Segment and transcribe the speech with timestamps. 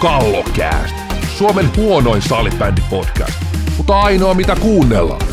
[0.00, 0.96] Kallokääst,
[1.38, 3.42] Suomen huonoin salibändipodcast,
[3.76, 5.28] mutta ainoa mitä kuunnellaan.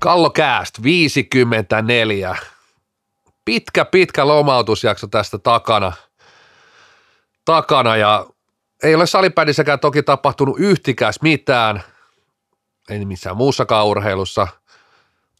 [0.00, 2.36] Kallokääst 54.
[3.44, 5.92] Pitkä, pitkä lomautusjakso tästä takana.
[7.44, 8.26] Takana ja
[8.82, 11.82] ei ole salibändissäkään toki tapahtunut yhtikäs mitään.
[12.90, 14.48] Ei missään muussakaan urheilussa.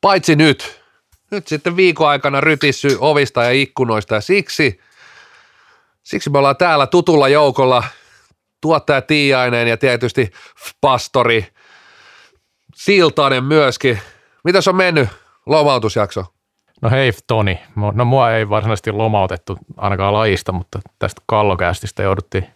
[0.01, 0.83] Paitsi nyt.
[1.31, 4.81] Nyt sitten viikon aikana rytissy ovista ja ikkunoista ja siksi,
[6.07, 7.85] siksi me ollaan täällä tutulla joukolla
[8.61, 10.31] tuottaja Tiiainen ja tietysti
[10.81, 11.47] pastori
[12.75, 14.01] Siltanen myöskin.
[14.45, 15.09] Mitäs on mennyt
[15.47, 16.25] lomautusjakso?
[16.83, 17.61] No hei Toni,
[17.95, 22.47] no mua ei varsinaisesti lomautettu ainakaan lajista, mutta tästä kallokästistä jouduttiin,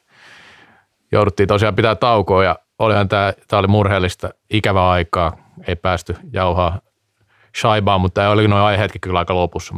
[1.12, 5.36] jouduttiin tosiaan pitää taukoa ja olihan tämä, tämä oli murheellista ikävää aikaa,
[5.66, 6.80] ei päästy jauhaa
[7.60, 9.74] shaibaa, mutta oli noin aiheetkin kyllä aika lopussa.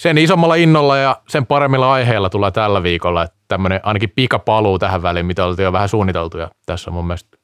[0.00, 5.02] Sen isommalla innolla ja sen paremmilla aiheilla tulee tällä viikolla, että tämmöinen ainakin pikapaluu tähän
[5.02, 7.38] väliin, mitä oltiin jo vähän suunniteltu ja tässä on mun mielestä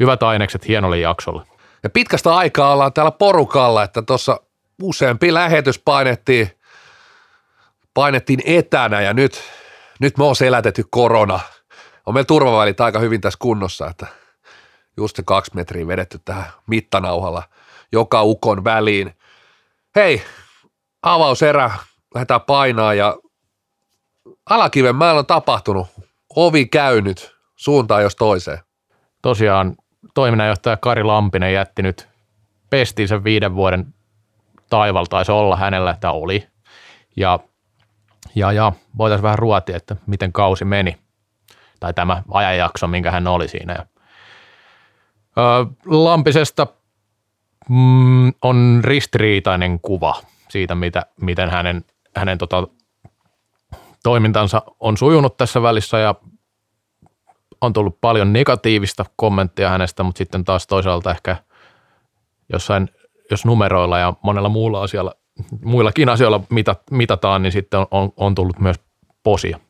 [0.00, 1.42] hyvät ainekset hienolle jaksolle.
[1.82, 4.40] Ja pitkästä aikaa ollaan täällä porukalla, että tuossa
[4.82, 6.50] useampi lähetys painettiin,
[7.94, 9.42] painettiin etänä ja nyt,
[10.00, 11.40] nyt me on selätetty korona.
[12.06, 14.06] On meillä turvavälit aika hyvin tässä kunnossa, että
[14.96, 17.42] just se kaksi metriä vedetty tähän mittanauhalla
[17.92, 19.14] joka ukon väliin.
[19.96, 20.22] Hei,
[21.04, 21.70] avauserä,
[22.14, 23.16] lähdetään painaa ja
[24.50, 25.86] Alakiven mäellä on tapahtunut,
[26.36, 28.58] ovi käynyt suuntaan jos toiseen.
[29.22, 29.76] Tosiaan
[30.14, 32.08] toiminnanjohtaja Kari Lampinen jätti nyt
[32.70, 33.94] pestinsä viiden vuoden
[34.70, 36.46] taival taisi olla hänellä, että oli.
[37.16, 37.38] Ja,
[38.34, 40.98] ja, ja voitaisiin vähän ruotia, että miten kausi meni.
[41.80, 43.74] Tai tämä ajanjakso, minkä hän oli siinä.
[43.74, 43.86] Ja,
[45.86, 46.66] Lampisesta
[47.68, 50.14] mm, on ristiriitainen kuva
[50.54, 51.84] siitä, mitä, miten hänen,
[52.16, 52.68] hänen tota,
[54.02, 56.14] toimintansa on sujunut tässä välissä ja
[57.60, 61.36] on tullut paljon negatiivista kommenttia hänestä, mutta sitten taas toisaalta ehkä
[62.52, 62.88] jossain,
[63.30, 65.14] jos numeroilla ja monella muulla asialla,
[65.64, 68.76] muillakin asioilla mitat, mitataan, niin sitten on, on, on tullut myös
[69.22, 69.60] posia.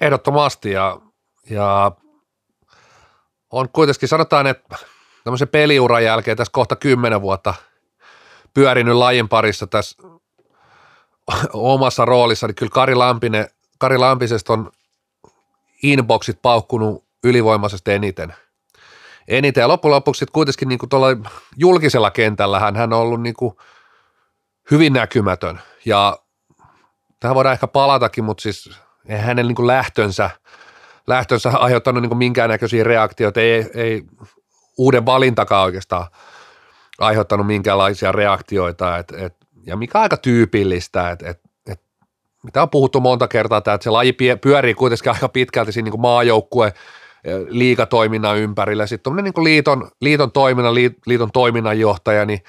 [0.00, 1.00] Ehdottomasti ja,
[1.50, 1.92] ja
[3.50, 4.76] on kuitenkin, sanotaan, että
[5.24, 7.54] tämmöisen peliuran jälkeen tässä kohta kymmenen vuotta
[8.54, 10.02] pyörinyt lajin parissa tässä
[11.52, 13.48] omassa roolissa, niin kyllä Kari, Lampinen,
[13.78, 14.70] Kari Lampisesta on
[15.82, 18.34] inboxit paukkunut ylivoimaisesti eniten.
[19.28, 19.60] Eniten.
[19.60, 21.06] Ja loppujen lopuksi kuitenkin niin kuin tuolla
[21.56, 23.56] julkisella kentällä hän, hän on ollut niin kuin
[24.70, 25.60] hyvin näkymätön.
[25.84, 26.18] Ja
[27.20, 28.70] tähän voidaan ehkä palatakin, mutta siis
[29.08, 30.30] hänen niin kuin lähtönsä,
[31.06, 34.02] lähtönsä aiheuttanut niin kuin minkäännäköisiä reaktioita, ei, ei
[34.78, 36.06] uuden valintakaan oikeastaan
[37.02, 39.36] aiheuttanut minkäänlaisia reaktioita, et, et,
[39.66, 41.80] ja mikä aika tyypillistä, että et, et,
[42.42, 46.66] mitä on puhuttu monta kertaa, että se laji pyörii kuitenkin aika pitkälti siinä niin maajoukkue
[46.66, 46.74] eh,
[47.48, 48.86] liikatoiminnan ympärillä.
[48.86, 50.74] Sitten niin liiton, liiton toiminnan,
[51.06, 52.40] liiton toiminnanjohtaja, niin,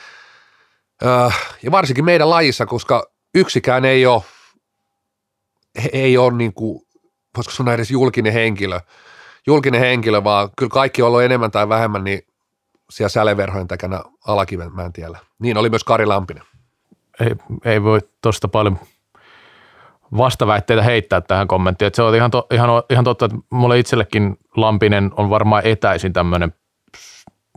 [1.63, 4.24] ja varsinkin meidän lajissa, koska yksikään ei ole,
[5.94, 6.81] ei ole niin kuin,
[7.38, 8.80] voisiko sanoa edes julkinen henkilö,
[9.47, 12.22] julkinen henkilö, vaan kyllä kaikki on ollut enemmän tai vähemmän niin
[12.89, 15.19] siellä säleverhojen takana Alakivenmäen tiellä.
[15.39, 16.44] Niin oli myös Kari Lampinen.
[17.19, 17.35] Ei,
[17.66, 18.79] ei voi tuosta paljon
[20.17, 21.88] vastaväitteitä heittää tähän kommenttiin.
[21.88, 26.13] Että se on ihan, to, ihan, ihan totta, että mulle itsellekin Lampinen on varmaan etäisin
[26.13, 26.53] tämmöinen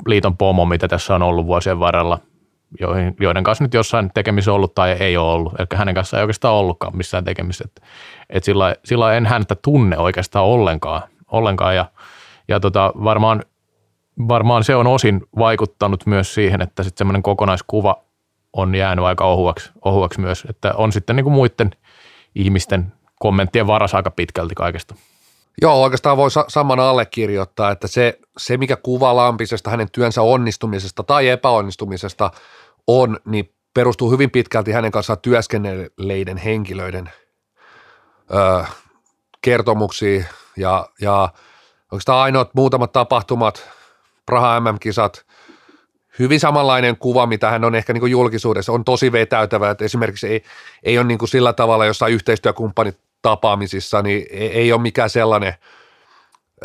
[0.07, 2.19] liiton pomo, mitä tässä on ollut vuosien varrella,
[2.81, 5.55] joihin, joiden kanssa nyt jossain tekemisissä ollut tai ei ole ollut.
[5.59, 7.65] Eli hänen kanssaan ei oikeastaan ollutkaan missään tekemisissä.
[7.65, 7.83] Että,
[8.31, 11.87] että sillä, sillä en häntä tunne oikeastaan ollenkaan– ollenkaan ja,
[12.49, 13.43] ja tota, varmaan,
[14.29, 18.03] varmaan se on osin vaikuttanut myös siihen, että sitten semmoinen kokonaiskuva
[18.53, 21.71] on jäänyt aika ohuaksi, ohuaksi myös, että on sitten niin kuin muiden
[22.35, 24.95] ihmisten kommenttien varas aika pitkälti kaikesta.
[25.63, 31.29] Joo, oikeastaan voi samana allekirjoittaa, että se, se mikä kuva Lampisesta, hänen työnsä onnistumisesta tai
[31.29, 32.31] epäonnistumisesta
[32.87, 37.11] on, niin perustuu hyvin pitkälti hänen kanssaan työskennelleiden henkilöiden
[38.35, 38.65] ö,
[39.43, 40.27] kertomuksiin,
[40.57, 41.29] ja, ja
[41.93, 43.71] oikeastaan ainoat muutamat tapahtumat,
[44.27, 45.27] Praha MM-kisat,
[46.19, 50.43] hyvin samanlainen kuva, mitä hän on ehkä niin julkisuudessa, on tosi vetäytävä, että esimerkiksi ei,
[50.83, 55.55] ei ole niin kuin sillä tavalla jossain yhteistyökumppanit tapaamisissa, niin ei, ei ole mikään sellainen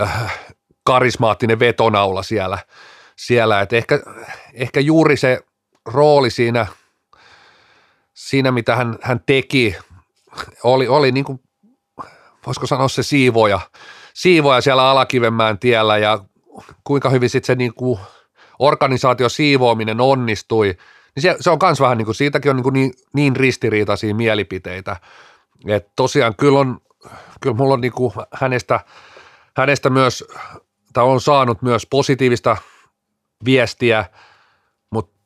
[0.01, 0.39] äh,
[0.83, 2.57] karismaattinen vetonaula siellä,
[3.15, 3.61] siellä.
[3.61, 3.99] että ehkä,
[4.53, 5.39] ehkä juuri se
[5.85, 6.65] rooli siinä,
[8.13, 9.75] siinä mitä hän, hän teki,
[10.63, 11.39] oli, oli niin kuin
[12.45, 13.59] voisiko sanoa se siivoja,
[14.13, 16.19] siivoja siellä Alakivenmään tiellä ja
[16.83, 17.99] kuinka hyvin sitten se niin kuin
[18.59, 20.77] organisaatio siivoaminen onnistui,
[21.15, 24.15] niin se, se on myös vähän niin kuin, siitäkin on niin, kuin niin, niin ristiriitaisia
[24.15, 24.95] mielipiteitä,
[25.67, 26.81] että tosiaan kyllä on
[27.41, 28.79] kyllä mulla on niin kuin hänestä,
[29.57, 30.23] hänestä myös,
[30.93, 32.57] tai on saanut myös positiivista
[33.45, 34.05] viestiä,
[34.89, 35.17] mutta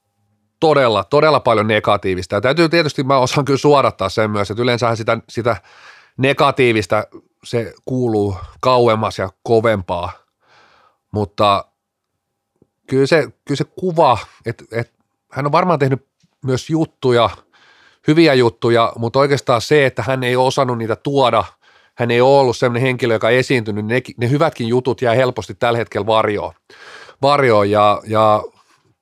[0.59, 2.35] todella, todella paljon negatiivista.
[2.35, 5.55] Ja täytyy tietysti, mä osaan kyllä suodattaa sen myös, että yleensähän sitä, sitä
[6.17, 7.03] negatiivista
[7.43, 10.11] se kuuluu kauemmas ja kovempaa,
[11.15, 11.65] mutta
[12.87, 14.93] kyllä se, kyllä se kuva, että, että
[15.31, 16.07] hän on varmaan tehnyt
[16.45, 17.29] myös juttuja,
[18.07, 21.43] hyviä juttuja, mutta oikeastaan se, että hän ei ole osannut niitä tuoda,
[21.95, 25.55] hän ei ole ollut sellainen henkilö, joka on esiintynyt, ne, ne hyvätkin jutut jää helposti
[25.55, 26.53] tällä hetkellä varjoon.
[27.21, 28.43] varjoon ja, ja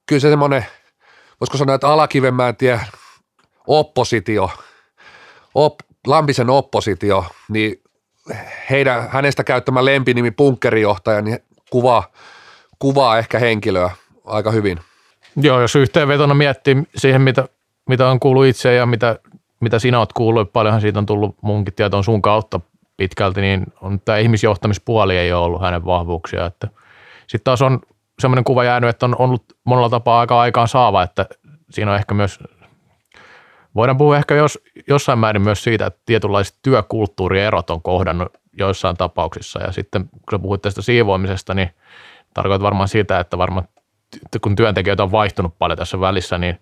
[0.06, 0.66] kyllä se semmoinen,
[1.40, 2.80] voisiko sanoa, että Alakivenmäen tie
[3.68, 4.50] oppositio,
[5.56, 7.82] op, Lampisen oppositio, niin
[8.70, 11.40] heidän, hänestä käyttämä lempinimi punkkerijohtaja, niin
[11.74, 12.04] kuvaa,
[12.80, 13.92] kuvaa ehkä henkilöä
[14.26, 14.80] aika hyvin.
[15.36, 17.48] Joo, jos yhteenvetona miettii siihen, mitä,
[17.90, 19.20] mitä on kuullut itse ja mitä,
[19.60, 22.60] mitä sinä olet kuullut, paljonhan siitä on tullut munkin tietoon sun kautta
[22.98, 26.52] pitkälti, niin on tämä ihmisjohtamispuoli ei ole ollut hänen vahvuuksia.
[27.28, 27.80] Sitten taas on
[28.20, 31.26] semmoinen kuva jäänyt, että on ollut monella tapaa aika aikaan saava, että
[31.70, 32.40] siinä on ehkä myös,
[33.76, 39.64] voidaan puhua ehkä jos, jossain määrin myös siitä, että tietynlaiset työkulttuurierot on kohdannut joissain tapauksissa.
[39.64, 41.70] Ja sitten kun puhuit tästä siivoamisesta, niin
[42.34, 43.68] tarkoitat varmaan sitä, että varmaan
[44.42, 46.60] kun työntekijöitä on vaihtunut paljon tässä välissä, niin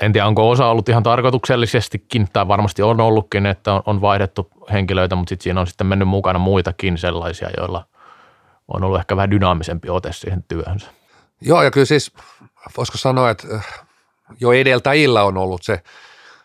[0.00, 4.50] en tiedä, onko osa ollut ihan tarkoituksellisestikin, tai varmasti on ollutkin, että on, on vaihdettu
[4.72, 7.86] henkilöitä, mutta sitten siinä on sitten mennyt mukana muitakin sellaisia, joilla
[8.68, 10.90] on ollut ehkä vähän dynaamisempi ote siihen työhönsä.
[11.40, 12.12] Joo, ja kyllä siis
[12.76, 13.46] voisiko sanoa, että
[14.40, 15.82] jo edeltäjillä on ollut se,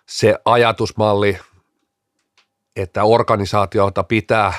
[0.09, 1.39] se ajatusmalli,
[2.75, 4.53] että organisaatiota pitää,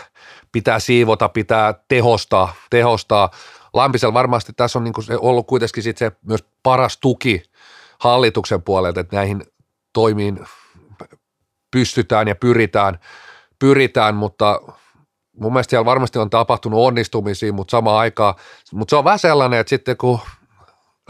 [0.52, 3.30] pitää siivota, pitää tehostaa, tehostaa.
[3.72, 7.42] Lampisella varmasti tässä on niin kuin ollut kuitenkin sit se myös paras tuki
[7.98, 9.44] hallituksen puolelta, että näihin
[9.92, 10.46] toimiin
[11.70, 12.98] pystytään ja pyritään,
[13.58, 14.60] pyritään mutta
[15.36, 18.34] mun mielestä siellä varmasti on tapahtunut onnistumisia, mutta samaan aikaan,
[18.72, 20.20] mutta se on vähän sellainen, että sitten kun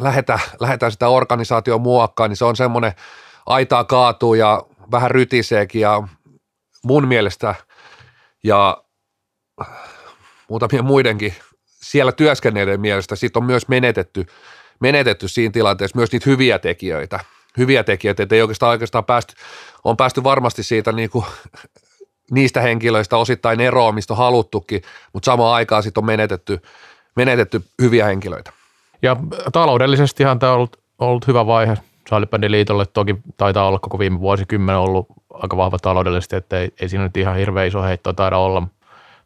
[0.00, 2.92] lähdetään, lähdetään sitä organisaation muokkaan, niin se on semmoinen
[3.46, 6.02] aitaa kaatuu ja vähän rytiseekin ja
[6.84, 7.54] mun mielestä
[8.44, 8.84] ja
[10.48, 11.34] muutamien muidenkin
[11.66, 14.26] siellä työskennelleiden mielestä siitä on myös menetetty,
[14.80, 17.20] menetetty siinä tilanteessa myös niitä hyviä tekijöitä,
[17.56, 19.34] hyviä tekijöitä, että ei oikeastaan, oikeastaan päästy,
[19.84, 21.24] on päästy varmasti siitä niin kuin,
[22.30, 26.62] niistä henkilöistä osittain eroon, mistä on haluttukin, mutta samaan aikaan sitten on menetetty,
[27.16, 28.52] menetetty hyviä henkilöitä.
[29.02, 29.16] Ja
[29.52, 31.76] taloudellisestihan tämä on ollut, ollut hyvä vaihe
[32.48, 32.86] liitolle.
[32.86, 37.16] Toki taitaa olla koko viime vuosikymmen ollut aika vahva taloudellisesti, että ei, ei siinä nyt
[37.16, 38.62] ihan hirveän iso heitto taida olla.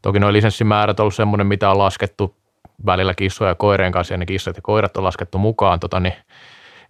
[0.02, 2.34] Toki nuo lisenssimäärät on ollut semmoinen, mitä on laskettu
[2.86, 6.14] välillä kissoja ja koirien kanssa, ja ne kissat ja koirat on laskettu mukaan, tota, niin,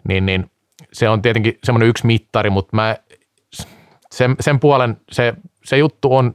[0.09, 0.51] niin, niin,
[0.93, 2.97] se on tietenkin semmoinen yksi mittari, mutta mä,
[4.15, 5.35] sen, sen puolen se,
[5.65, 6.35] se juttu on,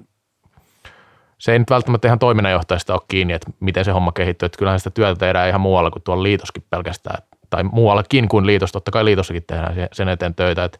[1.41, 4.79] se ei nyt välttämättä ihan toiminnanjohtajasta ole kiinni, että miten se homma kehittyy, että kyllähän
[4.79, 9.05] sitä työtä tehdään ihan muualla kuin tuolla liitoskin pelkästään, tai muuallakin kuin liitos, totta kai
[9.05, 10.79] liitossakin tehdään sen eteen töitä, että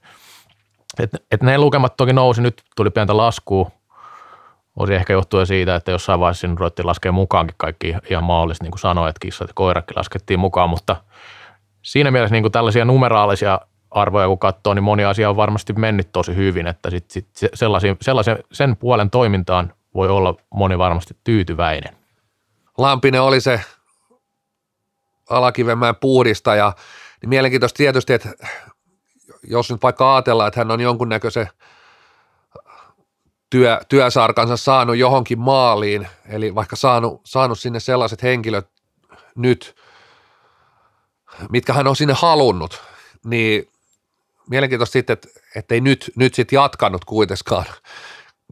[1.00, 3.72] et, et ne lukemat toki nousi, nyt tuli pientä laskua,
[4.76, 8.72] Osi ehkä johtuen siitä, että jossain vaiheessa sinun ruvettiin laskea mukaankin kaikki ihan mahdolliset, niin
[8.72, 10.96] kuin sanoin, että kissat ja koiratkin laskettiin mukaan, mutta
[11.82, 13.60] siinä mielessä niin kuin tällaisia numeraalisia
[13.92, 17.98] arvoja kun katsoo, niin moni asia on varmasti mennyt tosi hyvin, että sit, sit sellaisen,
[18.02, 21.98] sellaisen, sen puolen toimintaan voi olla moni varmasti tyytyväinen.
[22.78, 23.62] Lampinen oli se
[25.30, 26.74] Alakivenmäen puhdistaja,
[27.22, 28.30] niin mielenkiintoista tietysti, että
[29.44, 31.50] jos nyt vaikka ajatellaan, että hän on jonkunnäköisen–
[33.52, 38.68] työ, työsarkansa saanut johonkin maaliin, eli vaikka saanut, saanut sinne sellaiset henkilöt
[39.36, 39.76] nyt,
[41.50, 42.82] mitkä hän on sinne halunnut,
[43.26, 43.70] niin
[44.50, 45.18] mielenkiintoista sitten,
[45.56, 47.66] että, ei nyt, nyt sitten jatkanut kuitenkaan,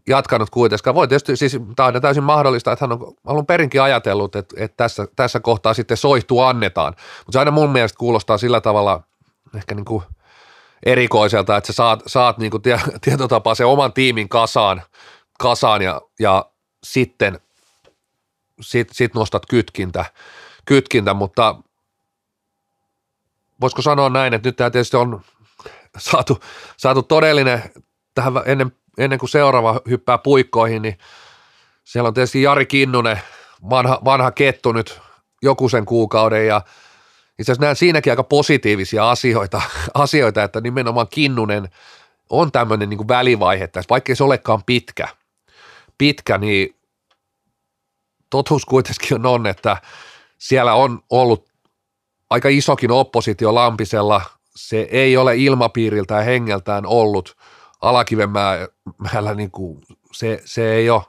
[0.10, 0.96] jatkanut kuitenkaan.
[0.96, 4.78] Voi tietysti, siis tämä on täysin mahdollista, että hän on alun perinkin ajatellut, että, että
[4.78, 9.04] tässä, tässä kohtaa sitten soihtu annetaan, mutta se aina mun mielestä kuulostaa sillä tavalla
[9.56, 10.04] ehkä niin kuin–
[10.86, 14.82] erikoiselta, että sä saat, saat niin kuin tie, tietotapaa sen oman tiimin kasaan,
[15.40, 16.46] kasaan ja, ja
[16.84, 17.40] sitten
[18.62, 20.06] sit, sit nostat kytkintä,
[20.66, 21.56] kytkintä, mutta
[23.62, 25.22] voisiko sanoa näin, että nyt tämä tietysti on
[25.98, 26.40] saatu,
[26.78, 27.64] saatu todellinen
[28.16, 30.98] tähän ennen, ennen kuin seuraava hyppää puikkoihin, niin
[31.84, 33.22] siellä on tietysti Jari Kinnunen,
[33.70, 35.00] vanha, vanha kettu nyt
[35.42, 36.62] joku sen kuukauden ja
[37.40, 39.62] itse asiassa näen siinäkin aika positiivisia asioita,
[39.94, 41.70] asioita että nimenomaan Kinnunen
[42.30, 45.08] on tämmöinen niin välivaihe tässä, vaikkei se olekaan pitkä,
[45.98, 46.76] pitkä, niin
[48.30, 49.78] totuus kuitenkin on, että
[50.38, 51.50] siellä on ollut
[52.30, 54.22] aika isokin oppositio Lampisella,
[54.56, 57.38] se ei ole ilmapiiriltä ja hengeltään ollut
[57.82, 59.82] Alakivenmäellä niin kuin
[60.12, 61.02] se, se, ei ole,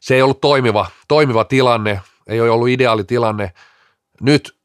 [0.00, 3.52] se ei ollut toimiva, toimiva tilanne, ei ole ollut ideaali tilanne.
[4.20, 4.56] Nyt,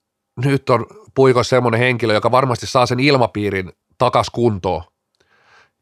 [0.45, 4.83] nyt on puikossa semmoinen henkilö, joka varmasti saa sen ilmapiirin takas kuntoon.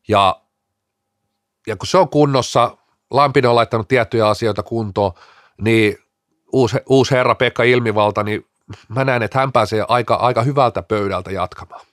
[0.08, 0.42] Ja,
[1.68, 2.78] ja kun se on kunnossa,
[3.12, 5.12] Lampinen on laittanut tiettyjä asioita kuntoon,
[5.62, 5.98] niin
[6.54, 8.46] uusi, uusi herra Pekka Ilmivalta, niin
[8.88, 11.86] mä näen, että hän pääsee aika, aika hyvältä pöydältä jatkamaan.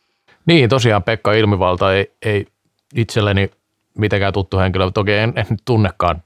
[0.46, 2.46] Niin, tosiaan Pekka Ilmivalta ei, ei
[2.94, 3.50] itselleni
[3.98, 4.90] mitenkään tuttu henkilö.
[4.90, 6.22] Toki en, en tunnekaan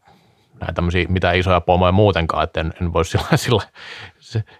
[0.60, 3.62] näitä tämmöisiä mitään isoja pomoja muutenkaan, että en, en voi sillä, sillä,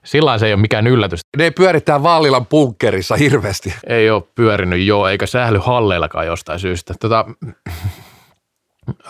[0.05, 1.21] sillä se ei ole mikään yllätys.
[1.37, 3.75] Ne pyörittää Vallilan punkkerissa hirveästi.
[3.87, 6.95] Ei ole pyörinyt joo, eikä sähly halleillakaan jostain syystä.
[7.00, 7.26] Tota,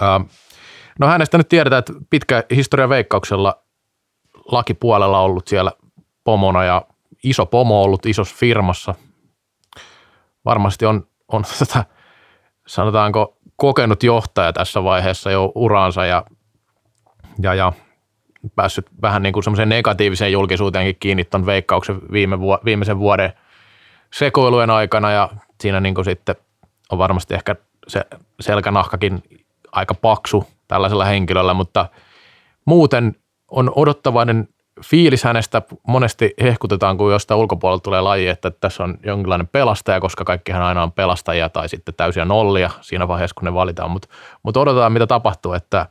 [0.02, 0.24] äh,
[0.98, 3.62] no hänestä nyt tiedetään, että pitkä historia veikkauksella
[4.52, 5.72] lakipuolella ollut siellä
[6.24, 6.86] pomona ja
[7.24, 8.94] iso pomo ollut isossa firmassa.
[10.44, 11.84] Varmasti on, on tätä,
[12.66, 16.24] sanotaanko, kokenut johtaja tässä vaiheessa jo uraansa ja,
[17.42, 17.72] ja, ja
[18.56, 23.32] päässyt vähän niin kuin semmoiseen negatiiviseen julkisuuteenkin kiinni tuon veikkauksen viime, viimeisen vuoden
[24.12, 25.28] sekoilujen aikana ja
[25.60, 26.36] siinä niin kuin sitten
[26.92, 27.56] on varmasti ehkä
[27.88, 28.04] se
[28.40, 29.22] selkänahkakin
[29.72, 31.88] aika paksu tällaisella henkilöllä, mutta
[32.64, 33.16] muuten
[33.50, 34.48] on odottavainen
[34.84, 40.24] fiilis hänestä monesti hehkutetaan, kun jostain ulkopuolelta tulee laji, että tässä on jonkinlainen pelastaja, koska
[40.24, 44.08] kaikkihan aina on pelastajia tai sitten täysiä nollia siinä vaiheessa, kun ne valitaan, mutta,
[44.42, 45.86] mutta odotetaan, mitä tapahtuu, että,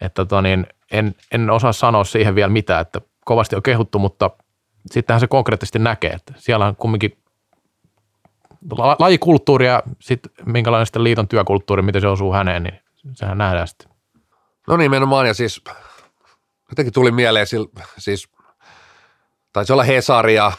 [0.00, 4.30] että tota niin, en, en osaa sanoa siihen vielä mitään, että kovasti on kehuttu, mutta
[4.90, 7.18] sittenhän se konkreettisesti näkee, että siellä on kumminkin
[8.98, 12.80] lajikulttuuri ja sitten minkälainen sitten liiton työkulttuuri, miten se osuu häneen, niin
[13.12, 13.88] sehän nähdään sitten.
[14.68, 15.62] No nimenomaan, ja siis
[16.68, 17.46] jotenkin tuli mieleen,
[17.98, 18.28] siis
[19.52, 20.52] taisi olla Hesaria,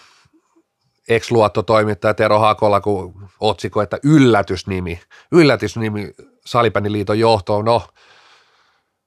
[1.10, 5.01] ex-luottotoimittaja Tero Hakola, kun otsikko, että yllätysnimi,
[5.32, 6.12] yllätysnimi
[6.46, 7.88] Salibändiliiton johtoon, no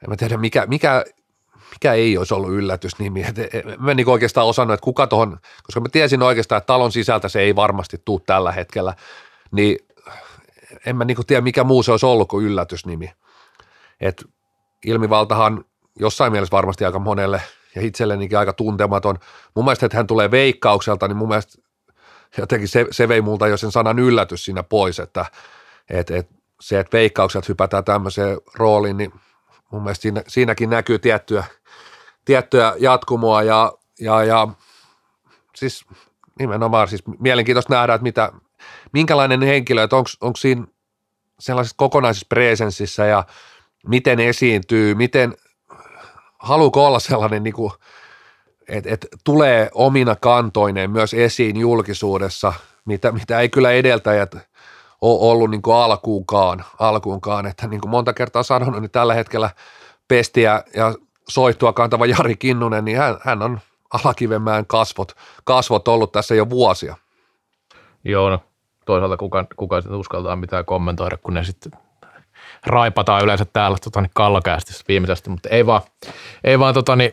[0.02, 1.04] en mä tiedä mikä, mikä,
[1.71, 3.23] mikä ei olisi ollut yllätysnimi.
[3.23, 6.66] Et, et, mä en niin oikeastaan osannut, että kuka tuohon, koska mä tiesin oikeastaan, että
[6.66, 8.94] talon sisältä se ei varmasti tuu tällä hetkellä,
[9.50, 9.78] niin
[10.87, 13.12] en mä niin tiedä mikä muu se olisi ollut kuin yllätysnimi.
[14.00, 14.25] Et
[14.87, 15.64] ilmivaltahan
[15.99, 17.42] jossain mielessä varmasti aika monelle
[17.75, 19.18] ja itsellenikin aika tuntematon.
[19.54, 21.62] Mun mielestä, että hän tulee veikkaukselta, niin mun mielestä
[22.38, 25.25] jotenkin se, se vei multa jo sen sanan yllätys siinä pois, että
[25.90, 26.28] et, et,
[26.61, 29.12] se, että veikkaukset hypätään tämmöiseen rooliin, niin
[29.70, 31.44] mun mielestä siinä, siinäkin näkyy tiettyä,
[32.25, 34.49] tiettyä jatkumoa ja, ja, ja
[35.56, 35.84] siis
[36.38, 38.32] nimenomaan siis mielenkiintoista nähdä, että mitä,
[38.92, 40.66] minkälainen henkilö, että onko siinä
[41.40, 43.25] sellaisessa kokonaisessa presenssissä ja
[43.87, 45.34] miten esiintyy, miten
[46.42, 47.72] haluuko olla sellainen, niin kuin,
[48.68, 52.52] että, että tulee omina kantoineen myös esiin julkisuudessa,
[52.84, 54.34] mitä, mitä ei kyllä edeltäjät
[55.00, 59.50] ole ollut niin kuin alkuunkaan, alkuunkaan, että niin kuin monta kertaa sanonut, niin tällä hetkellä
[60.08, 60.94] pestiä ja
[61.28, 63.61] soittua kantava Jari Kinnunen, niin hän, hän on
[64.04, 65.12] Alakivenmäen kasvot,
[65.44, 66.96] kasvot ollut tässä jo vuosia.
[68.04, 68.38] Joo, no
[68.87, 71.72] toisaalta kuka, kuka sitten uskaltaa mitään kommentoida, kun ne sitten
[72.66, 75.83] raipataan yleensä täällä tota, niin kallokäästissä viimeisesti, mutta ei vaan,
[76.45, 77.12] ei vaan tota, niin,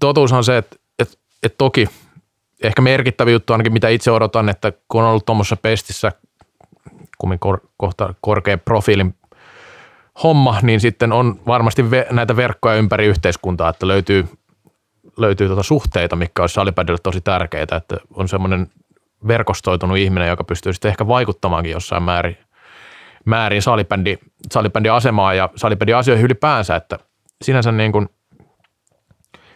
[0.00, 1.88] totuus on se, että, että, että toki
[2.62, 6.12] ehkä merkittävä juttu ainakin mitä itse odotan, että kun on ollut tuommoisessa pestissä
[7.18, 9.14] kummin kor, kohta korkean profiilin
[10.22, 14.28] homma, niin sitten on varmasti ve, näitä verkkoja ympäri yhteiskuntaa, että löytyy,
[15.16, 18.70] löytyy tuota suhteita, mikä olisi salipädille tosi tärkeitä, että on semmoinen
[19.26, 22.38] verkostoitunut ihminen, joka pystyy sitten ehkä vaikuttamaankin jossain määrin
[23.30, 24.18] määrin salibändi,
[24.52, 26.98] salibändin asemaa ja salibändin asioihin ylipäänsä, että
[27.42, 28.08] sinänsä niin kuin,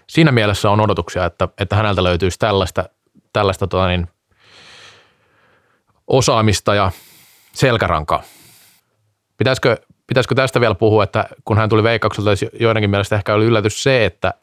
[0.06, 2.88] siinä mielessä on odotuksia, että, että häneltä löytyisi tällaista,
[3.32, 4.08] tällaista tota niin,
[6.06, 6.90] osaamista ja
[7.52, 8.22] selkärankaa.
[9.38, 9.76] Pitäisikö,
[10.06, 14.04] pitäisikö tästä vielä puhua, että kun hän tuli Veikkaukselta, joidenkin mielestä ehkä oli yllätys se,
[14.04, 14.34] että,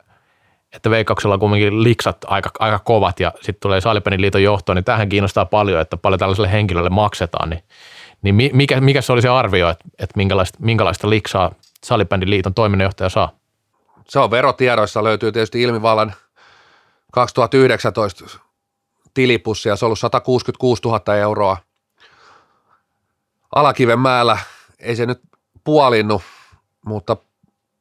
[0.73, 4.85] että Veikkauksella on kuitenkin liksat aika, aika kovat ja sitten tulee Salipänin liiton johtoon, niin
[4.85, 7.63] tähän kiinnostaa paljon, että paljon tällaiselle henkilölle maksetaan, niin
[8.21, 11.51] niin mikä, mikä se oli se arvio, että, että minkälaista, minkälaista liksaa
[11.83, 13.31] Salibändin liiton toiminnanjohtaja saa?
[14.07, 16.13] Se on verotiedoissa, löytyy tietysti ilmivallan
[17.11, 18.39] 2019
[19.13, 21.57] tilipussi ja se on ollut 166 000 euroa.
[23.55, 24.37] Alakiven määllä
[24.79, 25.21] ei se nyt
[25.63, 26.21] puolinnu,
[26.85, 27.17] mutta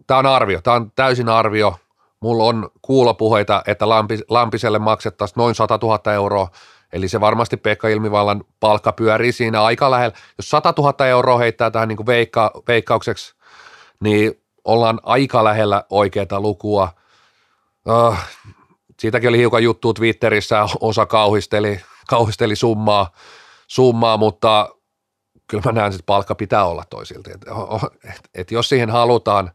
[0.06, 1.78] tämä on arvio, tämä on täysin arvio.
[2.20, 3.88] Mulla on kuulopuheita, että
[4.28, 6.50] Lampiselle maksettaisiin noin 100 000 euroa
[6.92, 10.16] Eli se varmasti Pekka Ilmivallan palkka pyörii siinä aika lähellä.
[10.38, 13.34] Jos 100 000 euroa heittää tähän niin kuin veikka, veikkaukseksi,
[14.00, 16.88] niin ollaan aika lähellä oikeaa lukua.
[17.88, 18.16] Uh,
[19.00, 23.10] siitäkin oli hiukan juttu Twitterissä, osa kauhisteli, kauhisteli summaa,
[23.66, 24.68] summaa, mutta
[25.46, 27.30] kyllä mä näen, että palkka pitää olla toisilta.
[27.30, 27.42] Et,
[28.04, 29.50] et, et jos siihen halutaan,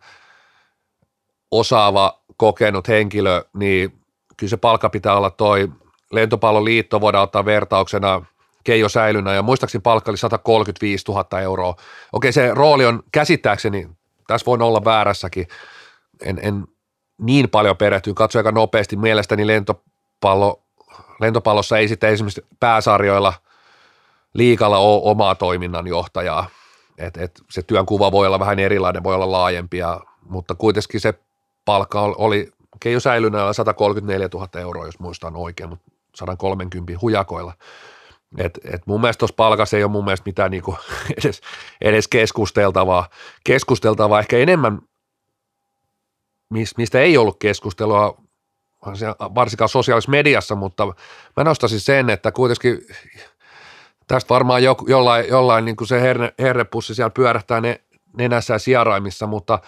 [1.52, 4.02] osaava, kokenut henkilö, niin
[4.38, 5.70] kyllä se palkka pitää olla toi
[6.12, 8.26] lentopalloliitto voidaan ottaa vertauksena
[8.64, 11.76] Keijo Säilynä ja muistaakseni palkka oli 135 000 euroa.
[12.14, 13.90] Okei, se rooli on käsittääkseni,
[14.28, 15.48] tässä voin olla väärässäkin,
[16.24, 16.68] en, en
[17.18, 20.64] niin paljon perehtyy, katso aika nopeasti, mielestäni lentopallo,
[21.22, 23.34] lentopallossa ei sitten esimerkiksi pääsarjoilla
[24.34, 26.50] liikalla ole omaa toiminnanjohtajaa,
[26.98, 31.14] et, et se työnkuva voi olla vähän erilainen, voi olla laajempia, mutta kuitenkin se
[31.66, 37.54] palkka oli Keijo Säilynä 134 000 euroa, jos muistan oikein, mutta 130 hujakoilla.
[38.38, 40.78] Et, et mun mielestä tuossa palkassa ei ole mun mielestä mitään niinku
[41.24, 41.42] edes,
[41.82, 43.10] edes keskusteltavaa.
[43.44, 44.80] Keskusteltavaa ehkä enemmän,
[46.78, 48.22] mistä ei ollut keskustelua,
[49.36, 50.86] varsinkaan sosiaalisessa mediassa, mutta
[51.38, 52.80] mä nostaisin sen, että kuitenkin
[54.08, 57.82] tästä varmaan jo, jollain, jollain niin kuin se herne, herrepussi siellä pyörähtää ne,
[58.18, 59.60] nenässä ja sieraimissa, mutta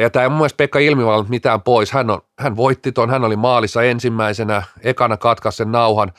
[0.00, 1.92] ja tämä ei mun mielestä Pekka Ilmivalta mitään pois.
[1.92, 6.12] Hän, on, hän voitti ton, hän oli maalissa ensimmäisenä, ekana katkaisi sen nauhan,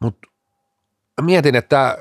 [0.00, 0.28] mutta
[1.20, 1.98] mietin, että,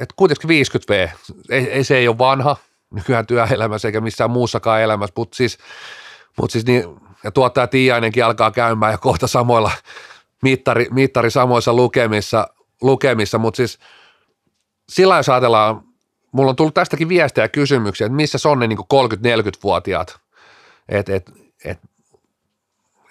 [0.00, 1.08] että kuitenkin 50 V,
[1.50, 2.56] ei, ei, se ei ole vanha
[2.90, 5.58] nykyään työelämässä eikä missään muussakaan elämässä, mutta siis,
[6.40, 6.84] mut siis niin,
[7.24, 9.70] ja tuottaja Tiiainenkin alkaa käymään ja kohta samoilla
[10.42, 12.48] mittari, mittari samoissa lukemissa,
[12.82, 13.38] lukemissa.
[13.38, 13.78] Mutta siis
[14.88, 15.82] sillä jos ajatellaan,
[16.32, 20.20] mulla on tullut tästäkin viestejä ja kysymyksiä, että missä on ne niin 30-40-vuotiaat,
[20.88, 21.30] et, et,
[21.64, 21.78] et,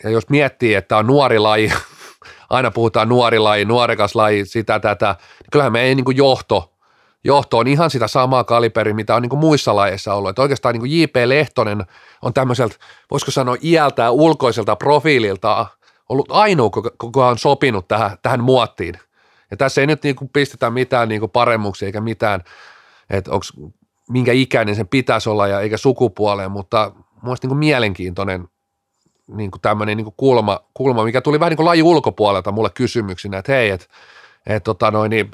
[0.04, 1.74] ja jos miettii, että on nuori laji,
[2.50, 6.74] aina puhutaan nuori laji, nuorekas laji, sitä tätä, niin kyllähän meidän niin johto,
[7.24, 10.30] johto on ihan sitä samaa kaliberia, mitä on niin muissa lajeissa ollut.
[10.30, 11.16] Että oikeastaan niin J.P.
[11.26, 11.86] Lehtonen
[12.22, 12.76] on tämmöiseltä,
[13.12, 15.66] voisiko sanoa iältä ulkoiselta profiililta
[16.10, 19.00] ollut ainoa, kuka on sopinut tähän, tähän muottiin.
[19.52, 22.44] Ja tässä ei nyt niin pistetä mitään niin paremmuksia eikä mitään,
[23.10, 23.46] että onko
[24.10, 26.92] minkä ikäinen sen pitäisi olla ja eikä sukupuoleen, mutta
[27.24, 28.48] mielestäni niin kuin mielenkiintoinen
[29.28, 33.38] niin kuin tämmöinen niin kuin kulma, kulma, mikä tuli vähän niin laji ulkopuolelta mulle kysymyksinä,
[33.38, 33.88] että hei, että
[34.48, 35.32] et, tota noin, niin,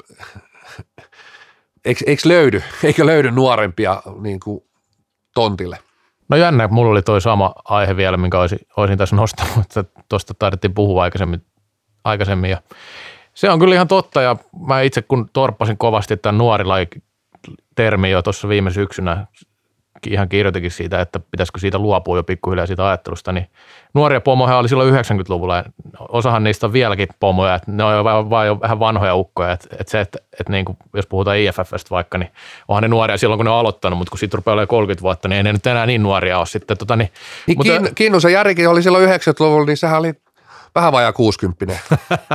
[1.84, 4.64] eikö, eikö löydy, eikö löydy nuorempia niin kuin
[5.34, 5.78] tontille?
[6.28, 10.34] No jännä, mulla oli toi sama aihe vielä, minkä olisin, olisin tässä nostanut, että tuosta
[10.34, 11.42] taidettiin puhua aikaisemmin,
[12.04, 12.62] aikaisemmin ja
[13.34, 14.36] se on kyllä ihan totta ja
[14.66, 16.86] mä itse kun torppasin kovasti tämän nuorilaji
[17.76, 19.26] termi jo tuossa viime syksynä
[20.06, 23.46] ihan kirjoitikin siitä, että pitäisikö siitä luopua jo pikkuhiljaa siitä ajattelusta, niin
[23.94, 25.64] nuoria pomoja oli silloin 90-luvulla ja
[26.08, 29.68] osahan niistä on vieläkin pomoja, että ne on vain, vain jo vähän vanhoja ukkoja, että,
[29.80, 32.30] että se, että, että niin kuin, jos puhutaan IFFstä vaikka, niin
[32.68, 35.28] onhan ne nuoria silloin, kun ne on aloittanut, mutta kun siitä rupeaa olemaan 30 vuotta,
[35.28, 36.78] niin ei ne nyt enää niin nuoria ole sitten.
[36.78, 37.10] Tota, niin,
[37.46, 40.12] niin mutta, Kinnusen Järikin oli silloin 90-luvulla, niin sehän oli
[40.76, 41.78] vähän vajaa 60.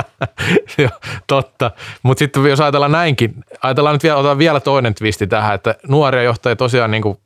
[0.78, 0.90] Joo,
[1.26, 1.70] totta.
[2.02, 6.22] Mutta sitten jos ajatellaan näinkin, ajatellaan nyt vielä, otetaan vielä toinen twisti tähän, että nuoria
[6.22, 7.18] johtajia tosiaan niin kuin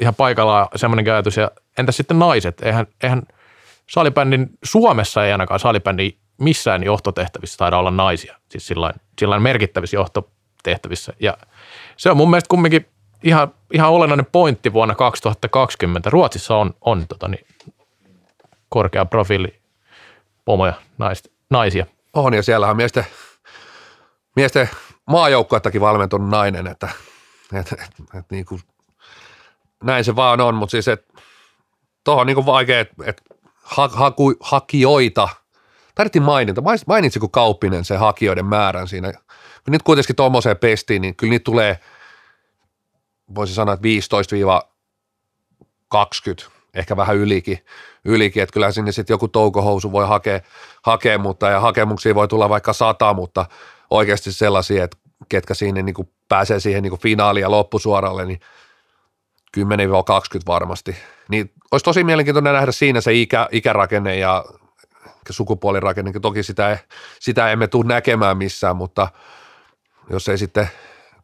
[0.00, 1.36] ihan paikallaan semmoinen ajatus.
[1.36, 2.62] Ja entä sitten naiset?
[2.62, 3.22] Eihän, eihän
[3.90, 8.36] salibändin, Suomessa ei ainakaan salibändin missään johtotehtävissä taida olla naisia.
[8.48, 11.12] Siis sillain, sillain merkittävissä johtotehtävissä.
[11.20, 11.36] Ja
[11.96, 12.86] se on mun mielestä kumminkin
[13.22, 16.10] ihan, ihan olennainen pointti vuonna 2020.
[16.10, 17.46] Ruotsissa on, on tota niin,
[18.68, 19.59] korkea profiili
[20.50, 21.86] pomoja, naist, naisia.
[22.12, 23.06] On ja siellä on miesten,
[24.36, 24.70] miesten
[25.06, 26.88] maajoukkuettakin valmentunut nainen, että
[27.52, 28.60] et, et, et, niin kuin
[29.84, 31.22] näin se vaan on, mutta siis että
[32.04, 33.22] tuohon niin vaikea, että et
[33.62, 35.28] haku, hakijoita,
[35.94, 39.12] tarvittiin mainita, mainitsiko Kauppinen se hakijoiden määrän siinä,
[39.64, 41.80] kun nyt kuitenkin tuommoiseen pestiin, niin kyllä niitä tulee,
[43.34, 43.88] voisi sanoa, että
[46.46, 47.58] 15-20, ehkä vähän ylikin,
[48.04, 50.40] ylikin että kyllä sinne sitten joku toukohousu voi hakea,
[50.82, 53.46] hakea, mutta ja hakemuksia voi tulla vaikka sata, mutta
[53.90, 54.96] oikeasti sellaisia, että
[55.28, 58.40] ketkä siinä niin kuin pääsee siihen niin kuin finaaliin ja loppusuoralle, niin
[59.56, 59.60] 10-20
[60.46, 60.96] varmasti.
[61.28, 64.44] Niin olisi tosi mielenkiintoinen nähdä siinä se ikä, ikärakenne ja
[65.30, 66.12] sukupuolirakenne.
[66.22, 66.78] Toki sitä,
[67.20, 69.08] sitä emme tule näkemään missään, mutta
[70.10, 70.70] jos ei sitten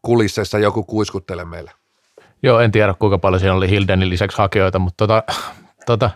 [0.03, 1.73] kulisseissa joku kuiskuttele meille.
[2.43, 5.23] Joo, en tiedä kuinka paljon siinä oli Hildenin lisäksi hakijoita, mutta, tota,
[5.87, 6.11] tota,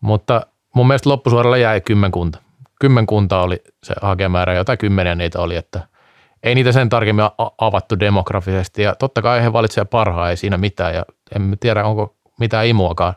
[0.00, 2.38] mutta mun mielestä loppusuoralla jäi kymmenkunta.
[2.80, 5.88] Kymmenkunta oli se hakemäärä, jotain kymmeniä niitä oli, että
[6.42, 7.24] ei niitä sen tarkemmin
[7.58, 11.04] avattu demografisesti ja totta kai he valitsevat parhaan, ei siinä mitään ja
[11.36, 13.14] en tiedä onko mitään imuakaan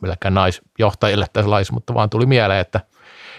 [0.00, 2.80] millekään naisjohtajille tässä laissa, mutta vaan tuli mieleen, että,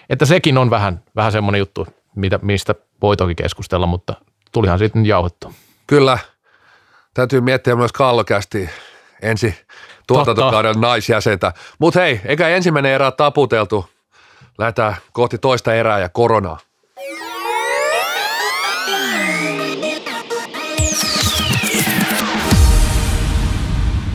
[0.10, 4.13] että sekin on vähän, vähän semmoinen juttu, mitä, mistä voi toki keskustella, mutta
[4.52, 5.54] tulihan siitä nyt jauhettu.
[5.88, 6.17] Kyllä,
[7.13, 8.69] täytyy miettiä myös kallokästi
[9.21, 9.56] ensi
[10.08, 11.54] tuotantokauden naisjäsentä.
[11.80, 13.89] Mutta hei, eikä ensimmäinen erä taputeltu.
[14.58, 16.60] Lähdetään kohti toista erää ja koronaa.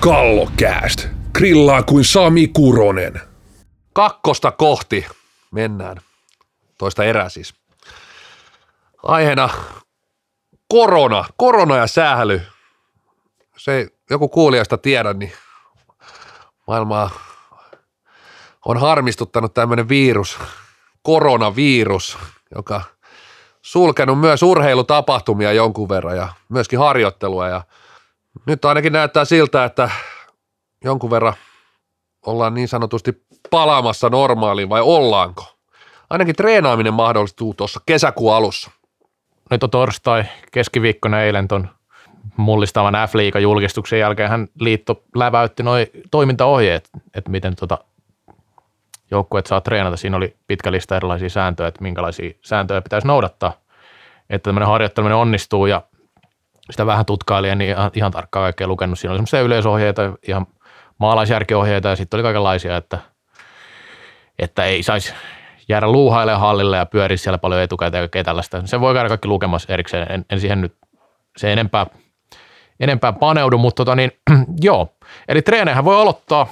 [0.01, 1.07] Kallokääst.
[1.35, 3.21] grillaa kuin Sami Kuronen.
[3.93, 5.07] Kakkosta kohti
[5.51, 5.97] mennään.
[6.79, 7.55] Toista erää siis.
[9.03, 9.49] Aiheena
[10.69, 12.43] korona, korona ja sähly.
[13.59, 15.33] Se ei joku kuulijasta tiedä, niin
[16.67, 17.11] maailmaa
[18.65, 20.39] on harmistuttanut tämmöinen virus,
[21.03, 22.19] koronavirus,
[22.55, 22.83] joka
[23.63, 27.63] sulkenut myös urheilutapahtumia jonkun verran ja myöskin harjoittelua ja
[28.47, 29.91] nyt ainakin näyttää siltä, että
[30.85, 31.35] jonkun verran
[32.27, 35.45] ollaan niin sanotusti palaamassa normaaliin vai ollaanko?
[36.11, 38.71] Ainakin treenaaminen mahdollistuu tuossa kesäkuun alussa.
[39.51, 41.78] Nyt on torstai, keskiviikkona eilen ton
[42.39, 47.79] mullistavan f julkistuksen jälkeen hän liitto läväytti noin toimintaohjeet, että miten tota
[49.11, 49.97] joukkueet saa treenata.
[49.97, 53.53] Siinä oli pitkä lista erilaisia sääntöjä, että minkälaisia sääntöjä pitäisi noudattaa,
[54.31, 55.83] että tämmöinen harjoitteleminen onnistuu ja
[56.71, 58.99] sitä vähän tutkailin, niin ihan, ihan tarkkaan kaikkea lukenut.
[58.99, 60.47] Siinä oli semmoisia yleisohjeita, ihan
[60.99, 62.99] maalaisjärkiohjeita ja sitten oli kaikenlaisia, että,
[64.39, 65.15] että ei saisi
[65.69, 68.67] jäädä luuhailemaan hallille ja pyöriä siellä paljon etukäteen ja kaikkea tällaista.
[68.67, 70.77] Se voi käydä kaikki lukemassa erikseen, en, en siihen nyt
[71.37, 71.87] se enempää,
[72.81, 74.13] enempää paneudu, mutta tota niin,
[74.61, 74.95] joo.
[75.29, 76.47] Eli treenejä voi aloittaa,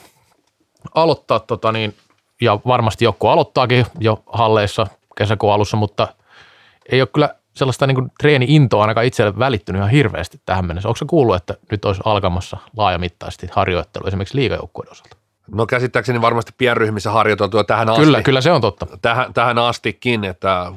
[0.94, 1.94] aloittaa tota niin,
[2.40, 4.86] ja varmasti joku aloittaakin jo halleissa
[5.16, 6.08] kesäkuun alussa, mutta
[6.92, 10.88] ei ole kyllä sellaista niin treeni-intoa ainakaan itselle välittynyt ihan hirveästi tähän mennessä.
[10.88, 15.16] Onko se kuullut, että nyt olisi alkamassa laajamittaisesti harjoittelu esimerkiksi liigajoukkueiden osalta?
[15.50, 18.02] No käsittääkseni varmasti pienryhmissä harjoiteltu jo tähän asti.
[18.02, 18.86] Kyllä, kyllä se on totta.
[19.02, 20.72] Tähän, tähän astikin, että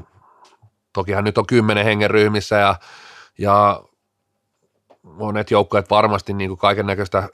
[0.94, 2.76] tokihan nyt on kymmenen hengen ryhmissä ja,
[3.38, 3.84] ja
[5.04, 7.30] monet joukkueet varmasti niin kaiken näköistä,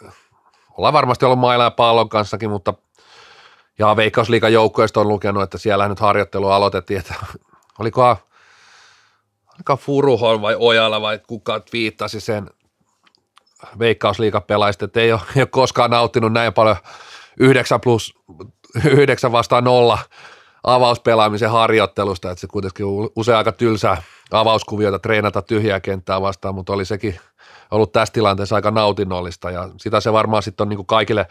[0.78, 2.74] ollaan varmasti ollut mailla ja pallon kanssakin, mutta
[3.80, 7.16] ja Veikkausliikan joukkueesta on lukenut, että siellä nyt harjoittelu aloitettiin, että
[7.80, 8.16] olikohan
[9.58, 12.50] aika Furuhon vai Ojala vai kuka viittasi sen
[13.80, 16.76] veikkausliikapelaajista, että ei ole, ei ole koskaan nauttinut näin paljon
[17.40, 18.16] 9 plus
[18.86, 20.00] 9 vastaan 0
[20.64, 26.86] avauspelaamisen harjoittelusta, että se kuitenkin usein aika tylsää avauskuviota treenata tyhjää kenttää vastaan, mutta oli
[26.86, 27.20] sekin
[27.72, 31.28] ollut tässä tilanteessa aika nautinnollista ja sitä se varmaan sitten on niin kuin kaikille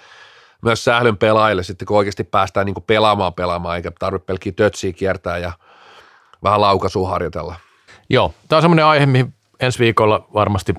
[0.62, 4.92] myös sählyn pelaajille sitten, kun oikeasti päästään niin kuin pelaamaan pelaamaan, eikä tarvitse pelkkiä tötsiä
[4.92, 5.53] kiertää ja
[6.42, 7.55] vähän laukaisua harjoitella.
[8.09, 10.75] Joo, tämä on semmoinen aihe, mihin ensi viikolla varmasti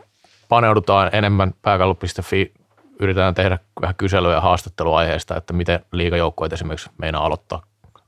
[0.49, 2.53] paneudutaan enemmän pääkallo.fi.
[2.99, 7.61] Yritetään tehdä vähän kyselyä ja haastattelua aiheesta, että miten liigajoukkueet esimerkiksi meinaa aloittaa,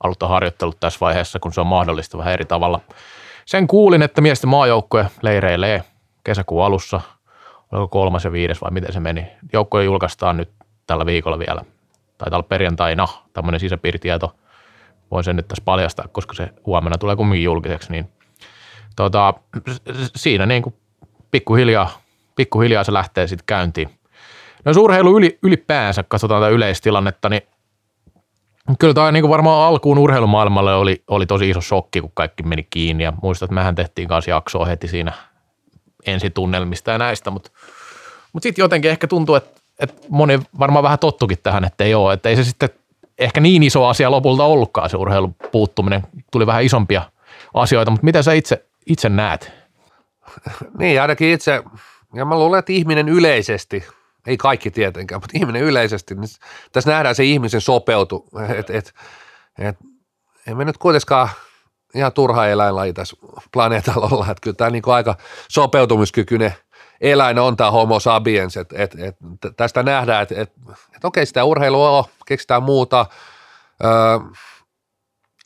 [0.03, 2.79] aloittaa harjoittelut tässä vaiheessa, kun se on mahdollista vähän eri tavalla.
[3.45, 5.83] Sen kuulin, että miesten maajoukkue leireilee
[6.23, 7.01] kesäkuun alussa,
[7.71, 9.27] oliko kolmas ja viides vai miten se meni.
[9.53, 10.49] Joukkue julkaistaan nyt
[10.87, 11.61] tällä viikolla vielä.
[12.17, 14.35] Taitaa olla perjantaina tämmöinen sisäpiiritieto.
[15.11, 18.09] Voin sen nyt tässä paljastaa, koska se huomenna tulee kumminkin julkiseksi, niin
[18.95, 19.33] tota,
[20.15, 20.75] siinä niin kuin
[21.31, 21.89] pikkuhiljaa,
[22.35, 23.89] pikkuhiljaa se lähtee sitten käyntiin.
[24.65, 27.41] No jos urheilu yli, ylipäänsä, katsotaan tätä yleistilannetta, niin
[28.79, 33.03] kyllä tämä niin varmaan alkuun urheilumaailmalle oli, oli tosi iso shokki, kun kaikki meni kiinni.
[33.03, 35.13] Ja muistat, että mehän tehtiin kanssa jaksoa heti siinä
[36.05, 37.51] ensitunnelmista ja näistä, mutta,
[38.33, 42.13] mutta sitten jotenkin ehkä tuntuu, että, että moni varmaan vähän tottukin tähän, että ei ole,
[42.13, 42.69] että ei se sitten
[43.17, 46.03] ehkä niin iso asia lopulta ollutkaan se urheilun puuttuminen.
[46.31, 47.01] Tuli vähän isompia
[47.53, 49.51] asioita, mutta mitä sä itse itse näet?
[50.79, 51.63] Niin, ainakin itse,
[52.13, 53.83] ja mä luulen, että ihminen yleisesti,
[54.27, 56.29] ei kaikki tietenkään, mutta ihminen yleisesti, niin
[56.71, 58.93] tässä nähdään se ihmisen sopeutu, että et,
[59.59, 59.79] et,
[60.47, 61.29] emme nyt kuitenkaan
[61.95, 63.17] ihan turha eläinlaji tässä
[63.53, 65.15] planeetalla olla, että kyllä tämä niin aika
[65.49, 66.53] sopeutumiskykyinen
[67.01, 69.15] eläin on tämä homo sapiens, että et, et,
[69.57, 70.53] tästä nähdään, että et,
[70.95, 73.05] et okei, sitä urheilua on, keksitään muuta,
[73.83, 74.19] öö,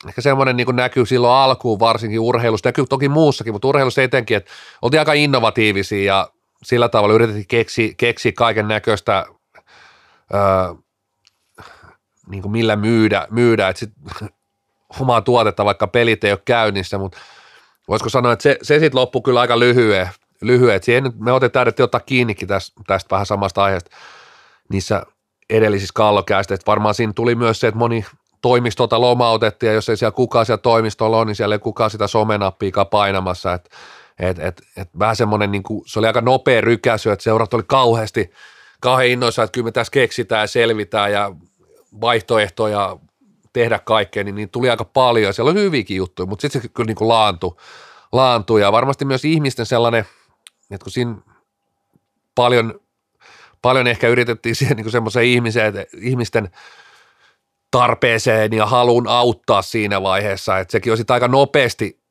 [0.08, 4.50] ehkä semmoinen niin näkyy silloin alkuun varsinkin urheilussa, näkyy toki muussakin, mutta urheilussa etenkin, että
[4.82, 6.30] oltiin aika innovatiivisia ja
[6.62, 9.26] sillä tavalla yritettiin keksiä, keksiä kaiken näköistä,
[10.34, 10.74] öö,
[12.26, 13.86] niin millä myydä, myydä että
[15.00, 17.18] omaa tuotetta, vaikka pelit ei ole käynnissä, mutta
[17.88, 20.08] voisiko sanoa, että se, se sitten loppui kyllä aika lyhyen,
[20.42, 20.82] lyhyen.
[20.82, 23.90] siihen me otetaan, että ottaa kiinnikin tästä, tästä vähän samasta aiheesta
[24.68, 25.02] niissä
[25.50, 28.04] edellisissä kallokäistä, että varmaan siinä tuli myös se, että moni
[28.42, 32.06] toimistolta lomautettiin ja jos ei siellä kukaan siellä toimistolla on, niin siellä ei kukaan sitä
[32.06, 33.70] somenappiikaan painamassa, että
[34.18, 37.62] et, et, et vähän semmoinen, niin kuin, se oli aika nopea rykäsy, että seurat oli
[37.66, 38.30] kauheasti,
[38.80, 41.32] kauhean innoissa, että kyllä me tässä keksitään ja selvitään ja
[42.00, 42.96] vaihtoehtoja
[43.52, 45.34] tehdä kaikkea, niin, niin tuli aika paljon.
[45.34, 47.56] Siellä oli hyviäkin juttuja, mutta sitten se kyllä niin kuin laantui,
[48.12, 50.04] laantui ja varmasti myös ihmisten sellainen,
[50.70, 51.14] että kun siinä
[52.34, 52.80] paljon,
[53.62, 56.50] paljon ehkä yritettiin siihen niin semmoiseen ihmiseen, ihmisten–
[57.72, 62.02] tarpeeseen ja halun auttaa siinä vaiheessa, että sekin olisi aika nopeasti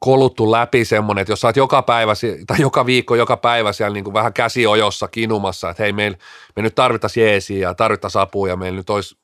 [0.00, 2.12] koluttu läpi semmoinen, että jos sä oot joka päivä
[2.46, 6.18] tai joka viikko, joka päivä siellä niin kuin vähän käsiojossa kinumassa, että hei, me,
[6.56, 9.16] me nyt tarvittaisiin jeesiä ja tarvittaisiin apua ja meillä nyt olisi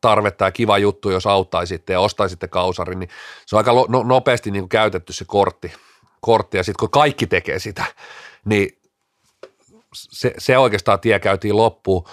[0.00, 3.10] tarvetta ja kiva juttu, jos auttaisitte ja ostaisitte kausarin, niin
[3.46, 5.72] se on aika no, nopeasti niin kuin käytetty se kortti,
[6.20, 6.56] kortti.
[6.56, 7.84] Ja sitten kun kaikki tekee sitä,
[8.44, 8.78] niin
[9.94, 12.08] se, se oikeastaan tie käytiin loppuun,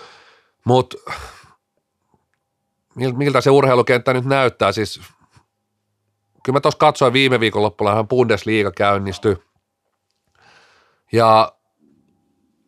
[0.63, 0.97] mutta
[2.95, 5.01] miltä se urheilukenttä nyt näyttää, siis
[6.43, 9.37] kyllä mä tuossa katsoin viime viikonloppuna, Bundesliga käynnistyi.
[11.11, 11.55] Ja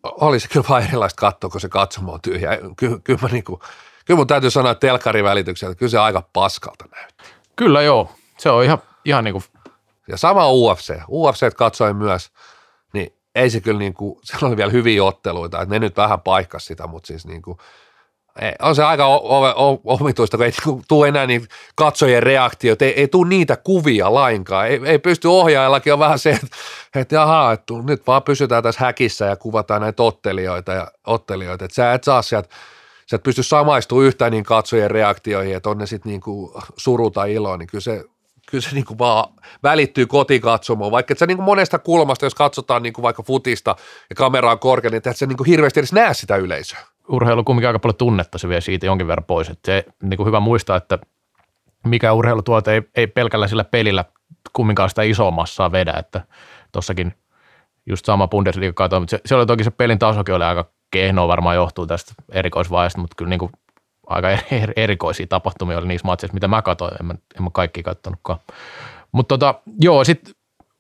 [0.04, 2.50] oli se kyllä vain erilaista katsoa, kun se katsomo on tyhjä.
[2.78, 3.60] Ky, kyllä, mä niinku,
[4.08, 7.28] kyllä mun täytyy sanoa, että telkarin välityksellä, että kyllä se aika paskalta näyttää.
[7.56, 9.44] Kyllä joo, se on ihan, ihan niin kuin...
[10.08, 12.32] Ja sama UFC, UFC katsoin myös,
[12.94, 16.22] niin ei se kyllä niin kuin, siellä oli vielä hyviä otteluita, että ne nyt vähän
[16.22, 17.58] paikkas sitä, mutta siis niin kuin,
[18.62, 19.08] on se aika
[19.84, 24.68] omituista, kun ei niinku tule enää niin katsojien reaktioita, ei, ei tule niitä kuvia lainkaan,
[24.68, 26.48] ei, ei pysty ohjaajallakin on vähän se, että,
[26.96, 31.76] että jaha, että nyt vaan pysytään tässä häkissä ja kuvataan näitä ottelijoita ja ottelijoita, että
[31.76, 32.50] sä et saa sieltä
[33.10, 36.22] sä et pysty samaistumaan yhtään niin katsojien reaktioihin, että on ne sitten niin
[36.78, 38.06] suru tai ilo, niin kyllä se,
[38.52, 42.36] kyllä se niin kuin vaan välittyy kotikatsomoon, vaikka et sä niin kuin monesta kulmasta, jos
[42.36, 43.76] katsotaan niin kuin vaikka futista
[44.10, 47.44] ja kamera on korkea, niin et sä niin kuin hirveästi edes näe sitä yleisöä urheilu
[47.44, 49.50] kumminkin aika paljon tunnetta, se vie siitä jonkin verran pois.
[49.50, 51.00] Että se niin kuin hyvä muistaa, että
[51.86, 54.06] mikä urheilutuote ei, ei pelkällä sillä pelillä
[54.54, 56.22] kumminkaan sitä isoa massaa vedä, että
[56.72, 57.14] tuossakin
[57.86, 61.28] just sama Bundesliga katoin, mutta se, se, oli toki se pelin tasokin oli aika kehnoa,
[61.28, 63.52] varmaan johtuu tästä erikoisvaiheesta, mutta kyllä niin kuin
[64.08, 64.28] aika
[64.76, 68.40] erikoisia tapahtumia oli niissä matseissa, mitä mä katsoin, en mä, en mä kaikki katsonutkaan.
[69.12, 70.34] Mutta tota, joo, sitten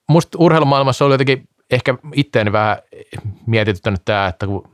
[0.10, 2.78] musta urheilumaailmassa oli jotenkin ehkä itteeni vähän
[3.46, 4.70] mietityttänyt tämä, että kun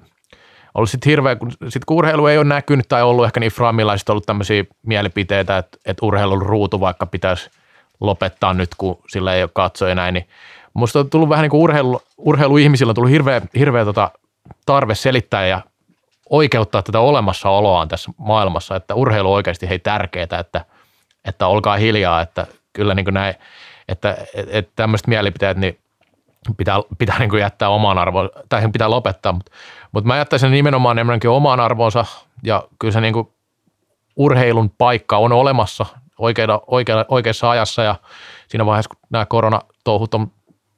[0.73, 3.97] ollut sitten hirveä, kun, sit kun urheilu ei ole näkynyt tai ollut ehkä niin framilla,
[3.97, 7.49] sitten ollut tämmöisiä mielipiteitä, että, että urheilun ruutu vaikka pitäisi
[7.99, 10.27] lopettaa nyt, kun sillä ei ole katsoja näin, niin
[10.73, 14.11] musta on tullut vähän niin kuin urheilu, urheiluihmisillä on tullut hirveä, hirveä tota
[14.65, 15.61] tarve selittää ja
[16.29, 20.65] oikeuttaa tätä olemassaoloaan tässä maailmassa, että urheilu on oikeasti hei tärkeää, että,
[21.25, 23.35] että olkaa hiljaa, että kyllä niin kuin näin,
[23.87, 25.79] että, että, tämmöiset mielipiteet, niin
[26.57, 29.51] pitää, pitää niin kuin jättää omaan arvoon, tai pitää lopettaa, mutta,
[29.91, 32.05] mutta mä jättäisin nimenomaan enemmänkin omaan arvoonsa,
[32.43, 33.27] ja kyllä se niin kuin
[34.15, 35.85] urheilun paikka on olemassa
[36.17, 37.95] oikea, oikea, oikeassa ajassa, ja
[38.47, 40.31] siinä vaiheessa, kun nämä koronatouhut on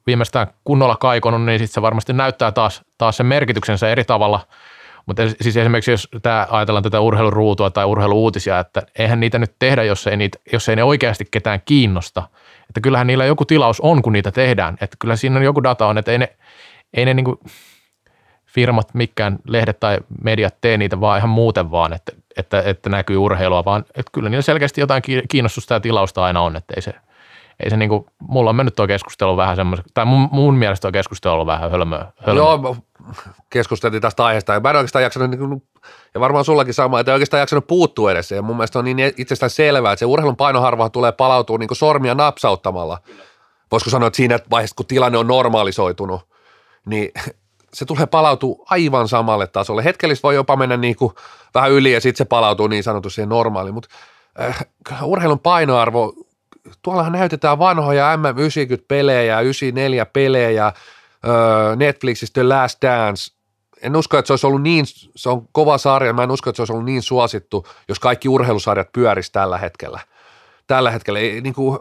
[0.06, 4.40] viimeistään kunnolla kaikonut, niin sitten se varmasti näyttää taas, taas sen merkityksensä eri tavalla,
[5.06, 9.82] mutta siis esimerkiksi jos tämä, ajatellaan tätä urheiluruutua tai urheiluuutisia, että eihän niitä nyt tehdä,
[9.82, 12.22] jos ei, niitä, jos ei ne oikeasti ketään kiinnosta–
[12.76, 14.76] että kyllähän niillä joku tilaus on, kun niitä tehdään.
[14.80, 16.36] Että kyllä siinä joku data on, että ei ne,
[16.94, 17.38] ei ne niin
[18.46, 23.16] firmat, mikään lehdet tai mediat tee niitä vaan ihan muuten vaan, että, että, että näkyy
[23.16, 26.94] urheilua, vaan että kyllä niillä selkeästi jotain kiinnostusta ja tilausta aina on, että ei se,
[27.64, 30.82] ei se niin kuin, mulla on mennyt tuo keskustelu vähän semmoisen, tai mun, mun mielestä
[30.82, 32.12] tuo keskustelu on vähän hölmöä.
[32.16, 32.44] hölmöä.
[32.44, 32.76] Joo,
[33.50, 35.62] keskusteltiin tästä aiheesta ja mä en oikeastaan jaksanut, niin
[36.14, 38.30] ja varmaan sullakin sama, että ei oikeastaan jaksanut puuttua edes.
[38.30, 42.14] Ja mun mielestä on niin itsestään selvää, että se urheilun painoharvahan tulee palautua niin sormia
[42.14, 42.98] napsauttamalla.
[43.72, 46.20] Voisiko sanoa, että siinä vaiheessa, kun tilanne on normalisoitunut,
[46.86, 47.12] niin
[47.74, 49.84] se tulee palautua aivan samalle tasolle.
[49.84, 51.14] Hetkellisesti voi jopa mennä niin kuin
[51.54, 53.88] vähän yli ja sitten se palautuu niin sanotusti siihen normaaliin, mutta
[54.40, 54.66] äh,
[55.02, 56.12] urheilun painoarvo,
[56.82, 60.72] tuollahan näytetään vanhoja M90-pelejä, 94-pelejä,
[61.76, 63.36] Netflixistä The Last Dance.
[63.82, 64.84] En usko, että se olisi ollut niin,
[65.16, 68.28] se on kova sarja, mä en usko, että se olisi ollut niin suosittu, jos kaikki
[68.28, 70.00] urheilusarjat pyörisi tällä hetkellä.
[70.66, 71.78] Tällä hetkellä, ei, niin kuin,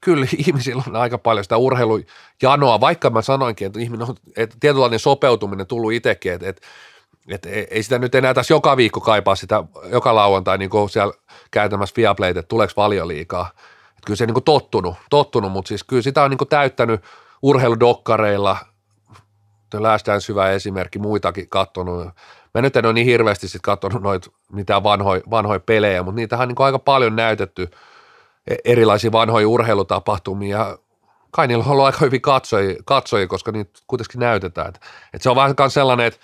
[0.00, 4.98] kyllä ihmisillä on aika paljon sitä urheilujanoa, vaikka mä sanoinkin, että, ihminen on, että tietynlainen
[4.98, 6.66] sopeutuminen tullut itsekin, että, että
[7.28, 11.14] että ei sitä nyt enää tässä joka viikko kaipaa sitä joka lauantai niin kuin siellä
[11.50, 13.50] käytämässä Viaplayt, että tuleeko liikaa.
[13.98, 17.00] Että kyllä se niin kuin tottunut, tottunut, mutta siis kyllä sitä on niin kuin täyttänyt
[17.42, 18.56] urheiludokkareilla,
[20.06, 22.06] Dance hyvä esimerkki, muitakin katsonut.
[22.54, 26.48] Mä nyt en ole niin hirveästi sitten katsonut noita mitään vanhoja, vanhoja pelejä, mutta niitähän
[26.48, 27.70] on niin aika paljon näytetty
[28.50, 30.78] e- erilaisia vanhoja urheilutapahtumia.
[31.30, 34.68] Kai niillä on ollut aika hyvin katsojia, katsojia koska niitä kuitenkin näytetään.
[34.68, 34.80] Et,
[35.14, 36.20] et se on vähän sellainen, että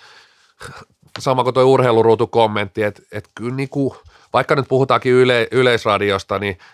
[1.19, 3.91] sama kuin tuo urheiluruutu kommentti, että, että kyllä niin kuin,
[4.33, 6.57] vaikka nyt puhutaankin yle, yleisradiosta, niin–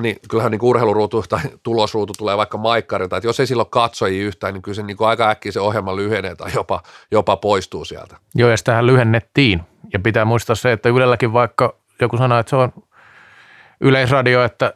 [0.00, 4.54] niin kyllähän niin urheiluruutu tai tulosruutu tulee vaikka maikkarilta, että jos ei silloin katsojia yhtään,
[4.54, 8.16] niin kyllä se niin kuin aika äkkiä se ohjelma lyhenee tai jopa, jopa poistuu sieltä.
[8.34, 9.62] Joo, ja sitähän lyhennettiin.
[9.92, 12.72] Ja pitää muistaa se, että Ylelläkin vaikka joku sanoo, että se on
[13.80, 14.74] yleisradio, että,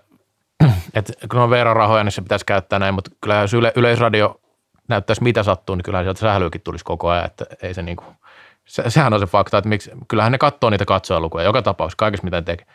[0.95, 4.41] että kun on verorahoja, niin se pitäisi käyttää näin, mutta kyllä jos yle, yleisradio
[4.89, 8.17] näyttäisi mitä sattuu, niin kyllähän sieltä sählyäkin tulisi koko ajan, että ei se niin kuin,
[8.65, 12.25] se, sehän on se fakta, että miksi, kyllähän ne katsoo niitä katsojalukuja joka tapauksessa, kaikessa
[12.25, 12.67] mitä tekee.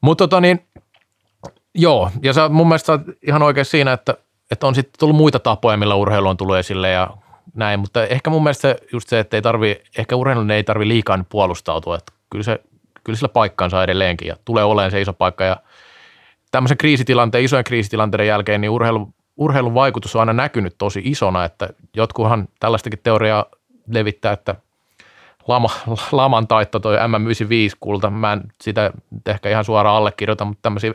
[0.00, 0.66] Mutta tota niin,
[1.74, 4.14] Joo, ja sä mun mielestä ihan oikein siinä, että,
[4.50, 7.10] että on sitten tullut muita tapoja, millä urheilu on tullut esille ja
[7.54, 11.24] näin, mutta ehkä mun mielestä just se, että ei tarvi, ehkä urheilun ei tarvi liikaa
[11.28, 12.60] puolustautua, että kyllä, se,
[13.04, 15.56] kyllä sillä paikkaansa edelleenkin ja tulee olemaan se iso paikka ja
[16.50, 21.68] tämmöisen kriisitilanteen, isojen kriisitilanteiden jälkeen, niin urheilu, urheilun vaikutus on aina näkynyt tosi isona, että
[21.96, 23.46] jotkuhan tällaistakin teoriaa
[23.88, 24.54] levittää, että
[25.48, 25.70] lama,
[26.12, 28.90] laman taitto toi M95 kulta, mä en sitä
[29.26, 30.94] ehkä ihan suoraan allekirjoita, mutta tämmöisiä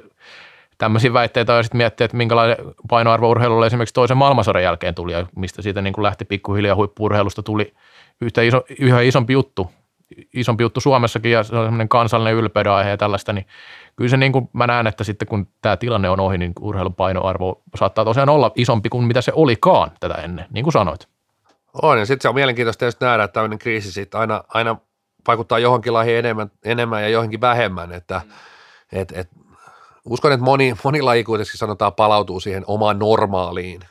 [0.77, 2.57] tämmöisiä väitteitä ja sitten miettiä, että minkälainen
[2.89, 7.43] painoarvo urheilulle esimerkiksi toisen maailmansodan jälkeen tuli ja mistä siitä niin kuin lähti pikkuhiljaa huippuurheilusta
[7.43, 7.73] tuli
[8.21, 9.71] yhtä iso, yhä isompi juttu,
[10.33, 13.47] isompi juttu Suomessakin ja se on semmoinen kansallinen ylpeyden aihe ja tällaista, niin
[13.95, 16.95] kyllä se niin kuin mä näen, että sitten kun tämä tilanne on ohi, niin urheilun
[16.95, 21.07] painoarvo saattaa tosiaan olla isompi kuin mitä se olikaan tätä ennen, niin kuin sanoit.
[21.81, 24.77] On, ja sitten se on mielenkiintoista tietysti nähdä, että tämmöinen kriisi sitten aina, aina
[25.27, 28.99] vaikuttaa johonkin lajiin enemmän, enemmän ja johonkin vähemmän, että mm.
[28.99, 29.29] et, et,
[30.05, 33.81] uskon, että moni, moni laji kuitenkin sanotaan palautuu siihen omaan normaaliin.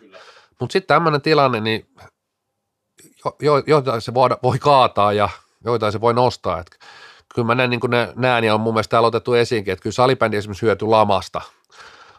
[0.60, 1.86] Mutta sitten tämmöinen tilanne, niin
[3.24, 5.28] jo, jo, joitain se voi, voi kaataa ja
[5.64, 6.58] joitain se voi nostaa.
[6.60, 6.78] Et
[7.34, 9.94] kyllä mä näen, niin ne, näen ja on mun mielestä täällä otettu esiinkin, että kyllä
[9.94, 11.40] salibändi esimerkiksi hyötyi lamasta,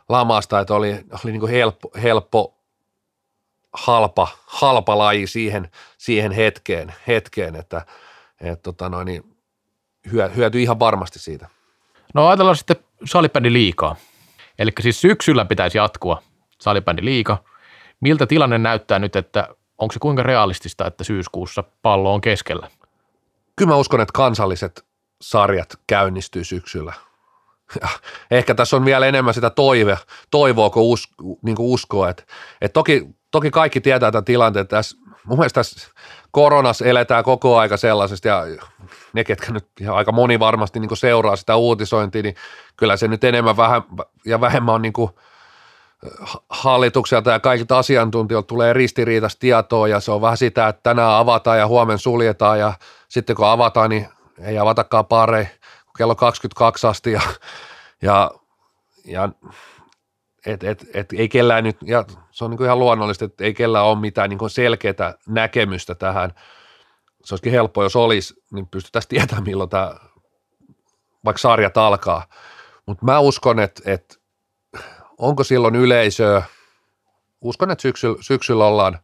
[0.10, 2.58] lamasta että oli, oli niin helppo, helppo
[3.73, 7.86] halpa, halpa laji siihen, siihen hetkeen, hetkeen että
[8.41, 9.38] et, tota noin, niin
[10.12, 11.47] hyö, hyötyi ihan varmasti siitä.
[12.13, 13.95] No ajatellaan sitten salibändi liikaa.
[14.60, 16.21] Eli siis syksyllä pitäisi jatkua
[16.62, 17.43] salibändi liika.
[17.99, 22.69] Miltä tilanne näyttää nyt, että onko se kuinka realistista, että syyskuussa pallo on keskellä?
[23.55, 24.86] Kyllä mä uskon, että kansalliset
[25.21, 26.93] sarjat käynnistyy syksyllä.
[27.81, 27.88] Ja
[28.31, 29.97] ehkä tässä on vielä enemmän sitä toive,
[30.31, 32.10] toivoa kuin, usko, niin kuin uskoa.
[32.10, 32.23] Että,
[32.62, 34.67] että toki, toki kaikki tietää tämän tilanteen.
[34.67, 35.89] Tässä, mun mielestä tässä
[36.36, 38.43] koronassa eletään koko aika sellaisesta ja
[39.13, 42.36] ne, ketkä nyt ihan aika moni varmasti niin seuraa sitä uutisointia, niin
[42.78, 43.84] kyllä se nyt enemmän vähän,
[44.26, 44.93] ja vähemmän on niin
[46.50, 51.60] hallitukselta ja kaikilta asiantuntijoilta tulee ristiriitaista tietoa ja se on vähän sitä, että tänään avataan
[51.60, 52.74] ja huomenna suljetaan ja
[53.08, 54.08] sitten kun avataan, niin
[54.39, 55.52] ei avatakaan pare
[55.98, 57.21] kello 22 asti ja,
[58.02, 58.32] ja,
[59.06, 59.30] ja
[60.45, 63.53] et, et, et, ei kellään nyt, ja se on niin kuin ihan luonnollista, että ei
[63.53, 66.31] kellään ole mitään niin selkeää näkemystä tähän.
[67.25, 69.95] Se olisikin helppo, jos olisi, niin pystyttäisiin tietämään, milloin tämä
[71.25, 72.25] vaikka sarjat alkaa.
[72.86, 74.15] Mutta mä uskon, että, että
[75.17, 76.43] onko silloin yleisöä,
[77.41, 78.99] uskon, että syksyllä, syksyllä ollaan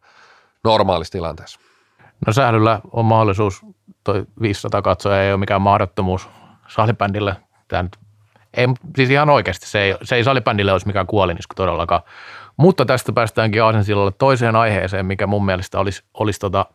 [0.63, 1.60] normaalissa tilanteessa.
[2.27, 3.62] No säädyllä on mahdollisuus,
[4.04, 6.30] toi 500 katsoja ei ole mikään mahdottomuus
[6.67, 7.36] salibändille.
[7.67, 7.97] Tämä nyt,
[8.53, 12.01] ei, siis ihan oikeasti se ei, se ei salibändille olisi mikään kuolinisku todellakaan.
[12.57, 16.65] Mutta tästä päästäänkin Aasensillalle toiseen aiheeseen, mikä mun mielestä olisi, olisi tota,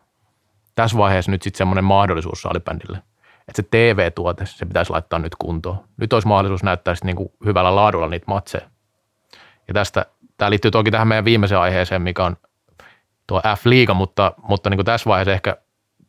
[0.75, 2.97] tässä vaiheessa nyt sitten semmoinen mahdollisuus salibändille.
[3.47, 5.77] Että se TV-tuote, se pitäisi laittaa nyt kuntoon.
[5.97, 8.69] Nyt olisi mahdollisuus näyttää sitten niinku hyvällä laadulla niitä matseja.
[9.67, 10.05] Ja tästä,
[10.37, 12.37] tämä liittyy toki tähän meidän viimeiseen aiheeseen, mikä on
[13.27, 15.57] tuo F-liiga, mutta, mutta niin kuin tässä vaiheessa ehkä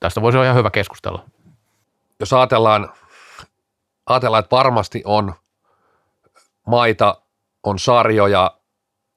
[0.01, 1.25] tästä voisi olla ihan hyvä keskustella.
[2.21, 2.93] Jos ajatellaan,
[4.07, 5.35] ajatellaan, että varmasti on
[6.69, 7.23] maita,
[7.63, 8.59] on sarjoja,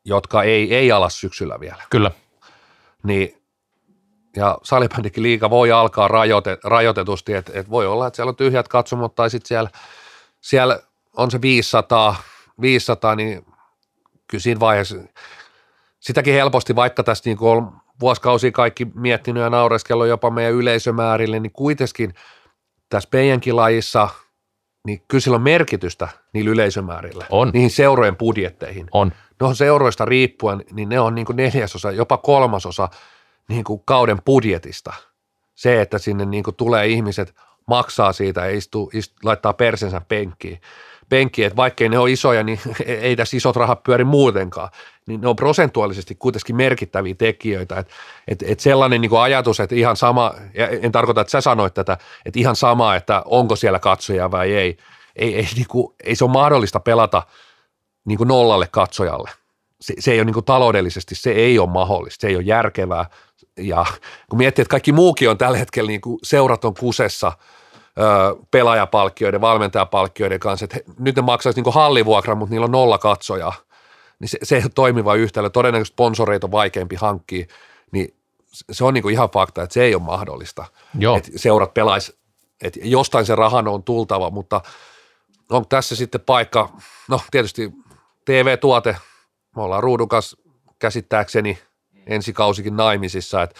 [0.06, 1.84] jotka ei, ei ala syksyllä vielä.
[1.90, 2.12] Kyllä.
[3.04, 3.42] Niin,
[4.36, 8.68] ja salibändikin liiga voi alkaa rajoite, rajoitetusti, että et voi olla, että siellä on tyhjät
[8.68, 9.70] katsomot tai sitten siellä,
[10.42, 10.80] siellä
[11.18, 12.16] on se 500,
[12.62, 13.46] 500, niin
[14.28, 14.96] kyllä siinä vaiheessa
[16.00, 21.52] sitäkin helposti, vaikka tässä niin on vuosikausia kaikki miettinyt ja naureskellut jopa meidän yleisömäärille, niin
[21.52, 22.14] kuitenkin
[22.90, 24.10] tässä meidänkin lajissa,
[24.88, 27.26] niin kyllä sillä on merkitystä niillä yleisömäärillä.
[27.30, 27.50] On.
[27.54, 28.88] Niihin seurojen budjetteihin.
[28.92, 29.12] On.
[29.42, 32.90] Ne on seuroista riippuen, niin ne on niin kuin neljäsosa, jopa kolmasosa
[33.50, 34.94] niin kuin kauden budjetista.
[35.56, 37.36] Se, että sinne niin kuin tulee ihmiset,
[37.68, 40.62] maksaa siitä ja istuu, istuu, laittaa persensä penkkiin
[41.12, 44.70] penkkiin, että vaikkei ne ole isoja, niin ei tässä isot rahat pyöri muutenkaan,
[45.08, 47.94] niin ne on prosentuaalisesti kuitenkin merkittäviä tekijöitä, että
[48.28, 50.34] et, et sellainen niin kuin ajatus, että ihan sama,
[50.82, 54.78] en tarkoita, että sä sanoit tätä, että ihan sama, että onko siellä katsoja vai ei,
[55.16, 57.24] ei, ei, niin kuin, ei se ole mahdollista pelata
[58.06, 59.30] niin kuin nollalle katsojalle.
[59.82, 63.06] Se, se ei ole niin kuin taloudellisesti, se ei ole mahdollista, se ei ole järkevää,
[63.58, 63.86] ja
[64.30, 67.32] kun miettii, että kaikki muukin on tällä hetkellä niin kuin seurat on kusessa–
[68.52, 73.54] pelaajapalkkioiden, valmentajapalkkioiden kanssa, että nyt ne maksaisi niin hallivuokran, mutta niillä on nolla katsoja,
[74.20, 75.50] niin se, se ei ole toimiva yhtälö.
[75.50, 77.46] Todennäköisesti sponsoreita on vaikeampi hankkia,
[77.92, 78.16] niin
[78.72, 80.66] se on niin kuin ihan fakta, että se ei ole mahdollista.
[81.00, 81.18] Joo.
[81.18, 82.18] Että seurat pelaisi,
[82.62, 84.62] että jostain se rahan on tultava, mutta
[85.50, 86.70] on tässä sitten paikka,
[87.08, 87.72] no tietysti
[88.26, 88.98] TV-tuote,
[89.56, 90.38] me ollaan ruudun kanssa
[90.80, 91.60] käsittääkseni
[92.06, 93.60] ensi kausikin naimisissa, että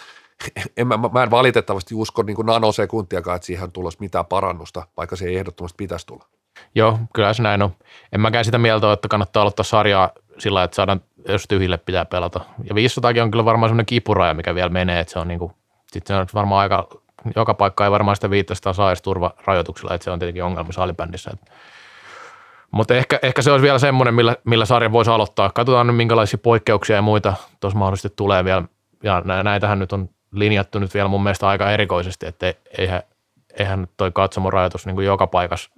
[0.76, 5.24] en, mä, mä en valitettavasti usko niin nanosekuntiakaan, että siihen tulossa mitään parannusta, vaikka se
[5.24, 6.24] ei ehdottomasti pitäisi tulla.
[6.74, 7.70] Joo, kyllä se näin on.
[8.12, 12.04] En mäkään sitä mieltä ole, että kannattaa aloittaa sarjaa sillä että saadaan, jos tyhjille pitää
[12.04, 12.40] pelata.
[12.64, 15.52] Ja 500 on kyllä varmaan semmoinen kipuraja, mikä vielä menee, että se on niinku,
[15.92, 16.88] sit se on varmaan aika,
[17.36, 21.30] joka paikka ei varmaan sitä 500 saa edes turvarajoituksilla, että se on tietenkin ongelma salibändissä.
[22.70, 25.50] Mutta ehkä, ehkä, se olisi vielä semmoinen, millä, millä sarja voisi aloittaa.
[25.50, 28.62] Katsotaan nyt, minkälaisia poikkeuksia ja muita tuossa mahdollisesti tulee vielä.
[29.02, 33.02] Ja näitähän nyt on linjattu nyt vielä mun mielestä aika erikoisesti, että eihän,
[33.58, 35.70] eihän toi katsomorajoitus niin kuin joka paikassa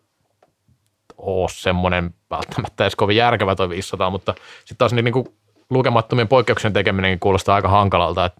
[1.18, 5.26] ole semmoinen välttämättä edes kovin järkevä toi 500, mutta sitten taas niin, niin kuin
[5.70, 8.30] lukemattomien poikkeuksien tekeminenkin kuulostaa aika hankalalta.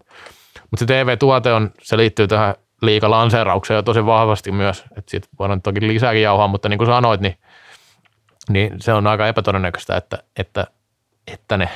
[0.71, 5.61] mutta se TV-tuote on, se liittyy tähän liikalanseeraukseen jo tosi vahvasti myös, että siitä voidaan
[5.61, 7.37] toki lisääkin jauhaa, mutta niin kuin sanoit, niin,
[8.49, 10.67] niin se on aika epätodennäköistä, että, että,
[11.27, 11.69] että ne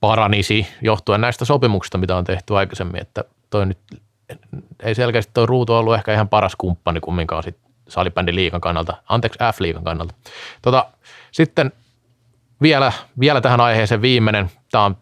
[0.00, 3.78] paranisi johtuen näistä sopimuksista, mitä on tehty aikaisemmin, että toi nyt
[4.82, 7.56] ei selkeästi tuo ruutu ollut ehkä ihan paras kumppani kumminkaan sit
[7.88, 10.14] salibändin liikan kannalta, anteeksi F-liikan kannalta.
[10.62, 10.86] Tota,
[11.32, 11.72] sitten
[12.62, 14.96] vielä, vielä tähän aiheeseen viimeinen, tämä on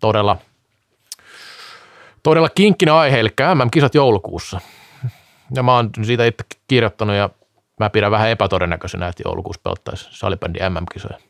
[0.00, 0.36] todella,
[2.22, 4.60] todella kinkkinen aihe, eli MM-kisat joulukuussa.
[5.54, 7.30] Ja mä oon siitä itse kirjoittanut ja
[7.80, 11.29] mä pidän vähän epätodennäköisenä, että joulukuussa pelattaisi salibändi MM-kisoja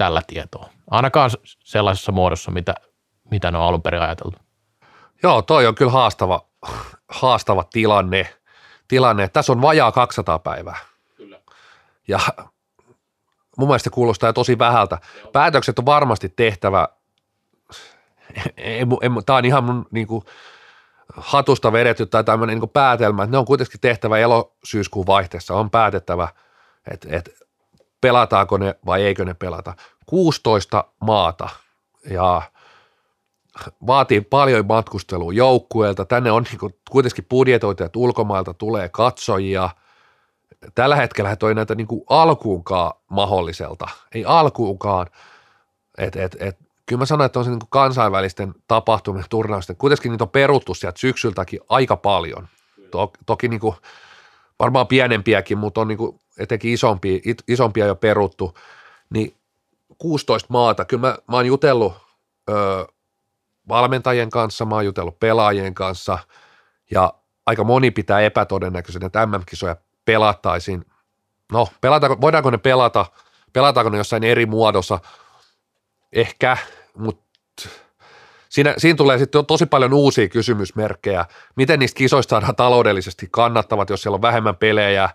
[0.00, 0.68] tällä tietoa.
[0.90, 2.74] Ainakaan sellaisessa muodossa, mitä,
[3.30, 4.38] mitä ne on alun perin ajateltu.
[5.22, 6.46] Joo, toi on kyllä haastava,
[7.08, 8.34] haastava tilanne,
[8.88, 9.28] tilanne.
[9.28, 10.78] Tässä on vajaa 200 päivää.
[11.16, 11.40] Kyllä.
[12.08, 12.20] Ja
[13.56, 14.98] mun mielestä kuulostaa tosi vähältä.
[15.32, 16.88] Päätökset on varmasti tehtävä,
[19.26, 20.24] tämä on ihan mun niin kuin,
[21.16, 26.28] hatusta vedetty tai tämmöinen niin päätelmä, että ne on kuitenkin tehtävä elosyyskuun vaihteessa, on päätettävä,
[26.90, 27.30] että, että
[28.00, 29.74] pelataanko ne vai eikö ne pelata.
[30.06, 31.48] 16 maata
[32.10, 32.42] ja
[33.86, 36.04] vaatii paljon matkustelua joukkueelta.
[36.04, 39.70] Tänne on niin kuitenkin budjetoitu, että ulkomailta tulee katsojia.
[40.74, 43.88] Tällä hetkellä toi näitä niin kuin alkuunkaan mahdolliselta.
[44.14, 45.06] Ei alkuunkaan.
[45.98, 49.76] Et, et, et, kyllä mä sanoin, että on se niin kansainvälisten tapahtumien turnausten.
[49.76, 52.48] Kuitenkin niitä on peruttu sieltä syksyltäkin aika paljon.
[52.90, 53.74] To, toki niin kuin,
[54.58, 58.54] varmaan pienempiäkin, mutta on niin kuin etenkin isompia, isompia jo peruttu.
[59.10, 59.34] Niin
[59.98, 61.92] 16 maata, kyllä mä, mä oon jutellut
[62.50, 62.84] öö,
[63.68, 66.18] valmentajien kanssa, mä oon jutellut pelaajien kanssa
[66.90, 67.14] ja
[67.46, 70.84] aika moni pitää epätodennäköisenä, että MM-kisoja pelattaisiin.
[71.52, 73.06] No, pelataanko, voidaanko ne pelata,
[73.52, 74.98] pelataanko ne jossain eri muodossa?
[76.12, 76.56] Ehkä,
[76.94, 77.30] mutta
[78.48, 81.26] siinä, siinä tulee sitten tosi paljon uusia kysymysmerkkejä.
[81.56, 85.08] Miten niistä kisoista saadaan taloudellisesti kannattavat, jos siellä on vähemmän pelejä?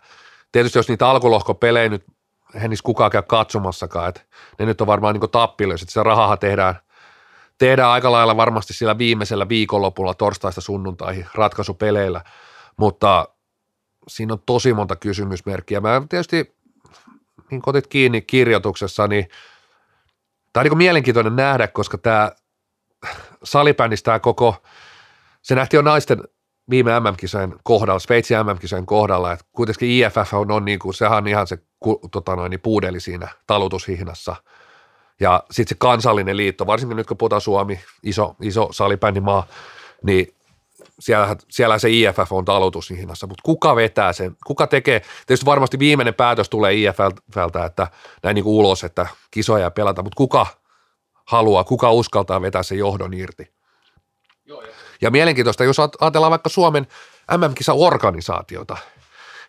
[0.55, 2.05] Tietysti jos niitä alkulohkopelejä nyt
[2.53, 4.21] eihän niissä kukaan käy katsomassakaan, että
[4.59, 6.79] ne nyt on varmaan niin tappille, että se rahaa tehdään
[7.57, 12.21] tehdään aika lailla varmasti sillä viimeisellä viikonlopulla torstaista sunnuntaihin ratkaisupeleillä,
[12.77, 13.27] mutta
[14.07, 15.81] siinä on tosi monta kysymysmerkkiä.
[15.81, 16.55] Mä tietysti,
[17.51, 19.27] niin kotit kiinni kirjoituksessa, niin
[20.53, 22.31] tämä on niin mielenkiintoinen nähdä, koska tämä
[23.43, 24.63] salibändissä tämä koko,
[25.41, 26.23] se nähtiin jo naisten
[26.69, 31.27] viime MM-kisojen kohdalla, Sveitsin MM-kisojen kohdalla, että kuitenkin IFF on, on niin kuin, sehän on
[31.27, 31.57] ihan se
[32.11, 34.35] tota noin, niin puudeli siinä talutushihnassa–
[35.19, 39.47] ja sitten se kansallinen liitto, varsinkin nyt kun puhutaan Suomi, iso, iso salibändimaa,
[40.03, 40.35] niin
[40.99, 46.13] siellä, siellä se IFF on talutushihnassa, mutta kuka vetää sen, kuka tekee, tietysti varmasti viimeinen
[46.13, 47.87] päätös tulee IFFltä, että
[48.23, 50.47] näin niin kuin ulos, että kisoja pelata, mutta kuka
[51.25, 53.54] haluaa, kuka uskaltaa vetää sen johdon irti.
[55.05, 56.87] Ja mielenkiintoista, jos ajatellaan vaikka Suomen
[57.37, 58.77] MM-kisa-organisaatiota,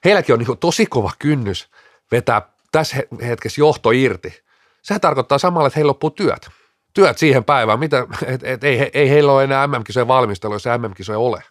[0.05, 1.71] heilläkin on niin tosi kova kynnys
[2.13, 2.43] vetää
[2.73, 2.97] tässä
[3.27, 4.43] hetkessä johto irti,
[4.83, 6.49] sehän tarkoittaa samalla, että heillä loppuu työt.
[6.95, 11.19] Työt siihen päivään, mitä, et, et, ei, ei heillä ole enää MM-kisojen valmistelu, jos MM-kisoja
[11.19, 11.43] ole.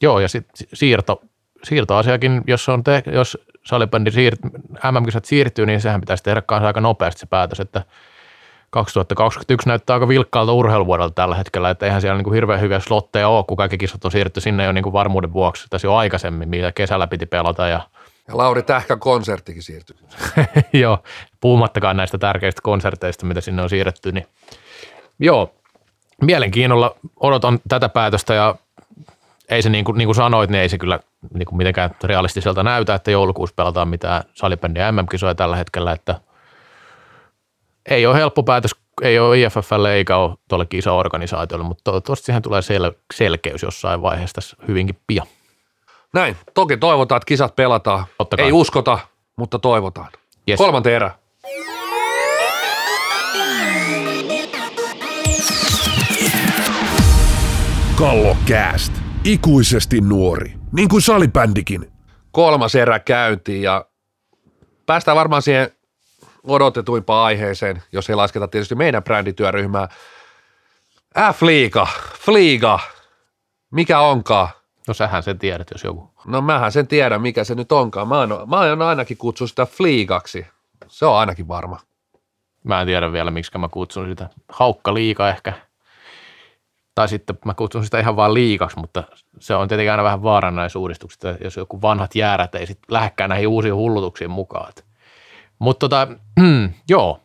[0.00, 1.22] Joo, ja sitten siirto,
[1.64, 4.36] siirtoasiakin, jos, on te, jos salibändi siir,
[4.92, 7.82] MM-kisat siirtyy, niin sehän pitäisi tehdä kanssa aika nopeasti se päätös, että
[8.70, 13.28] 2021 näyttää aika vilkkaalta urheiluvuodelta tällä hetkellä, että eihän siellä niin kuin hirveän hyviä slotteja
[13.28, 16.48] ole, kun kaikki kisat on siirretty sinne jo niin kuin varmuuden vuoksi, tässä jo aikaisemmin,
[16.48, 17.80] mitä kesällä piti pelata ja
[18.28, 19.96] ja Lauri Tähkän konserttikin siirtyi.
[20.82, 20.98] joo,
[21.40, 24.26] puhumattakaan näistä tärkeistä konserteista, mitä sinne on siirretty, niin
[25.18, 25.54] joo,
[26.22, 28.54] mielenkiinnolla odotan tätä päätöstä ja
[29.48, 31.00] ei se niin kuin, niin kuin sanoit, niin ei se kyllä
[31.34, 36.20] niin kuin mitenkään realistiselta näytä, että joulukuussa pelataan mitään salibändiä MM-kisoja tällä hetkellä, että
[37.90, 42.60] ei ole helppo päätös, ei ole IFFlle eikä ole tuolle kisaorganisaatiolle, mutta toivottavasti siihen tulee
[42.60, 45.26] sel- selkeys jossain vaiheessa tässä hyvinkin pian.
[46.14, 46.36] Näin.
[46.54, 48.06] Toki toivotaan, että kisat pelataan.
[48.38, 48.98] Ei uskota,
[49.36, 50.12] mutta toivotaan.
[50.48, 50.58] Yes.
[50.58, 51.10] Kolmanteen erä.
[57.96, 58.92] Kallo Cast.
[59.24, 60.52] Ikuisesti nuori.
[60.72, 61.92] Niin kuin salibändikin.
[62.32, 63.84] Kolmas erä käyntiin ja
[64.86, 65.70] päästään varmaan siihen
[66.48, 69.88] odotetuimpaan aiheeseen, jos ei lasketa tietysti meidän brändityöryhmää.
[71.18, 72.78] F-liiga, Fliiga,
[73.70, 74.48] mikä onkaan?
[74.88, 76.10] No sähän sen tiedät, jos joku.
[76.26, 78.08] No mähän sen tiedän, mikä se nyt onkaan.
[78.08, 80.46] Mä oon, mä oon ainakin kutsu sitä Fliigaksi.
[80.86, 81.80] Se on ainakin varma.
[82.64, 84.28] Mä en tiedä vielä, miksi mä kutsun sitä.
[84.48, 85.52] Haukka liika ehkä.
[86.94, 89.04] Tai sitten mä kutsun sitä ihan vaan liikaksi, mutta
[89.40, 93.30] se on tietenkin aina vähän vaaran näissä uudistuksissa, jos joku vanhat jäärät ei sitten lähdekään
[93.30, 94.72] näihin uusiin hullutuksiin mukaan.
[95.58, 96.08] Mutta tota,
[96.88, 97.20] joo,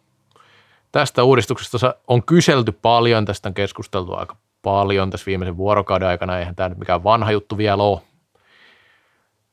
[0.92, 6.56] tästä uudistuksesta on kyselty paljon, tästä on keskusteltu aika paljon tässä viimeisen vuorokauden aikana, eihän
[6.56, 8.02] tämä nyt mikään vanha juttu vielä ole.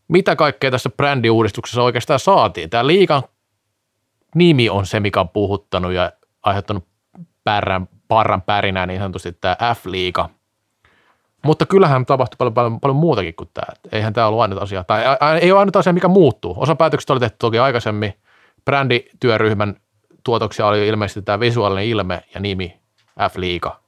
[0.09, 2.71] Mitä kaikkea tässä brändiuudistuksessa oikeastaan saatiin?
[2.71, 3.23] Tämä liikan
[4.35, 6.13] nimi on se, mikä on puhuttanut ja
[6.43, 6.85] aiheuttanut
[7.45, 10.29] pärrän, parran pärinää niin sanotusti tämä F-liiga.
[11.45, 13.73] Mutta kyllähän tapahtui paljon, paljon, paljon muutakin kuin tämä.
[13.93, 15.03] Eihän tämä ollut ainut asia, tai
[15.41, 16.55] ei ole ainut asia, mikä muuttuu.
[16.57, 18.15] Osa päätöksistä oli tehty toki aikaisemmin.
[18.65, 19.77] Brändityöryhmän
[20.25, 22.81] tuotoksia oli ilmeisesti tämä visuaalinen ilme ja nimi
[23.31, 23.81] F-liiga.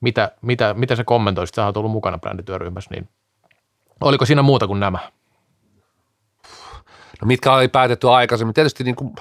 [0.00, 3.08] Mitä, mitä, mitä se kommentoi, sä oot ollut mukana brändityöryhmässä, niin
[4.00, 4.98] oliko siinä muuta kuin nämä?
[7.20, 8.54] No mitkä oli päätetty aikaisemmin?
[8.54, 9.14] Tietysti niin kuin,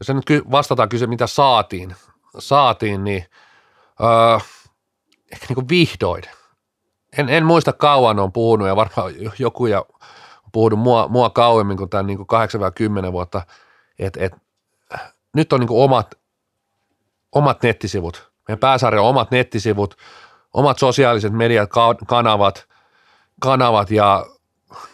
[0.00, 1.96] jos nyt vastataan kyse, mitä saatiin,
[2.38, 3.24] saatiin niin
[4.00, 4.38] öö,
[5.32, 6.22] ehkä niin kuin vihdoin.
[7.18, 9.84] En, en muista kauan on puhunut ja varmaan joku ja
[10.52, 12.18] puhunut mua, mua kauemmin kuin tämän niin
[13.08, 13.42] 8-10 vuotta,
[13.98, 14.32] että et,
[15.34, 16.14] nyt on niin kuin omat,
[17.32, 18.30] omat nettisivut.
[18.48, 19.94] Meidän pääsarja on omat nettisivut,
[20.54, 21.70] omat sosiaaliset mediat,
[22.06, 22.66] kanavat,
[23.40, 24.26] kanavat ja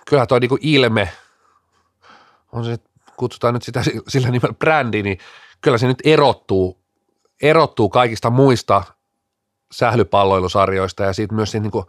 [0.06, 1.08] kyllä toi niin kuin ilme–
[2.54, 2.76] on se,
[3.16, 5.18] kutsutaan nyt sitä sillä nimellä brändi, niin
[5.60, 6.80] kyllä se nyt erottuu,
[7.42, 8.82] erottuu kaikista muista
[9.72, 11.86] sählypalloilusarjoista ja siitä myös siitä, niin kuin,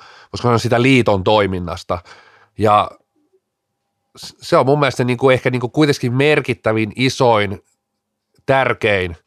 [0.58, 1.98] sitä liiton toiminnasta.
[2.58, 2.92] Ja
[4.18, 7.64] se on mun mielestä niin kuin ehkä niin kuin kuitenkin merkittävin, isoin,
[8.46, 9.18] tärkein,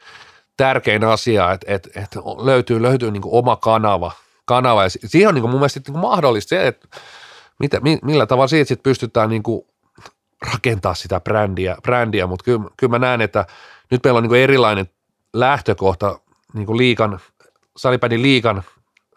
[0.56, 4.12] tärkein asia, että, että, että löytyy, löytyy niin kuin oma kanava,
[4.44, 4.82] kanava.
[4.82, 6.88] Ja siihen on niin kuin mun mielestä niin kuin mahdollista se, että
[7.58, 9.66] mitä, millä tavalla siitä sitten pystytään niin kuin
[10.52, 12.26] rakentaa sitä brändiä, brändiä.
[12.26, 13.46] Mutta kyllä, kyllä mä näen, että
[13.90, 14.90] nyt meillä on niin erilainen
[15.32, 16.20] lähtökohta
[16.54, 17.20] niin kuin liikan,
[17.76, 18.62] salipädin liikan,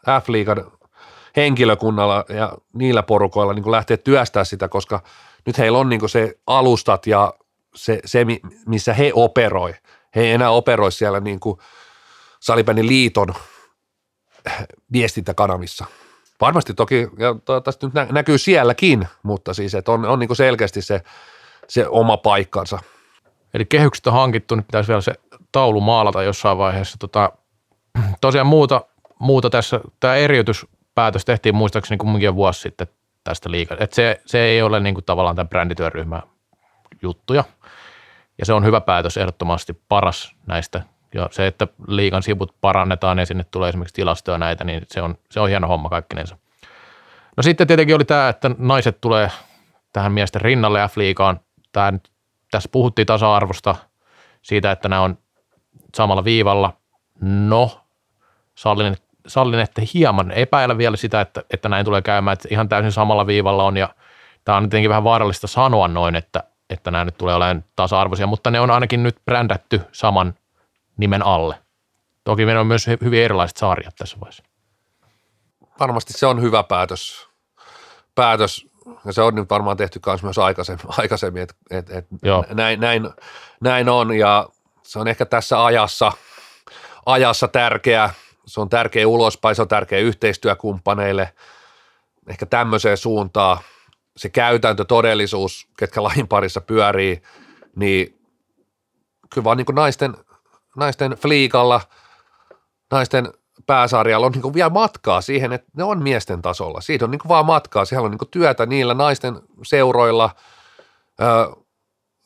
[0.08, 0.72] F-liikan
[1.36, 5.02] henkilökunnalla ja niillä porukoilla niin lähteä työstää sitä, koska
[5.46, 7.34] nyt heillä on niin se alustat ja
[7.76, 8.26] se, se,
[8.66, 9.74] missä he operoi.
[10.16, 11.58] He ei enää operoi siellä niin kuin
[12.82, 13.28] liiton
[14.92, 15.86] viestintäkanavissa–
[16.42, 21.02] Varmasti toki, ja toivottavasti nyt näkyy sielläkin, mutta siis, että on, on niin selkeästi se,
[21.68, 22.80] se oma paikkansa.
[23.54, 25.14] Eli kehykset on hankittu, nyt pitäisi vielä se
[25.52, 26.98] taulu maalata jossain vaiheessa.
[27.00, 27.32] Tota,
[28.22, 28.82] tosiaan muuta,
[29.20, 32.88] muuta tässä, tämä eriytyspäätös tehtiin muistaakseni kumminkin vuosi sitten
[33.24, 33.78] tästä liikaa.
[33.80, 36.22] Että se, se ei ole niin kuin tavallaan tämän brändityöryhmän
[37.02, 37.44] juttuja.
[38.38, 40.82] Ja se on hyvä päätös, ehdottomasti paras näistä
[41.14, 45.18] ja se, että liikan sivut parannetaan ja sinne tulee esimerkiksi tilastoja näitä, niin se on,
[45.30, 46.38] se on hieno homma kaikkinensa.
[47.38, 49.32] No sitten tietenkin oli tämä, että naiset tulee
[49.94, 51.40] tähän miesten rinnalle F-liigaan.
[51.72, 51.94] Tämä,
[52.52, 53.76] tässä puhuttiin tasa-arvosta
[54.42, 55.18] siitä, että nämä on
[55.96, 56.74] samalla viivalla.
[57.22, 57.82] No,
[58.56, 58.98] sallin,
[59.28, 63.28] sallin että hieman epäillä vielä sitä, että, että näin tulee käymään, että ihan täysin samalla
[63.28, 63.90] viivalla on ja
[64.46, 68.52] tämä on tietenkin vähän vaarallista sanoa noin, että, että nämä nyt tulee olemaan tasa-arvoisia, mutta
[68.52, 70.34] ne on ainakin nyt brändätty saman
[70.98, 71.56] nimen alle.
[72.24, 74.44] Toki meillä on myös hyvin erilaiset sarjat tässä vaiheessa.
[75.80, 77.28] Varmasti se on hyvä päätös.
[78.16, 78.68] Päätös,
[79.06, 82.08] ja se on nyt varmaan tehty myös aikaisemmin, aikaisemmin että et, et
[82.54, 83.10] näin, näin,
[83.62, 84.50] näin, on, ja
[84.84, 86.12] se on ehkä tässä ajassa,
[87.06, 88.10] ajassa tärkeä,
[88.54, 91.34] se on tärkeä ulospäin, se on tärkeä yhteistyökumppaneille,
[92.28, 93.58] ehkä tämmöiseen suuntaan,
[94.18, 97.22] se käytäntö, todellisuus, ketkä lajin parissa pyörii,
[97.76, 98.20] niin
[99.30, 100.16] kyllä vaan niin naisten–
[100.76, 101.82] naisten fliikalla,
[102.92, 103.34] naisten
[103.66, 106.82] pääsarjalla on niin vielä matkaa siihen, että ne on miesten tasolla.
[106.82, 110.36] Siitä on niin vaan matkaa, siellä on niin työtä niillä naisten seuroilla
[111.22, 111.56] ö,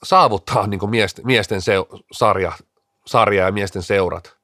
[0.03, 1.73] saavuttaa niin miesten, miesten se,
[2.11, 2.51] sarja,
[3.05, 4.34] sarja ja miesten seurat.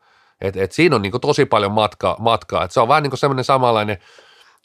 [0.42, 2.64] Et, et siinä on niin tosi paljon matkaa, matkaa.
[2.64, 3.98] Et se on vähän niin semmoinen samanlainen,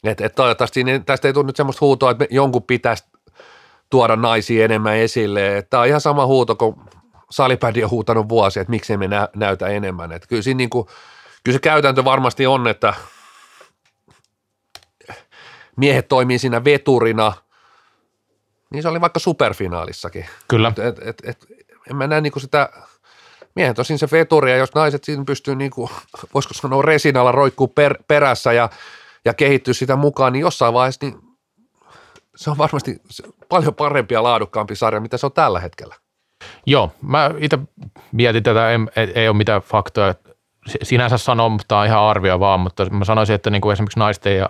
[0.03, 3.03] että et toivottavasti tästä ei tule nyt semmoista huutoa, että jonkun pitäisi
[3.89, 5.67] tuoda naisia enemmän esille.
[5.69, 6.75] Tämä on ihan sama huuto kuin
[7.29, 10.11] salipädi on huutanut vuosia, että miksi me nä- näytä enemmän.
[10.11, 10.87] Että kyllä, siinä niin kuin,
[11.43, 12.93] kyllä se käytäntö varmasti on, että
[15.75, 17.33] miehet toimii siinä veturina,
[18.69, 20.25] niin se oli vaikka superfinaalissakin.
[20.47, 20.73] Kyllä.
[20.77, 21.47] Et, et, et,
[21.89, 22.69] en mä näe niin kuin sitä,
[23.57, 25.89] miehet on siinä se veturi, ja jos naiset siinä pystyy, niin kuin,
[26.33, 28.69] voisiko sanoa resinalla roikkuu per, perässä ja,
[29.25, 31.19] ja kehittyy sitä mukaan, niin jossain vaiheessa niin
[32.35, 33.01] se on varmasti
[33.49, 35.95] paljon parempi ja laadukkaampi sarja, mitä se on tällä hetkellä.
[36.65, 37.59] Joo, mä itse
[38.11, 40.15] mietin tätä, ei, ei, ei ole mitään faktoja
[40.83, 43.99] sinänsä sanoa, mutta tämä on ihan arvio vaan, mutta mä sanoisin, että niin kuin esimerkiksi
[43.99, 44.49] naisten ja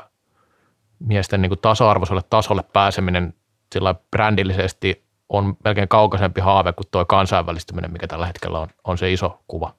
[1.00, 3.34] miesten niin kuin tasa-arvoiselle tasolle pääseminen
[3.74, 9.12] sillä brändillisesti on melkein kaukaisempi haave kuin tuo kansainvälistyminen, mikä tällä hetkellä on, on se
[9.14, 9.74] iso kuva.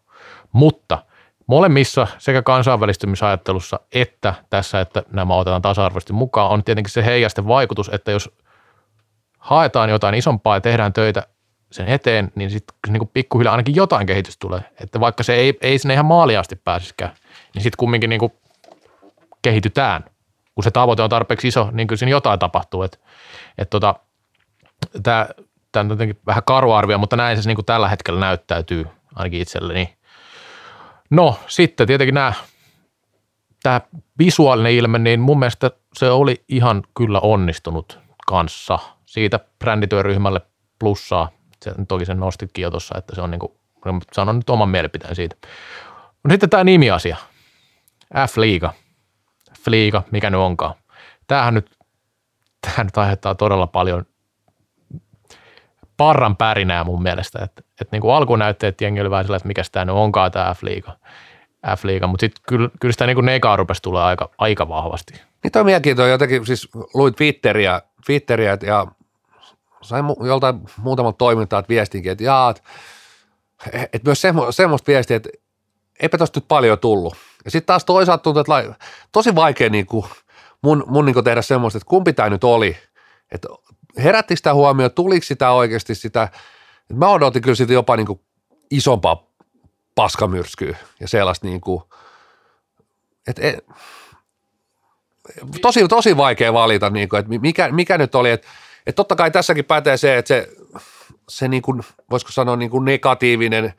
[0.53, 0.99] Mutta
[1.47, 7.91] molemmissa sekä kansainvälistymisajattelussa että tässä, että nämä otetaan tasa-arvoisesti mukaan, on tietenkin se heijasten vaikutus,
[7.93, 8.31] että jos
[9.39, 11.27] haetaan jotain isompaa ja tehdään töitä
[11.73, 14.61] sen eteen, niin sitten niin pikkuhiljaa ainakin jotain kehitystä tulee.
[14.81, 17.13] Että vaikka se ei, ei sinne ihan maaliasti pääsisikään,
[17.55, 18.33] niin sitten kumminkin niin kuin
[19.43, 20.05] kehitytään.
[20.55, 22.83] Kun se tavoite on tarpeeksi iso, niin kyllä siinä jotain tapahtuu.
[22.83, 22.99] Että
[23.59, 23.95] et tota,
[25.03, 25.29] tämä,
[25.73, 29.99] tämä on jotenkin vähän karuarvia, mutta näin se niin kuin tällä hetkellä näyttäytyy ainakin itselleni.
[31.11, 32.33] No sitten tietenkin nämä,
[33.63, 33.81] tämä
[34.19, 38.79] visuaalinen ilme, niin mun mielestä se oli ihan kyllä onnistunut kanssa.
[39.07, 40.41] Siitä brändityöryhmälle
[40.79, 41.31] plussaa.
[41.63, 43.53] Se, toki sen nostitkin jo tuossa, että se on niin kuin,
[44.13, 45.37] sanon nyt oman mielipiteen siitä.
[46.25, 47.17] No sitten tämä nimiasia.
[48.15, 48.73] F-liiga.
[49.59, 50.75] F-liiga, mikä nyt onkaan.
[51.27, 51.71] Tämähän nyt,
[52.61, 54.07] tämähän nyt aiheuttaa todella paljon
[55.99, 57.39] parran pärinää mun mielestä.
[57.45, 60.55] Että, että niin kuin että jengi oli vähän sillä, että mikä tämä nyt onkaan tämä
[60.55, 60.93] F-liiga.
[61.77, 65.15] F-liiga, mutta sitten kyllä, kyllä sitä niin negaa rupesi tulee aika, aika vahvasti.
[65.43, 68.87] Niin toi mielenkiintoinen jotenkin, siis luin Twitteriä, Twitteriä ja
[69.83, 72.63] sain mu- joltain muutamalta toimintaa viestinkin, että jaa, että
[73.93, 75.31] et myös semmo, semmoista viestiä, että
[76.01, 77.15] eipä tosta nyt paljon tullut.
[77.45, 78.75] Ja sitten taas toisaalta tuntuu, että
[79.13, 80.05] tosi vaikea niin kuin
[80.63, 82.77] mun, mun niin kuin tehdä semmoista, että kumpi tämä nyt oli.
[83.33, 83.49] Että
[84.03, 86.29] herätti sitä huomioon, tuliko sitä oikeasti sitä,
[86.93, 88.21] mä odotin kyllä sitä jopa niin kuin
[88.71, 89.27] isompaa
[89.95, 91.83] paskamyrskyä ja sellaista niin kuin,
[93.27, 93.65] että et,
[95.63, 98.49] tosi, tosi vaikea valita, niin kuin, että mikä, mikä nyt oli, että,
[98.87, 100.49] että totta kai tässäkin pätee se, että se,
[101.29, 103.75] se niin kuin, voisiko sanoa niin kuin negatiivinen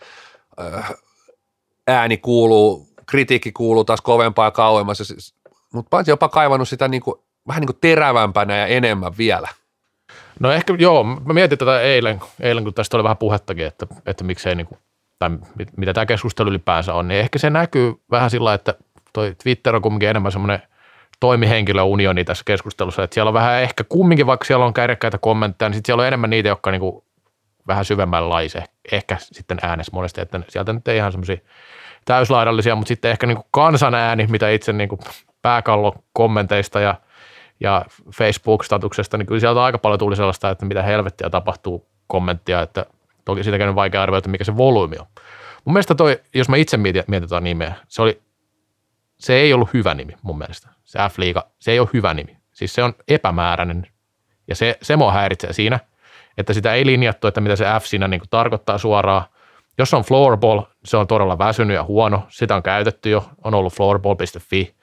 [1.88, 5.14] ääni kuuluu, kritiikki kuuluu taas kovempaa ja kauemmas,
[5.74, 9.48] mutta mä olisin jopa kaivannut sitä niin kuin, vähän niin kuin terävämpänä ja enemmän vielä.
[10.40, 14.24] No ehkä joo, mä mietin tätä eilen, eilen kun tästä oli vähän puhettakin, että, että
[14.24, 14.80] miksei niin kuin,
[15.20, 15.30] tai
[15.78, 18.74] mitä tämä keskustelu ylipäänsä on, niin ehkä se näkyy vähän sillä, että
[19.14, 20.62] toi Twitter on kumminkin enemmän semmoinen
[21.20, 25.76] toimihenkilöunioni tässä keskustelussa, että siellä on vähän ehkä kumminkin, vaikka siellä on kärkkäitä kommentteja, niin
[25.76, 27.04] sitten siellä on enemmän niitä, jotka niin kuin
[27.68, 31.38] vähän syvemmällä laise, ehkä sitten äänessä monesti, että sieltä nyt ei ihan semmoisia
[32.06, 35.00] täyslaidallisia, mutta sitten ehkä niin kansan ääni, mitä itse niin kuin
[35.42, 36.96] pääkallo kommenteista ja–
[37.60, 42.86] ja Facebook-statuksesta, niin kyllä sieltä aika paljon tuli sellaista, että mitä helvettiä tapahtuu kommenttia, että
[43.26, 45.06] toki siitäkin on vaikea arvioida, mikä se volyymi on.
[45.66, 48.22] Mun mielestä toi, jos mä itse mietin, mietitään nimeä, se, oli,
[49.20, 50.70] se ei ollut hyvä nimi mun mielestä.
[50.84, 52.38] Se F-liiga, se ei ole hyvä nimi.
[52.52, 53.88] Siis se on epämääräinen
[54.48, 55.80] ja se, se mua häiritsee siinä,
[56.38, 59.24] että sitä ei linjattu, että mitä se F siinä niin kuin tarkoittaa suoraan.
[59.78, 62.24] Jos on floorball, se on todella väsynyt ja huono.
[62.30, 64.76] Sitä on käytetty jo, on ollut floorball.fi.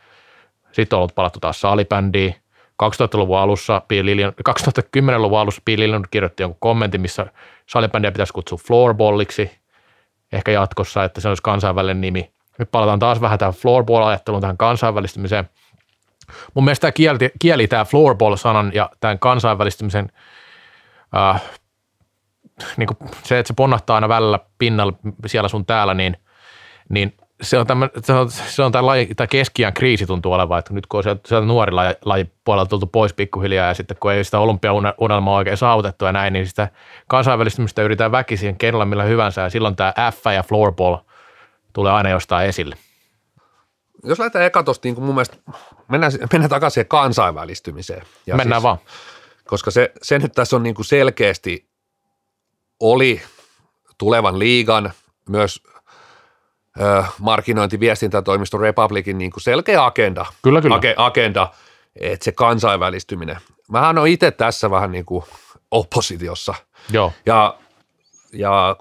[0.73, 2.35] Sitten on ollut palattu taas salibändiin
[2.83, 3.83] 2000-luvun alussa,
[4.49, 7.27] 2010-luvun alussa Bill Lillian kirjoitti jonkun kommentin, missä
[7.67, 9.51] salibändiä pitäisi kutsua floorballiksi,
[10.33, 12.33] ehkä jatkossa, että se olisi kansainvälinen nimi.
[12.59, 15.51] Nyt palataan taas vähän tähän floorball-ajatteluun, tähän kansainvälistymiseen.
[16.55, 20.13] Mun mielestä tämä kieli, kieli tämä floorball-sanan ja tämän kansainvälistymisen
[21.17, 21.43] äh,
[22.77, 24.93] niin kuin se, että se ponnahtaa aina välillä pinnalla
[25.27, 26.17] siellä sun täällä, niin,
[26.89, 30.59] niin se on, tämän, se on, se on tämä, laji, tämä keskiään kriisi tuntuu olevan,
[30.59, 34.25] että nyt kun on sieltä, laji, laji puolella tultu pois pikkuhiljaa ja sitten kun ei
[34.25, 36.69] sitä olympiaunelmaa oikein saavutettu ja näin, niin sitä
[37.09, 40.97] kansainvälistymistä yritetään väkisin kenellä millä hyvänsä ja silloin tämä F ja floorball
[41.73, 42.77] tulee aina jostain esille.
[44.05, 45.37] Jos lähdetään eka tosta, niin mun mielestä
[45.89, 48.03] mennään, mennään takaisin kansainvälistymiseen.
[48.27, 48.79] Ja mennään siis, vaan.
[49.47, 51.69] Koska se, se nyt tässä on niin kuin selkeästi
[52.81, 53.23] oli
[53.99, 54.93] tulevan liigan,
[55.29, 55.63] myös
[57.19, 60.27] markkinointiviestintätoimisto Republicin niin kuin selkeä agenda.
[60.43, 60.77] Kyllä, kyllä.
[60.77, 61.49] Age, agenda,
[62.01, 63.39] että se kansainvälistyminen.
[63.69, 65.25] Mähän on itse tässä vähän niin kuin
[65.71, 66.55] oppositiossa.
[66.91, 67.13] Joo.
[67.27, 67.59] Ja,
[68.33, 68.77] ja,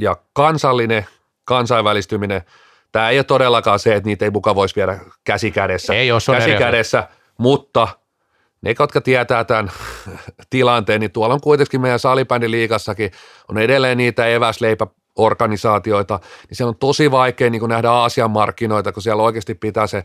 [0.00, 1.06] ja kansallinen
[1.44, 2.42] kansainvälistyminen,
[2.92, 5.94] tämä ei ole todellakaan se, että niitä ei muka voisi viedä käsi kädessä.
[5.94, 7.88] Ei ole, käsi kädessä, mutta
[8.62, 9.72] ne, jotka tietää tämän
[10.50, 13.10] tilanteen, niin tuolla on kuitenkin meidän salibändiliigassakin
[13.48, 14.86] on edelleen niitä eväsleipä
[15.16, 19.86] organisaatioita, niin siellä on tosi vaikea niin kuin nähdä Aasian markkinoita, kun siellä oikeasti pitää
[19.86, 20.04] se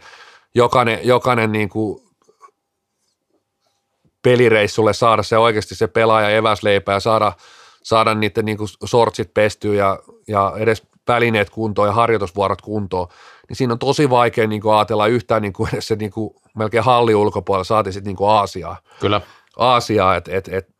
[0.56, 2.06] jokainen, jokainen niin kuin
[4.22, 7.34] pelireissulle saada se oikeasti se pelaaja eväsleipä ja saada,
[7.84, 13.08] saada niiden niin kuin sortsit pestyä ja, ja edes välineet kuntoon ja harjoitusvuorot kuntoon,
[13.50, 16.36] niin siinä on tosi vaikea niin kuin ajatella yhtään niin kuin edes se niin kuin
[16.56, 18.78] melkein halli ulkopuolella, saati sitten niin kuin Aasiaa.
[19.00, 19.22] Kyllä.
[19.58, 20.75] Aasiaa, että et, et, et,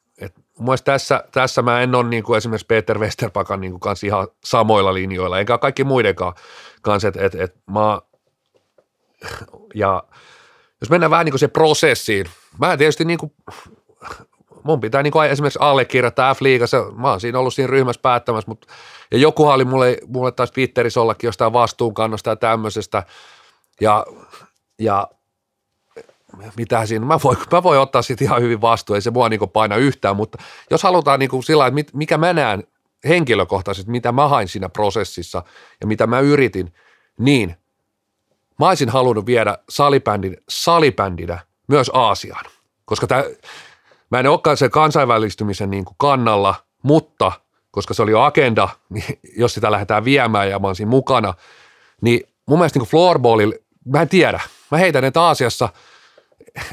[0.58, 4.08] mun mielestä tässä, tässä mä en ole niin kuin esimerkiksi Peter Westerpakan niin kuin kanssa
[4.08, 6.34] ihan samoilla linjoilla, enkä kaikki muidenkaan
[6.82, 8.02] kanssa, että et, et mä,
[9.74, 10.04] ja
[10.82, 12.26] jos mennään vähän niin kuin se prosessiin,
[12.60, 13.32] mä tietysti niin kuin,
[14.64, 18.68] mun pitää niin kuin esimerkiksi allekirjoittaa F-liigassa, mä oon siinä ollut siinä ryhmässä päättämässä, mutta,
[19.12, 23.04] ja joku oli mulle, mulle taas Twitterissä ollakin jostain vastuunkannosta ja tämmöisestä,
[23.82, 24.06] ja,
[24.80, 25.08] ja
[26.58, 29.50] mitä siinä, mä voin, mä voin ottaa siitä ihan hyvin vastuun, ei se mua niin
[29.54, 30.38] paina yhtään, mutta
[30.72, 32.64] jos halutaan niin sillä että mikä mä näen
[33.08, 35.44] henkilökohtaisesti, mitä mä hain siinä prosessissa
[35.82, 36.74] ja mitä mä yritin,
[37.20, 37.56] niin
[38.60, 42.46] mä olisin halunnut viedä salibändin salibändinä myös Aasiaan,
[42.86, 43.24] koska tämä,
[44.12, 47.32] mä en olekaan sen kansainvälistymisen niin kuin kannalla, mutta
[47.72, 51.34] koska se oli jo agenda, niin jos sitä lähdetään viemään ja mä oon siinä mukana,
[52.02, 53.56] niin mun mielestä niin floorballilla,
[53.86, 54.40] mä en tiedä,
[54.72, 55.70] mä heitän, että Aasiassa–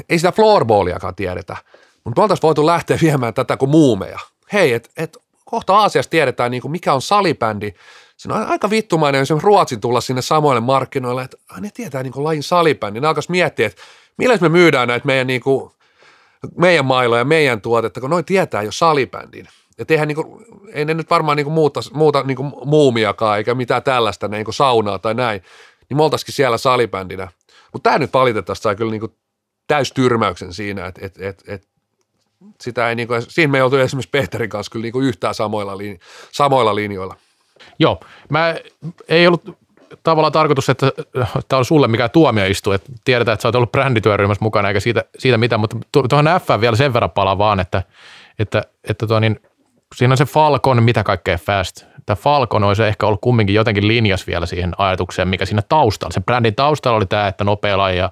[0.08, 1.56] ei sitä floorballiakaan tiedetä,
[2.04, 4.18] mutta me oltaisiin voitu lähteä viemään tätä kuin muumeja.
[4.52, 7.72] Hei, että et, kohta Aasiassa tiedetään niin kuin mikä on salibändi.
[8.16, 12.24] Se on aika vittumainen, jos Ruotsin tulla sinne samoille markkinoille, että ne tietää niin kuin
[12.24, 13.00] lajin salibändi.
[13.00, 13.82] Ne alkaisi miettiä, että
[14.16, 15.70] millä me myydään näitä meidän, niin kuin,
[16.56, 16.86] meidän
[17.18, 19.48] ja meidän tuotetta, kun noin tietää jo salibändin.
[19.78, 23.38] Ja tehdään niin kuin, ei ne nyt varmaan niin kuin muuta, muuta niin kuin muumiakaan
[23.38, 25.42] eikä mitään tällaista, niin kuin saunaa tai näin,
[25.88, 26.02] niin me
[26.32, 27.28] siellä salibändinä.
[27.72, 29.14] Mutta tämä nyt valitettavasti sai kyllä niin kuin
[29.72, 31.68] täystyrmäyksen siinä, että et, et, et,
[32.60, 35.34] sitä ei, niin kuin, siinä me ei oltu esimerkiksi Peterin kanssa kyllä niin kuin yhtään
[35.34, 36.00] samoilla, lin,
[36.32, 37.16] samoilla linjoilla.
[37.78, 38.54] Joo, mä
[39.08, 39.58] ei ollut
[40.02, 40.92] tavallaan tarkoitus, että
[41.48, 45.04] tämä on sulle mikä tuomioistu, että tiedetään, että sä oot ollut brändityöryhmässä mukana eikä siitä,
[45.18, 47.82] siitä mitään, mutta tuohon F vielä sen verran palaa vaan, että,
[48.38, 49.40] että, että tuo niin,
[49.94, 51.84] siinä on se Falcon, mitä kaikkea fast.
[52.06, 56.12] Tämä Falcon olisi ehkä ollut kumminkin jotenkin linjas vielä siihen ajatukseen, mikä siinä taustalla.
[56.12, 58.10] Se brändin taustalla oli tämä, että nopea ja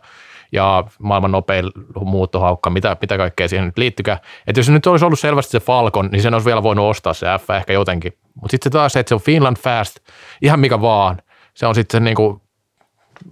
[0.52, 1.64] ja maailman nopein
[2.04, 4.18] muuttohaukka, mitä, mitä kaikkea siihen nyt liittykään.
[4.46, 7.26] Että jos nyt olisi ollut selvästi se Falcon, niin sen olisi vielä voinut ostaa se
[7.40, 8.12] F ehkä jotenkin.
[8.34, 9.96] Mutta sitten se taas se, että se on Finland Fast,
[10.42, 11.22] ihan mikä vaan.
[11.54, 12.42] Se on sitten se niinku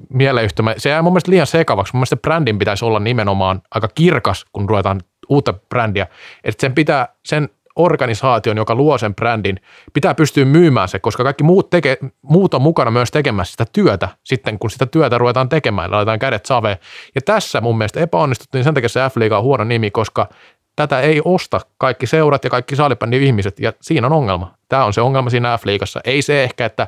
[0.09, 0.75] mieleyhtymä.
[0.77, 1.95] Se jää mun mielestä liian sekavaksi.
[1.95, 6.07] Mun mielestä brändin pitäisi olla nimenomaan aika kirkas, kun ruvetaan uutta brändiä.
[6.45, 7.49] Että sen pitää, sen
[7.79, 9.61] organisaation, joka luo sen brändin,
[9.95, 14.09] pitää pystyä myymään se, koska kaikki muut, teke, muut on mukana myös tekemässä sitä työtä
[14.25, 16.77] sitten, kun sitä työtä ruvetaan tekemään, laitetaan kädet saveen.
[17.15, 20.29] Ja tässä mun mielestä epäonnistuttiin, sen takia se F-liiga on huono nimi, koska
[20.77, 24.55] tätä ei osta kaikki seurat ja kaikki saalibändin ihmiset, ja siinä on ongelma.
[24.69, 26.01] Tämä on se ongelma siinä F-liigassa.
[26.05, 26.87] Ei se ehkä, että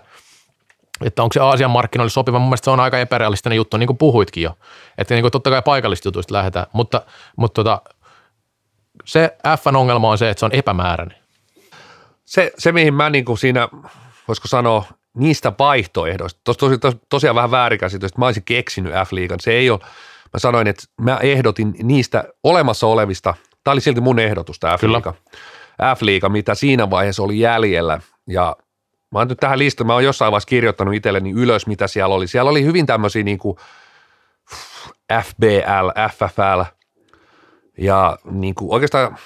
[1.05, 3.97] että onko se Aasian markkinoille sopiva, mun mielestä se on aika epärealistinen juttu, niin kuin
[3.97, 4.59] puhuitkin jo.
[4.99, 7.03] Että niin kuin totta kai paikallista jutuista lähdetään, mutta,
[7.37, 7.83] mutta tota,
[9.05, 11.19] se F-ongelma on se, että se on epämääräinen.
[12.25, 13.69] Se, se mihin mä niin kuin siinä,
[14.29, 14.85] voisiko sanoa,
[15.15, 19.81] niistä vaihtoehdoista, tos, tosi, tos, tosiaan vähän väärikäsitystä, mä olisin keksinyt F-liigan, se ei ole,
[20.33, 23.35] mä sanoin, että mä ehdotin niistä olemassa olevista,
[23.65, 25.15] tämä oli silti mun ehdotus tämä F-liiga,
[25.97, 28.57] F-liiga, mitä siinä vaiheessa oli jäljellä, ja
[29.13, 32.27] mä oon nyt tähän listaan, mä oon jossain vaiheessa kirjoittanut itselleni ylös, mitä siellä oli,
[32.27, 33.57] siellä oli hyvin tämmöisiä niin kuin
[35.23, 36.63] FBL, FFL,
[37.81, 39.17] ja niin kuin oikeastaan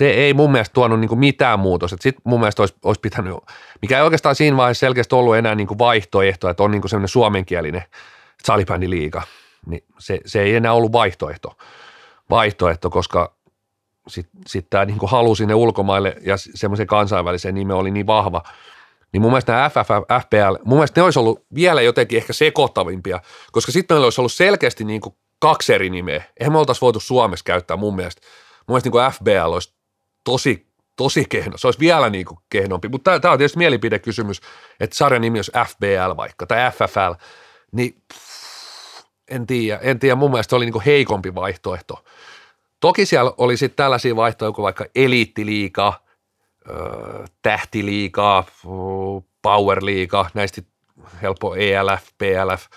[0.00, 1.96] se ei mun mielestä tuonut niin kuin mitään muutosta.
[2.00, 3.36] Sitten mun mielestä olisi, olisi pitänyt,
[3.82, 6.90] mikä ei oikeastaan siinä vaiheessa selkeästi ollut enää niin kuin vaihtoehto, että on niin kuin
[6.90, 7.82] semmoinen suomenkielinen
[8.44, 9.22] salibändiliiga.
[9.66, 11.56] Niin se, se ei enää ollut vaihtoehto,
[12.30, 13.34] vaihtoehto koska
[14.08, 18.42] sitten sit tämä niin kuin halu sinne ulkomaille ja semmoisen kansainväliseen nime oli niin vahva.
[19.12, 19.88] Niin mun mielestä nämä FF,
[20.26, 23.20] FPL, mun mielestä ne olisi ollut vielä jotenkin ehkä sekoittavimpia,
[23.52, 26.24] koska sitten meillä olisi ollut selkeästi niin kuin kaksi eri nimeä.
[26.40, 28.22] Eihän me oltaisi voitu Suomessa käyttää mun mielestä.
[28.66, 29.74] Mun mielestä niin FBL olisi
[30.24, 30.66] tosi,
[30.96, 31.58] tosi kehno.
[31.58, 32.88] Se olisi vielä niin kuin kehnompi.
[32.88, 34.40] Mutta tämä on tietysti mielipidekysymys,
[34.80, 37.24] että sarjan nimi olisi FBL vaikka tai FFL.
[37.72, 39.80] Niin pff, en tiedä.
[39.82, 40.14] En tiedä.
[40.14, 42.04] Mun mielestä se oli niin kuin heikompi vaihtoehto.
[42.80, 45.92] Toki siellä oli sitten tällaisia vaihtoehtoja kuin vaikka eliittiliiga,
[47.42, 48.44] tähtiliiga,
[49.42, 50.62] powerliiga, näistä
[51.22, 52.66] helppo ELF, PLF–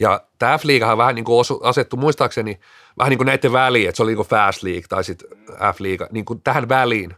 [0.00, 2.60] ja tämä F-liigahan vähän niin kuin osu, asettu muistaakseni
[2.98, 5.28] vähän niin kuin näiden väliin, että se oli niin kuin Fast League tai sitten
[5.72, 7.14] F-liiga, niin kuin tähän väliin.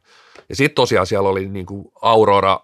[0.48, 2.60] Ja sitten tosiaan siellä oli niin kuin Aurora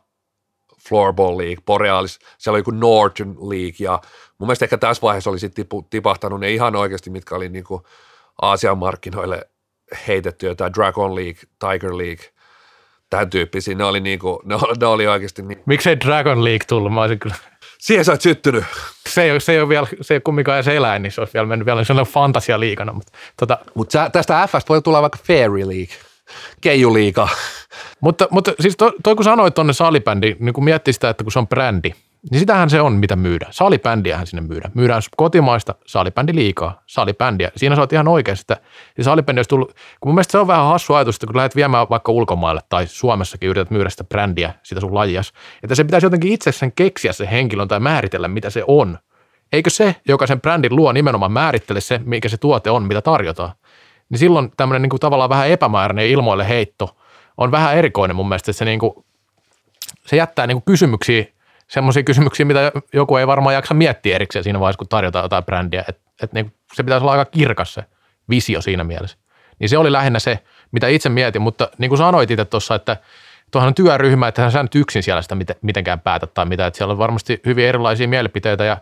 [0.89, 4.01] Floorball League, Borealis, siellä oli joku Northern League ja
[4.39, 7.83] mun mielestä ehkä tässä vaiheessa oli sitten tipahtanut ne ihan oikeasti, mitkä oli niin kuin
[8.43, 9.49] Aasian markkinoille
[10.09, 12.25] heitetty, jotain Dragon League, Tiger League,
[13.11, 15.63] tämän tyyppisiä, ne oli, niin kuin, ne, ne oli oikeasti niin.
[15.67, 16.93] Miksei Dragon League tullut?
[16.93, 17.35] Mä olisin kyllä
[17.83, 18.65] Siihen sä oot syttynyt.
[19.09, 21.35] Se ei, ole, se ei ole vielä, se ei kumminkaan edes eläin, niin se olisi
[21.35, 22.93] vielä mennyt vielä sellainen fantasia liikana.
[22.93, 23.59] Mutta, tota.
[23.75, 25.97] Mut sä, tästä Fstä voi tulla vaikka Fairy League,
[26.61, 27.29] Keiju Liiga.
[28.01, 31.33] Mutta, mutta siis toi, toi kun sanoit tuonne salibändi, niin kun miettii sitä, että kun
[31.33, 31.93] se on brändi,
[32.31, 33.53] Niin sitähän se on, mitä myydään.
[33.53, 34.73] Salibändiähän sinne myydään.
[34.75, 37.51] Myydään kotimaista salibändi liikaa, salibändiä.
[37.57, 38.67] Siinä sä oot ihan oikeassa, että
[38.97, 39.69] se salibändi olisi tullut,
[40.01, 42.87] kun mun mielestä se on vähän hassu ajatus, että kun lähdet viemään vaikka ulkomaille tai
[42.87, 47.13] Suomessakin yrität myydä sitä brändiä, sitä sun lajias, että se pitäisi jotenkin itse sen keksiä
[47.13, 48.99] se henkilön tai määritellä, mitä se on.
[49.53, 53.53] Eikö se, joka sen brändin luo, nimenomaan määrittele se, mikä se tuote on, mitä tarjotaan?
[54.09, 56.97] Niin silloin tämmöinen niin kuin tavallaan vähän epämääräinen ilmoille heitto
[57.39, 58.93] on vähän erikoinen mun mielestä, että se, niin kuin,
[60.07, 61.25] se jättää niin kuin kysymyksiä
[61.73, 65.85] semmoisia kysymyksiä, mitä joku ei varmaan jaksa miettiä erikseen siinä vaiheessa, kun tarjotaan jotain brändiä.
[65.89, 67.85] Et, et niin, se pitäisi olla aika kirkas se
[68.29, 69.17] visio siinä mielessä.
[69.59, 70.39] Niin se oli lähinnä se,
[70.73, 72.97] mitä itse mietin, mutta niin kuin sanoit itse tuossa, että
[73.51, 76.93] tuohan on työryhmä, että sä nyt yksin siellä sitä mitenkään päätä tai mitä, että siellä
[76.93, 78.77] on varmasti hyvin erilaisia mielipiteitä ja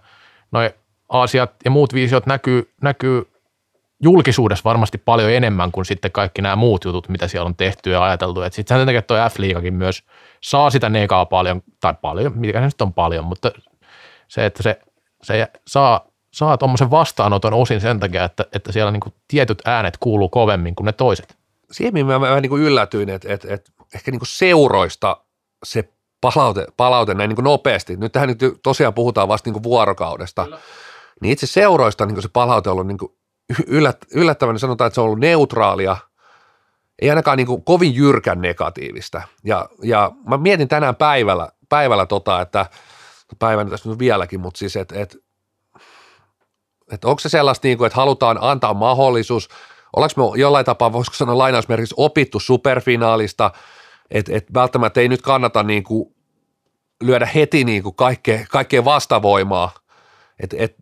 [0.53, 0.71] noin
[1.09, 3.31] asiat ja muut visiot näkyy, näkyy
[4.03, 8.05] julkisuudessa varmasti paljon enemmän kuin sitten kaikki nämä muut jutut, mitä siellä on tehty ja
[8.05, 8.41] ajateltu.
[8.51, 10.03] Sitten sen takia tuo F-liigakin myös
[10.41, 13.51] saa sitä negaa paljon, tai paljon, mikä se nyt on paljon, mutta
[14.29, 14.81] se, että se,
[15.23, 20.29] se saa, saa tuommoisen vastaanoton osin sen takia, että, että siellä niin tietyt äänet kuuluu
[20.29, 21.37] kovemmin kuin ne toiset.
[21.71, 25.17] Siihen mä vähän niin yllätyin, että, että, että ehkä niin seuroista
[25.65, 25.89] se
[26.21, 27.97] palaute, palaute näin niin nopeasti.
[27.97, 30.45] Nyt tähän nyt tosiaan puhutaan vasta niin vuorokaudesta.
[30.45, 30.59] Kyllä.
[31.21, 33.20] Niin itse seuroista niin se palaute on ollut niin yllät,
[34.15, 35.97] yllättävän, sanotaan, että se on ollut neutraalia,
[37.03, 39.23] ei ainakaan niin kuin kovin jyrkän negatiivista.
[39.45, 42.67] Ja, ja mä mietin tänään päivällä, päivällä tota, että
[43.39, 45.17] päivänä tässä nyt vieläkin, mutta siis, että et,
[46.93, 49.49] et onko se sellaista, niin kuin, että halutaan antaa mahdollisuus,
[49.97, 53.51] ollaanko me jollain tapaa, voisiko sanoa lainausmerkissä, opittu superfinaalista,
[54.11, 56.15] että et välttämättä ei nyt kannata niin kuin
[57.03, 59.75] lyödä heti niin kuin kaikkea, kaikkea vastavoimaa,
[60.41, 60.77] että et,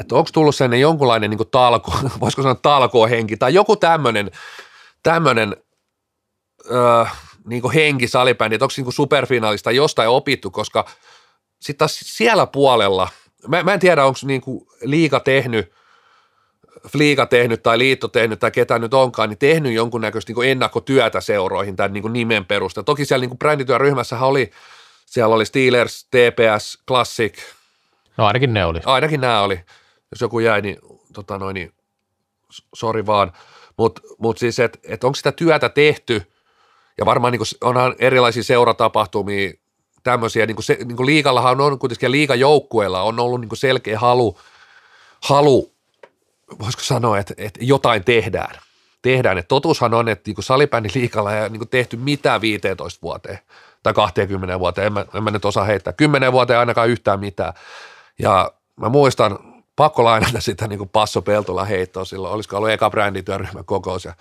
[0.00, 4.30] että onko tullut sellainen jonkunlainen niin talko, voisiko sanoa talkohenki tai joku tämmöinen,
[5.02, 5.56] tämmöinen
[6.70, 7.04] öö,
[7.46, 10.84] niin henki salibändi, että onko niin superfinaalista jostain opittu, koska
[11.60, 13.08] sitten taas siellä puolella,
[13.48, 14.42] mä, mä en tiedä onko niin
[14.82, 15.72] liika tehnyt,
[16.88, 21.76] Fliika tehnyt tai liitto tehnyt tai ketä nyt onkaan, niin tehnyt jonkunnäköistä niin ennakkotyötä seuroihin
[21.76, 22.84] tämän niin nimen perusteella.
[22.84, 24.50] Toki siellä niin brändityöryhmässä oli,
[25.06, 27.38] siellä oli Steelers, TPS, Classic.
[28.16, 28.80] No ainakin ne oli.
[28.84, 29.60] Ainakin nämä oli
[30.10, 30.78] jos joku jäi, niin,
[31.12, 31.72] tota noin, niin
[32.74, 33.32] sori vaan.
[33.76, 36.32] Mutta mut siis, että et onko sitä työtä tehty,
[36.98, 39.52] ja varmaan niin onhan erilaisia seuratapahtumia,
[40.02, 43.98] tämmöisiä, niin kuin, se, niin kuin liikallahan on kuitenkin, liikajoukkueella on ollut niin kuin selkeä
[43.98, 44.38] halu,
[45.22, 45.72] halu,
[46.58, 48.60] voisiko sanoa, että, että jotain tehdään.
[49.02, 53.38] Tehdään, että totuushan on, että niin salibändin liikalla ei niin tehty mitään 15 vuoteen
[53.82, 55.92] tai 20 vuoteen, en mä, en mä nyt osaa heittää.
[55.92, 57.52] 10 vuoteen ainakaan yhtään mitään.
[58.18, 59.38] Ja mä muistan,
[59.76, 64.14] pakko lainata sitä niin kuin Passo Peltola heittoa silloin, olisiko ollut eka brändityöryhmän kokous ja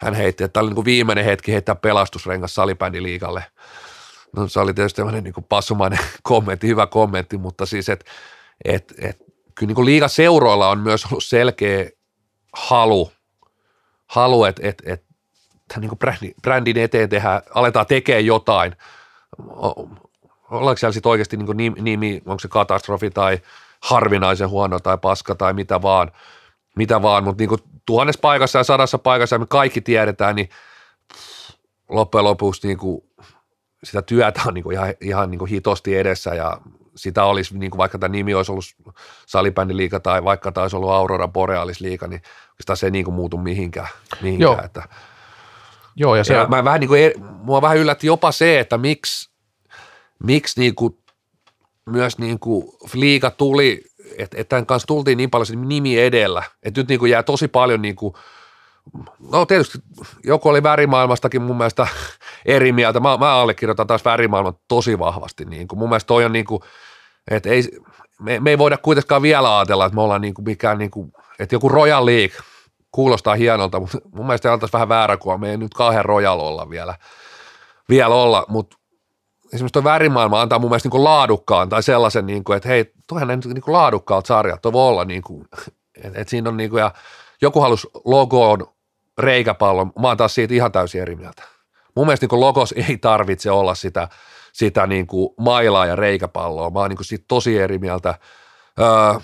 [0.00, 3.44] hän heitti, että tämä oli niin kuin viimeinen hetki heittää pelastusrengas salibändiliikalle.
[4.36, 8.10] No se oli tietysti tämmöinen niin kuin passumainen kommentti, hyvä kommentti, mutta siis, että
[8.64, 9.18] et, et,
[9.54, 11.90] kyllä niin kuin liigaseuroilla on myös ollut selkeä
[12.52, 13.12] halu,
[14.06, 15.04] halu että et, et,
[15.80, 18.76] niin kuin brändin, brändin eteen tehdä, aletaan tekemään jotain.
[20.50, 23.40] Ollaanko siellä sitten oikeasti niin kuin nimi, onko se katastrofi tai–
[23.84, 26.12] harvinaisen huono tai paska tai mitä vaan,
[26.76, 30.48] mitä vaan, mutta niin kuin tuhannessa paikassa ja sadassa paikassa ja me kaikki tiedetään, niin
[31.88, 33.02] loppujen lopuksi niin kuin
[33.84, 36.58] sitä työtä on niin kuin ihan, ihan niin kuin hitosti edessä ja
[36.96, 38.64] sitä olisi, niin kuin vaikka tämä nimi olisi ollut
[39.26, 42.22] salibändiliiga tai vaikka tämä olisi ollut Aurora Borealis liiga, niin
[42.60, 43.88] sitä se ei niin kuin muutu mihinkään.
[44.22, 44.64] mihinkään Joo.
[44.64, 44.82] että.
[45.96, 46.34] Joo, ja se...
[46.34, 49.30] Ja mä vähän niin kuin, e- mua vähän yllätti jopa se, että miksi,
[50.22, 50.98] miksi niin kuin
[51.86, 52.64] myös niin kuin
[52.94, 53.84] liiga tuli,
[54.18, 57.48] että et tämän kanssa tultiin niin paljon nimi edellä, että nyt niin kuin jää tosi
[57.48, 58.14] paljon niin kuin,
[59.32, 59.78] no tietysti
[60.24, 61.86] joku oli värimaailmastakin mun mielestä
[62.46, 66.32] eri mieltä, mä, mä allekirjoitan taas värimaailman tosi vahvasti, niin kuin, mun mielestä toi on
[66.32, 66.62] niin kuin,
[67.30, 67.62] että ei,
[68.20, 71.12] me, me ei voida kuitenkaan vielä ajatella, että me ollaan niin kuin mikään niin kuin,
[71.38, 72.36] että joku Royal League
[72.92, 76.70] kuulostaa hienolta, mutta mun mielestä antaisi vähän väärä kuva, me ei nyt kauhean Royal olla
[76.70, 76.94] vielä,
[77.88, 78.76] vielä olla, mutta
[79.54, 83.28] esimerkiksi tuo värimaailma antaa mun mielestä niin laadukkaan tai sellaisen, niin kuin, että hei, toihan
[83.28, 85.44] ne niin laadukkaalta sarjat, toi voi olla, niin kuin,
[85.96, 86.92] että, että siinä on niin kuin, ja
[87.42, 88.66] joku halusi logoon
[89.18, 91.42] reikäpallon, mä oon taas siitä ihan täysin eri mieltä.
[91.96, 94.08] Mun mielestä niin logos ei tarvitse olla sitä,
[94.52, 98.18] sitä niin kuin mailaa ja reikäpalloa, mä oon niin kuin siitä tosi eri mieltä.
[98.80, 99.20] Öö,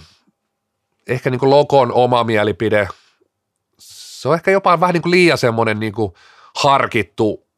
[1.09, 2.89] ehkä niin kuin logon oma mielipide,
[3.79, 6.13] se on ehkä jopa vähän niin kuin liian semmoinen niin kuin
[6.57, 7.50] harkittu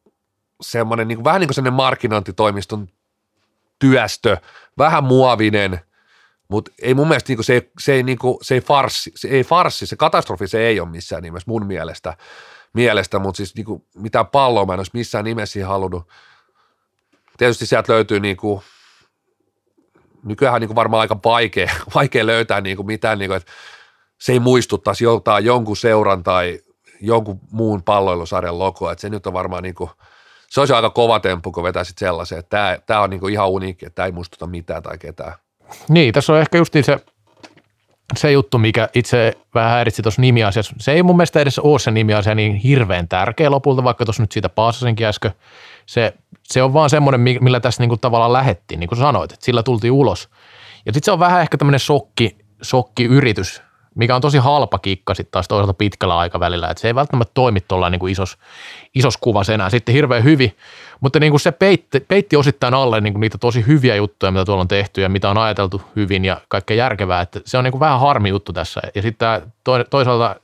[0.63, 2.89] semmoinen niin kuin, vähän niin kuin semmoinen markkinointitoimiston
[3.79, 4.37] työstö,
[4.79, 5.81] vähän muovinen,
[6.49, 9.13] mutta ei mun mielestä niin kuin, se, ei, se, ei, niin kuin, se ei farssi,
[9.15, 12.17] se ei farssi, se katastrofi se ei ole missään nimessä mun mielestä,
[12.73, 16.09] mielestä mutta siis niin kuin, mitään palloa mä en olisi missään nimessä halunnut.
[17.39, 18.63] Tietysti sieltä löytyy niin kuin,
[20.25, 23.53] nykyään niin kuin varmaan aika vaikea, vaikea löytää niin kuin mitään, niin kuin, että
[24.19, 26.61] se ei muistuttaisi joltain jonkun seuran tai
[27.01, 29.91] jonkun muun palloilusarjan logoa, että se nyt on varmaan niin kuin,
[30.53, 33.87] se olisi aika kova temppu, kun vetäisit sellaisen, että tämä, on niin kuin ihan uniikki,
[33.87, 35.35] että tämä ei muistuta mitään tai ketään.
[35.89, 36.97] Niin, tässä on ehkä just se,
[38.17, 40.75] se juttu, mikä itse vähän häiritsi tuossa nimiasiassa.
[40.79, 44.33] Se ei mun mielestä edes ole se nimiasia niin hirveän tärkeä lopulta, vaikka tuossa nyt
[44.33, 45.33] siitä paasasinkin äsken.
[45.87, 49.63] Se, se on vaan semmoinen, millä tässä niinku tavallaan lähettiin, niin kuin sanoit, että sillä
[49.63, 50.29] tultiin ulos.
[50.87, 53.63] Ja sitten se on vähän ehkä tämmöinen shokki, shokkiyritys
[53.95, 57.61] mikä on tosi halpa kikka sitten taas toisaalta pitkällä aikavälillä, että se ei välttämättä toimi
[57.61, 58.39] tuolla niin isos,
[58.95, 60.57] isos kuvassa enää sitten hirveän hyvin,
[61.01, 64.45] mutta niin kuin se peitti, peitti osittain alle niin kuin niitä tosi hyviä juttuja, mitä
[64.45, 67.73] tuolla on tehty ja mitä on ajateltu hyvin ja kaikkea järkevää, että se on niin
[67.73, 68.81] kuin vähän harmi juttu tässä.
[68.95, 69.53] Ja sitten
[69.91, 70.37] toisaalta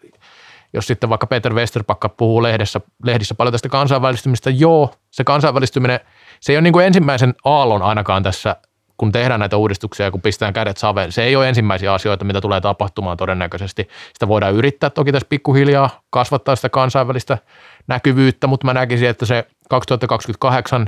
[0.72, 6.01] jos sitten vaikka Peter Westerpakka puhuu lehdessä, lehdissä paljon tästä kansainvälistymistä, joo, se kansainvälistyminen,
[6.40, 8.57] se ei ole niin kuin ensimmäisen aallon ainakaan tässä
[8.99, 12.40] kun tehdään näitä uudistuksia ja kun pistetään kädet saveen, se ei ole ensimmäisiä asioita, mitä
[12.40, 13.88] tulee tapahtumaan todennäköisesti.
[14.12, 17.38] Sitä voidaan yrittää toki tässä pikkuhiljaa kasvattaa sitä kansainvälistä
[17.86, 20.86] näkyvyyttä, mutta mä näkisin, että se 2028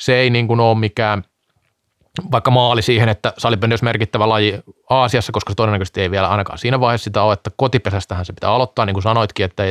[0.00, 1.24] se ei niin kuin ole mikään
[2.32, 6.58] vaikka maali siihen, että salipendi olisi merkittävä laji Aasiassa, koska se todennäköisesti ei vielä ainakaan
[6.58, 9.62] siinä vaiheessa sitä ole, että kotipesästähän se pitää aloittaa, niin kuin sanoitkin, että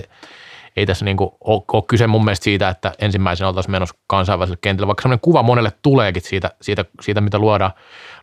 [0.75, 4.59] ei tässä niin kuin ole, ole kyse mun mielestä siitä, että ensimmäisenä oltaisiin menossa kansainväliselle
[4.61, 7.71] kentälle, vaikka sellainen kuva monelle tuleekin siitä, siitä, siitä mitä luodaan,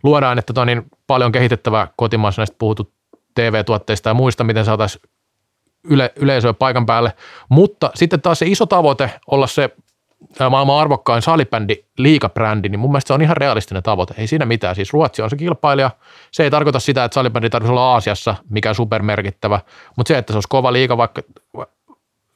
[0.03, 2.93] luodaan että on niin paljon kehitettävää kotimaassa näistä puhuttu
[3.35, 5.03] TV-tuotteista ja muista, miten saataisiin
[5.85, 7.13] yle, yleisöä paikan päälle,
[7.49, 9.71] mutta sitten taas se iso tavoite olla se
[10.51, 14.15] maailman arvokkain salibändi, liikabrändi, niin mun mielestä se on ihan realistinen tavoite.
[14.19, 14.75] Ei siinä mitään.
[14.75, 15.91] Siis Ruotsi on se kilpailija.
[16.31, 19.61] Se ei tarkoita sitä, että salibändi tarvitsisi olla Aasiassa, mikä on supermerkittävä,
[19.97, 21.23] mutta se, että se olisi kova liiga vaikka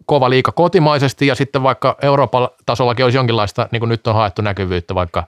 [0.07, 4.43] kova liika kotimaisesti ja sitten vaikka Euroopan tasollakin olisi jonkinlaista, niin kuin nyt on haettu
[4.43, 5.25] näkyvyyttä vaikka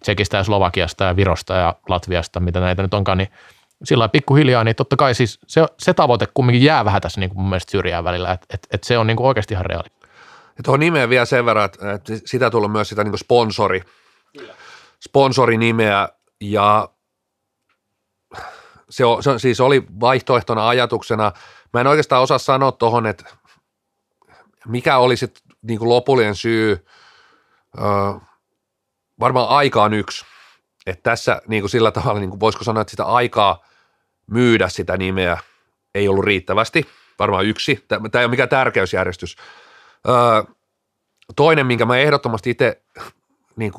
[0.00, 3.28] Tsekistä ja Slovakiasta ja Virosta ja Latviasta, mitä näitä nyt onkaan, niin
[3.84, 7.40] sillä pikkuhiljaa, niin totta kai siis se, se tavoite kumminkin jää vähän tässä niin kuin
[7.40, 9.88] mun mielestä syrjään välillä, että et, et se on niin kuin oikeasti ihan reaali.
[10.56, 13.82] Ja tuohon nimeen vielä sen verran, että, että sitä tullut myös sitä niin kuin sponsori,
[15.08, 16.08] sponsorinimeä
[16.40, 16.88] ja
[18.90, 21.32] se, on, se siis oli vaihtoehtona ajatuksena.
[21.72, 23.24] Mä en oikeastaan osaa sanoa tuohon, että
[24.66, 25.32] mikä olisi
[25.62, 26.86] niin kuin lopullinen syy,
[27.78, 27.84] öö,
[29.20, 30.24] varmaan aika on yksi.
[30.86, 33.64] Että tässä niin kuin sillä tavalla, niin kuin voisiko sanoa, että sitä aikaa
[34.30, 35.38] myydä sitä nimeä
[35.94, 36.88] ei ollut riittävästi,
[37.18, 37.84] varmaan yksi.
[37.88, 39.36] Tämä ei ole mikään tärkeysjärjestys.
[40.08, 40.54] Öö,
[41.36, 42.82] toinen, minkä mä ehdottomasti itse
[43.56, 43.72] niin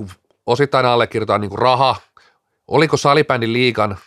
[0.45, 1.95] osittain allekirjoitan, niin kuin raha.
[2.67, 3.97] Oliko salibändin liikan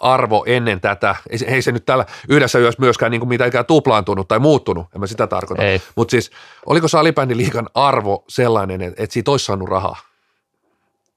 [0.00, 4.28] arvo ennen tätä, ei, ei se nyt tällä yhdessä yössä myöskään niin kuin mitenkään tuplaantunut
[4.28, 5.62] tai muuttunut, en mä sitä tarkoita,
[5.96, 6.30] mutta siis
[6.66, 9.96] oliko salibändin liikan arvo sellainen, että, että siitä olisi saanut rahaa?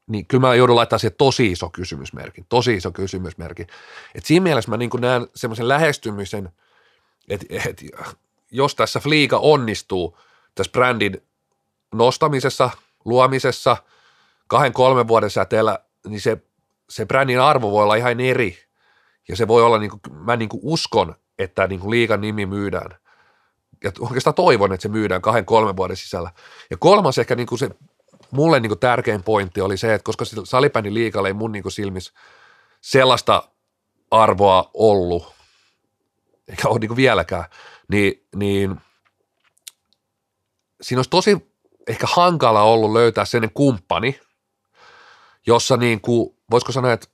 [0.07, 3.67] Niin kyllä mä joudun laittaa siihen tosi iso kysymysmerkin, tosi iso kysymysmerkin.
[4.15, 6.49] Et siinä mielessä mä niin näen semmoisen lähestymisen,
[7.29, 7.85] että, että
[8.51, 10.17] jos tässä Fliika onnistuu
[10.55, 11.21] tässä brändin
[11.93, 12.69] nostamisessa,
[13.05, 13.77] luomisessa,
[14.47, 16.37] kahden kolmen vuoden säteellä, niin se,
[16.89, 18.57] se brändin arvo voi olla ihan eri
[19.27, 22.45] ja se voi olla, niin kuin, mä niin kuin uskon, että niin kuin liikan nimi
[22.45, 22.89] myydään.
[23.83, 26.31] Ja oikeastaan toivon, että se myydään kahden, kolmen vuoden sisällä.
[26.69, 27.69] Ja kolmas ehkä niin kuin se
[28.31, 31.73] mulle niin kuin tärkein pointti oli se, että koska salibändin liikalle ei mun niin kuin
[31.73, 32.13] silmissä
[32.81, 33.43] sellaista
[34.11, 35.33] arvoa ollut,
[36.47, 37.45] eikä ole niin kuin vieläkään,
[37.87, 38.81] niin, niin
[40.81, 41.53] siinä olisi tosi
[41.87, 44.19] ehkä hankala ollut löytää sellainen kumppani,
[45.47, 47.07] jossa niin kuin, voisiko sanoa, että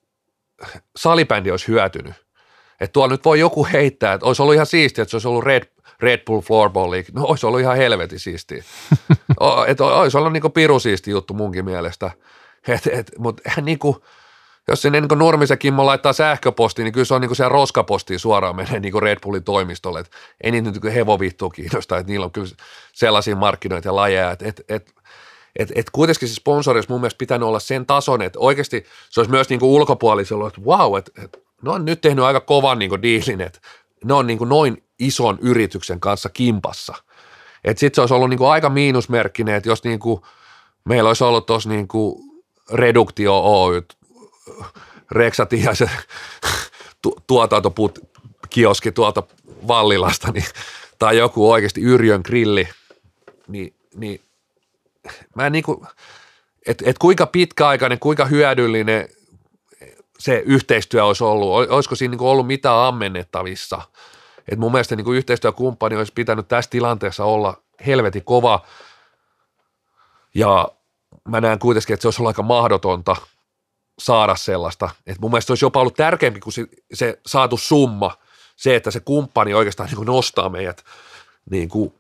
[0.96, 2.14] salibändi olisi hyötynyt.
[2.80, 5.44] Että tuolla nyt voi joku heittää, että olisi ollut ihan siistiä, että se olisi ollut
[5.44, 5.64] Red,
[6.00, 7.10] Red Bull Floorball League.
[7.14, 8.64] No olisi ollut ihan helvetin siistiä.
[9.68, 12.12] että olisi ollut niin piru siisti juttu munkin mielestä.
[12.68, 13.96] Et, et, Mutta niin kuin,
[14.68, 18.56] jos sinne niin Nurmisen Kimmo laittaa sähköpostiin, niin kyllä se on niin siellä roskapostiin suoraan
[18.56, 20.00] menee niin Red Bullin toimistolle.
[20.00, 20.12] Et
[20.44, 22.48] ei niitä nyt hevovittua kiinnostaa, että niillä on kyllä
[22.94, 24.94] sellaisia markkinoita ja lajeja, että et, et,
[25.56, 29.20] et, et kuitenkin se sponsori olisi mun mielestä pitänyt olla sen tason, että oikeasti se
[29.20, 32.80] olisi myös niin kuin ulkopuolisella, että wow, että, että ne on nyt tehnyt aika kovan
[32.80, 33.60] niin kuin diilin, että
[34.06, 36.96] ne on niin kuin noin ison yrityksen kanssa kimpassa.
[37.64, 40.22] Että sitten se olisi ollut niin kuin aika miinusmerkkinen, että jos niin kuin
[40.86, 42.16] meillä olisi ollut tuossa niin kuin
[42.74, 43.82] Reduktio Oy,
[45.12, 45.90] Reksatiaisen
[47.02, 48.00] tu, tuotantoput
[48.50, 49.24] kioski tuolta
[49.68, 50.46] Vallilasta, niin,
[51.00, 52.70] tai joku oikeasti Yrjön grilli,
[53.48, 54.22] niin, niin
[55.36, 55.86] mä en niinku,
[56.68, 59.10] että et kuinka pitkäaikainen, kuinka hyödyllinen
[60.20, 63.82] se yhteistyö olisi ollut, olisiko siinä niinku ollut mitään ammennettavissa.
[64.48, 68.66] Et mun mielestä niinku yhteistyökumppani olisi pitänyt tässä tilanteessa olla helvetin kova
[70.36, 70.72] ja
[71.28, 73.16] mä näen kuitenkin, että se olisi ollut aika mahdotonta
[74.00, 74.90] saada sellaista.
[75.08, 78.18] Et mun mielestä se olisi jopa ollut tärkeämpi kuin se, se saatu summa,
[78.56, 80.84] se, että se kumppani oikeastaan niin kuin nostaa meidät
[81.50, 81.94] niin kuin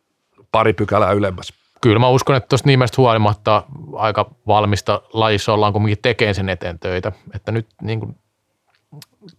[0.51, 1.53] pari pykälää ylemmäs.
[1.81, 3.63] Kyllä mä uskon, että tuosta nimestä huolimatta
[3.95, 7.11] aika valmista lajissa ollaan kuitenkin tekemään sen eteen töitä.
[7.35, 8.15] Että nyt niin kuin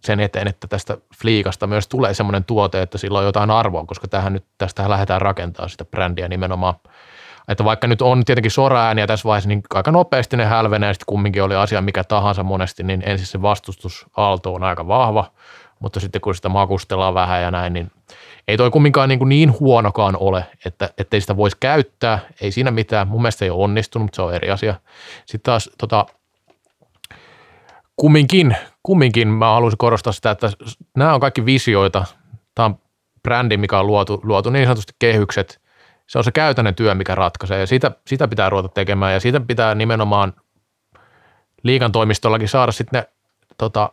[0.00, 4.08] sen eteen, että tästä fliikasta myös tulee semmoinen tuote, että sillä on jotain arvoa, koska
[4.08, 6.74] tähän nyt, tästä lähdetään rakentamaan sitä brändiä nimenomaan.
[7.48, 11.42] Että vaikka nyt on tietenkin soraääniä tässä vaiheessa, niin aika nopeasti ne hälvenee sitten kumminkin
[11.42, 15.30] oli asia mikä tahansa monesti, niin ensin se vastustusaalto on aika vahva,
[15.78, 17.90] mutta sitten kun sitä makustellaan vähän ja näin, niin
[18.48, 23.08] ei toi kumminkaan niin, niin huonokaan ole, että ettei sitä voisi käyttää, ei siinä mitään.
[23.08, 24.74] Mun mielestä ei ole onnistunut, mutta se on eri asia.
[25.26, 26.06] Sitten taas tota,
[27.96, 30.50] kumminkin, kumminkin mä haluaisin korostaa sitä, että
[30.96, 32.04] nämä on kaikki visioita.
[32.54, 32.78] Tämä on
[33.22, 35.60] brändi, mikä on luotu, luotu niin sanotusti kehykset.
[36.06, 39.40] Se on se käytännön työ, mikä ratkaisee ja sitä, sitä pitää ruveta tekemään ja siitä
[39.40, 40.32] pitää nimenomaan
[41.62, 43.08] liikan toimistollakin saada sitten ne
[43.58, 43.92] tota,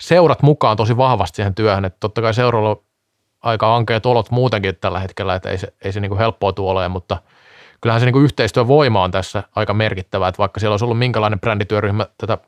[0.00, 1.84] seurat mukaan tosi vahvasti siihen työhön.
[1.84, 2.82] Että totta kai seuralla
[3.42, 6.88] aika ankeat olot muutenkin tällä hetkellä, että ei se, ei se niin kuin helppoa tule
[6.88, 7.16] mutta
[7.80, 11.40] kyllähän se niin kuin yhteistyövoima on tässä aika merkittävä, että vaikka siellä olisi ollut minkälainen
[11.40, 12.38] brändityöryhmä tätä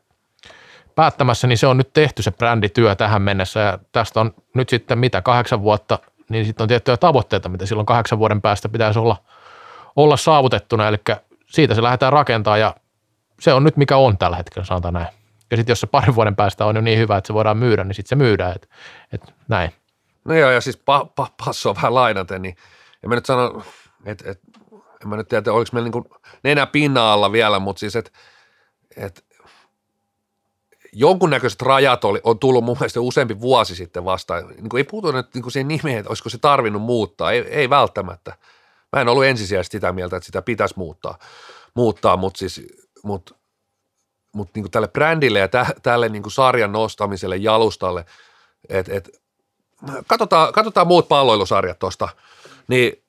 [0.94, 4.98] päättämässä, niin se on nyt tehty se brändityö tähän mennessä ja tästä on nyt sitten
[4.98, 9.16] mitä kahdeksan vuotta, niin sitten on tiettyjä tavoitteita, mitä silloin kahdeksan vuoden päästä pitäisi olla,
[9.96, 10.96] olla saavutettuna, eli
[11.46, 12.74] siitä se lähdetään rakentaa ja
[13.40, 15.08] se on nyt mikä on tällä hetkellä, sanotaan näin.
[15.50, 17.84] Ja sitten jos se parin vuoden päästä on jo niin hyvä, että se voidaan myydä,
[17.84, 18.68] niin sitten se myydään, että
[19.12, 19.72] et näin.
[20.24, 22.56] No joo, ja siis pa, pa, passoa vähän lainaten, niin
[23.04, 23.62] en mä nyt sano,
[24.04, 24.40] että et,
[25.02, 26.04] en mä nyt tiedä, oliko meillä niin
[26.42, 28.10] nenä pinna alla vielä, mutta siis, että
[28.96, 29.24] et,
[30.92, 34.48] jonkunnäköiset rajat oli, on tullut mun mielestä useampi vuosi sitten vastaan.
[34.48, 37.32] Niin kuin ei puhuta nyt niin kuin siihen nimeen, että olisiko se tarvinnut muuttaa.
[37.32, 38.36] Ei, ei välttämättä.
[38.92, 41.18] Mä en ollut ensisijaisesti sitä mieltä, että sitä pitäisi muuttaa,
[41.74, 42.62] muuttaa mutta siis,
[43.04, 43.36] mut,
[44.32, 48.04] mut niin kuin tälle brändille ja tä, tälle niin kuin sarjan nostamiselle jalustalle,
[48.68, 49.20] että et,
[50.06, 52.08] katsotaan, katsotaan muut palloilusarjat tuosta,
[52.68, 53.02] niin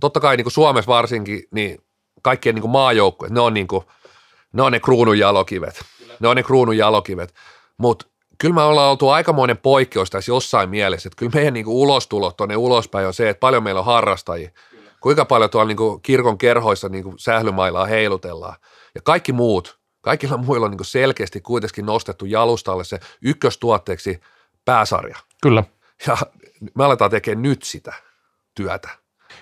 [0.00, 1.82] totta kai niin kuin Suomessa varsinkin, niin
[2.22, 3.84] kaikkien niin maajoukkueet, ne on niin kuin,
[4.52, 5.84] ne on ne kruunun jalokivet.
[6.20, 7.34] Ne on ne kruunun jalokivet,
[7.76, 8.06] mutta
[8.38, 12.56] kyllä me ollaan oltu aikamoinen poikkeus tässä jossain mielessä, että kyllä meidän niinku ulostulot tuonne
[12.56, 14.50] ulospäin on se, että paljon meillä on harrastajia,
[15.00, 18.56] kuinka paljon tuolla niinku kirkon kerhoissa niinku sählymailaa heilutellaan.
[18.94, 24.20] Ja kaikki muut, kaikilla muilla on niinku selkeästi kuitenkin nostettu jalustalle se ykköstuotteeksi
[24.64, 25.18] pääsarja.
[25.42, 25.64] Kyllä.
[26.06, 26.16] Ja
[26.74, 27.92] me aletaan tekemään nyt sitä
[28.54, 28.88] työtä.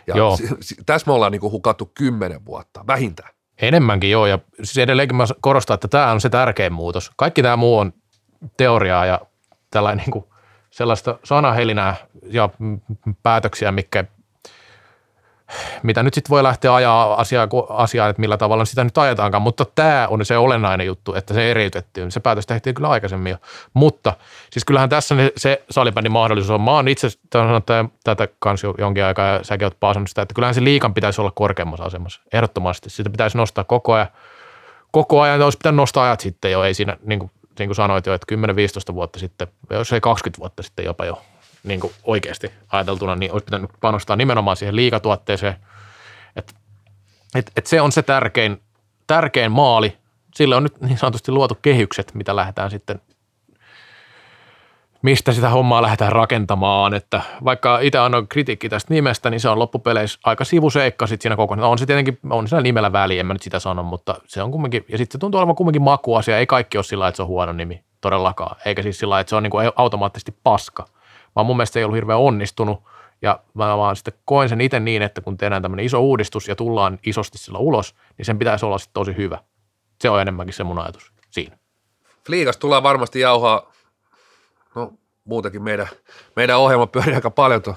[0.06, 0.38] Ja Joo.
[0.86, 3.30] tässä me ollaan niinku hukattu kymmenen vuotta, vähintään.
[3.62, 7.10] Enemmänkin joo, ja siis edelleenkin mä korostan, että tämä on se tärkein muutos.
[7.16, 7.92] Kaikki tämä muu on
[8.56, 9.20] teoriaa ja
[9.70, 10.24] tällainen niin kuin
[10.70, 12.48] sellaista sanahelinää ja
[13.22, 14.04] päätöksiä, mikä,
[15.82, 19.64] mitä nyt sitten voi lähteä ajaa asiaa, asiaa, että millä tavalla sitä nyt ajetaankaan, mutta
[19.74, 22.10] tämä on se olennainen juttu, että se eriytettiin.
[22.10, 23.36] Se päätös tehtiin kyllä aikaisemmin jo,
[23.74, 24.14] mutta
[24.50, 26.60] siis kyllähän tässä se salibändin mahdollisuus on.
[26.60, 27.64] Mä oon itse sanonut
[28.04, 31.32] tätä kanssa jonkin aikaa ja säkin oot paasannut sitä, että kyllähän se liikan pitäisi olla
[31.34, 32.90] korkeammassa asemassa, ehdottomasti.
[32.90, 34.08] Sitä pitäisi nostaa koko ajan,
[34.90, 38.06] koko ajan, olisi pitänyt nostaa ajat sitten jo, ei siinä, niin kuin, niin kuin sanoit
[38.06, 38.34] jo, että
[38.90, 41.22] 10-15 vuotta sitten, jos ei 20 vuotta sitten jopa jo,
[41.64, 45.56] niin kuin oikeasti ajateltuna, niin olisi pitänyt panostaa nimenomaan siihen liikatuotteeseen.
[46.36, 46.52] Että
[47.34, 48.62] et, et se on se tärkein,
[49.06, 49.96] tärkein maali.
[50.34, 53.00] Sille on nyt niin sanotusti luotu kehykset, mitä lähdetään sitten
[55.02, 59.58] mistä sitä hommaa lähdetään rakentamaan, että vaikka itse annan kritiikki tästä nimestä, niin se on
[59.58, 61.70] loppupeleissä aika sivuseikka sitten siinä kokonaan.
[61.70, 64.50] On se tietenkin, on siinä nimellä väliä, en mä nyt sitä sano, mutta se on
[64.50, 67.28] kumminkin, ja sitten se tuntuu olevan kumminkin makuasia, ei kaikki ole sillä että se on
[67.28, 70.86] huono nimi todellakaan, eikä siis sillä että se on niin kuin automaattisesti paska,
[71.38, 72.82] vaan mun mielestä se ei ollut hirveän onnistunut,
[73.22, 76.56] ja mä vaan sitten koen sen itse niin, että kun tehdään tämmöinen iso uudistus ja
[76.56, 79.38] tullaan isosti sillä ulos, niin sen pitäisi olla sitten tosi hyvä.
[80.00, 81.58] Se on enemmänkin se mun ajatus siinä.
[82.26, 83.72] Fliikas tullaan varmasti jauhaa,
[84.74, 84.92] no
[85.24, 85.88] muutenkin meidän,
[86.36, 87.76] meidän ohjelma pyörii aika paljon tuon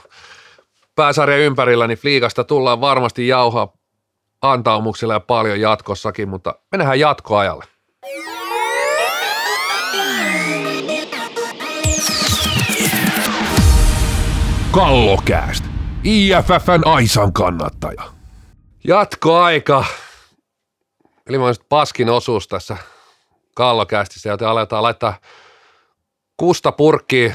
[0.96, 3.74] pääsarjan ympärillä, niin Fliikasta tullaan varmasti jauhaa
[4.42, 7.66] antaumuksilla ja paljon jatkossakin, mutta mennään jatkoajalle.
[14.72, 15.64] Kallokääst.
[16.03, 18.03] IFFn Aisan kannattaja.
[18.88, 19.85] Jatkoaika.
[21.27, 21.38] Eli
[21.69, 22.77] paskin osuus tässä
[23.56, 25.19] kallokäästissä, joten aletaan laittaa
[26.38, 27.34] kusta purkki,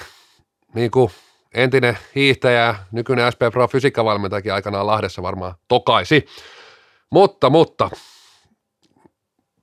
[0.74, 1.10] niin kuin
[1.54, 6.26] entinen hiihtäjä, nykyinen SP Pro fysiikkavalmentajakin aikanaan Lahdessa varmaan tokaisi.
[7.10, 7.90] Mutta, mutta,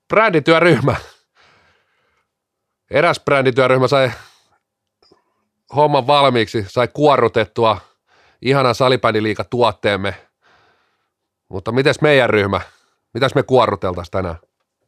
[0.07, 0.95] brändityöryhmä.
[2.91, 4.11] Eräs brändityöryhmä sai
[5.75, 7.77] homman valmiiksi, sai kuorrutettua
[8.41, 10.15] ihanan salibändiliiga tuotteemme.
[11.49, 12.61] Mutta mites meidän ryhmä?
[13.13, 14.35] Mitäs me kuorruteltaisiin tänään?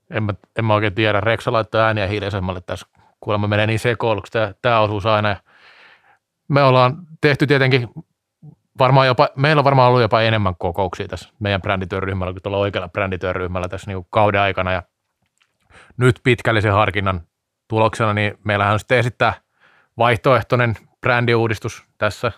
[0.10, 1.22] En mä, en mä oikein tiedä.
[1.22, 2.88] Reksa laittaa ääniä hiljaisemmalle tässä.
[3.20, 5.36] Kuulemma menee niin sekoiluksi tämä, tämä osuus aina.
[6.48, 7.90] Me ollaan tehty tietenkin
[8.80, 12.90] varmaan jopa, meillä on varmaan ollut jopa enemmän kokouksia tässä meidän brändityöryhmällä kuin tuolla oikealla
[12.90, 14.72] brändityöryhmällä tässä niin kauden aikana.
[14.72, 14.84] Ja
[15.98, 17.22] nyt pitkällisen harkinnan
[17.68, 19.34] tuloksena, niin meillähän on sitten esittää
[19.98, 22.32] vaihtoehtoinen brändiuudistus tässä,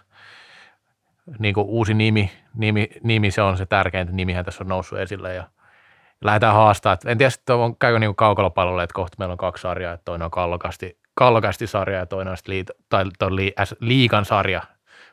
[1.39, 5.33] niin kuin uusi nimi, nimi, nimi, se on se tärkein nimihän tässä on noussut esille
[5.33, 5.49] ja
[6.21, 6.97] lähdetään haastaa.
[7.05, 10.25] En tiedä, että on, käykö niin kaukalopallolle, että kohta meillä on kaksi sarjaa, että toinen
[10.25, 14.61] on kallokasti, kallokasti sarja ja toinen on liit, tai, tai li, liikan sarja,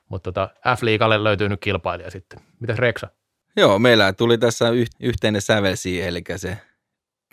[0.09, 2.41] mutta tota, F-liikalle löytyy nyt kilpailija sitten.
[2.61, 3.09] Mitäs Reksa?
[3.57, 4.65] Joo, meillä tuli tässä
[5.01, 6.59] yhteinen sävel siihen, eli se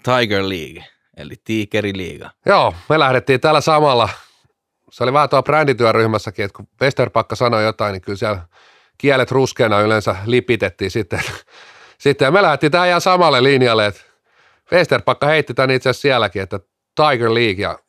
[0.03, 0.85] Tiger League,
[1.17, 2.29] eli Tiikeri Liiga.
[2.45, 4.09] Joo, me lähdettiin täällä samalla.
[4.91, 8.41] Se oli vähän tuolla brändityöryhmässäkin, että kun Westerpakka sanoi jotain, niin kyllä siellä
[8.97, 11.21] kielet ruskeana yleensä lipitettiin sitten.
[12.03, 14.01] sitten ja me lähdettiin tähän ihan samalle linjalle, että
[14.71, 16.59] Westerpakka heitti tämän itse asiassa sielläkin, että
[16.95, 17.79] Tiger League ja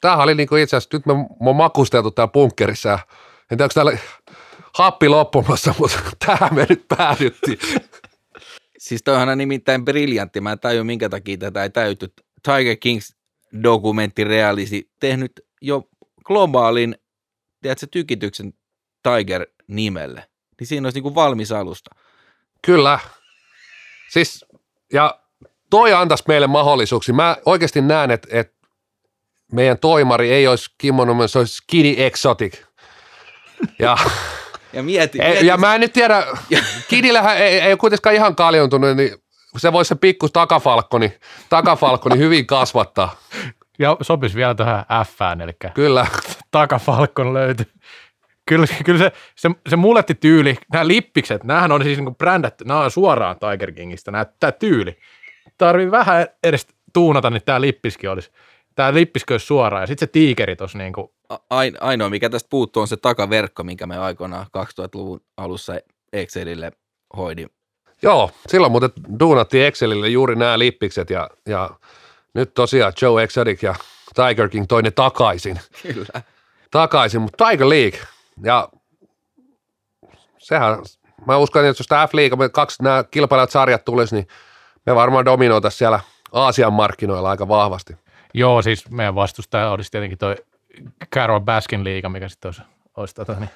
[0.00, 2.98] tämähän oli niinku itse asiassa, nyt me, me on makusteltu täällä bunkkerissa ja
[3.50, 3.98] en tiedä, onko täällä
[4.74, 7.58] happi loppumassa, mutta tähän me nyt päädyttiin.
[8.78, 10.40] Siis toihan on nimittäin briljantti.
[10.40, 12.12] Mä en tajua, minkä takia tätä ei täyty.
[12.42, 13.16] Tiger Kings
[13.62, 15.88] dokumenttirealisi tehnyt jo
[16.24, 16.96] globaalin,
[17.62, 18.52] tiedätkö, tykityksen
[19.02, 20.28] Tiger-nimelle.
[20.60, 21.90] Niin siinä olisi niin kuin valmis alusta.
[22.66, 22.98] Kyllä.
[24.10, 24.44] Siis,
[24.92, 25.20] ja
[25.70, 27.14] toi antaisi meille mahdollisuuksia.
[27.14, 28.68] Mä oikeasti näen, että, että
[29.52, 32.62] meidän toimari ei olisi Kimmo se olisi Skinny Exotic.
[33.78, 33.96] Ja
[34.72, 35.46] ja mieti, mieti.
[35.46, 36.26] Ja mä en nyt tiedä,
[36.88, 39.21] Kidillähän ei, ei ole kuitenkaan ihan kaljontunut, niin
[39.56, 41.12] se voisi se pikku takafalkkoni,
[41.48, 43.16] takafalkkoni hyvin kasvattaa.
[43.78, 44.84] Ja sopisi vielä tähän
[45.16, 46.06] Fään, eli Kyllä.
[46.50, 47.66] takafalkkon löytyy.
[48.46, 49.76] Kyllä, kyllä se, se, se
[50.20, 54.52] tyyli, nämä lippikset, nämähän on siis niin brändätty, nämä on suoraan Tiger Kingistä, nämä, tämä
[54.52, 54.98] tyyli.
[55.58, 58.30] Tarvii vähän edes tuunata, niin tämä lippiskin olisi.
[58.74, 61.08] Tämä lippiskö olisi suoraan ja sitten se tiikeri tuossa niin kuin
[61.80, 65.72] ainoa, mikä tästä puuttuu, on se takaverkko, minkä me aikoinaan 2000-luvun alussa
[66.12, 66.72] Excelille
[67.16, 67.50] hoidin.
[68.02, 71.70] Joo, silloin muuten duunattiin Excelille juuri nämä lippikset ja, ja
[72.34, 73.74] nyt tosiaan Joe Exotic ja
[74.14, 75.60] Tiger King toi ne takaisin.
[75.82, 76.22] Kyllä.
[76.70, 78.00] Takaisin, mutta Tiger League
[78.42, 78.68] ja
[80.38, 80.78] sehän,
[81.26, 84.26] mä uskon, että jos tämä F-liiga, kaksi nämä kilpailijat sarjat tulisi, niin
[84.86, 86.00] me varmaan dominoitaisiin siellä
[86.32, 87.96] Aasian markkinoilla aika vahvasti.
[88.34, 90.36] Joo, siis meidän vastustaja olisi tietenkin toi
[91.14, 92.62] Carol Baskin liiga, mikä sitten olisi,
[92.96, 93.50] olisi tota, niin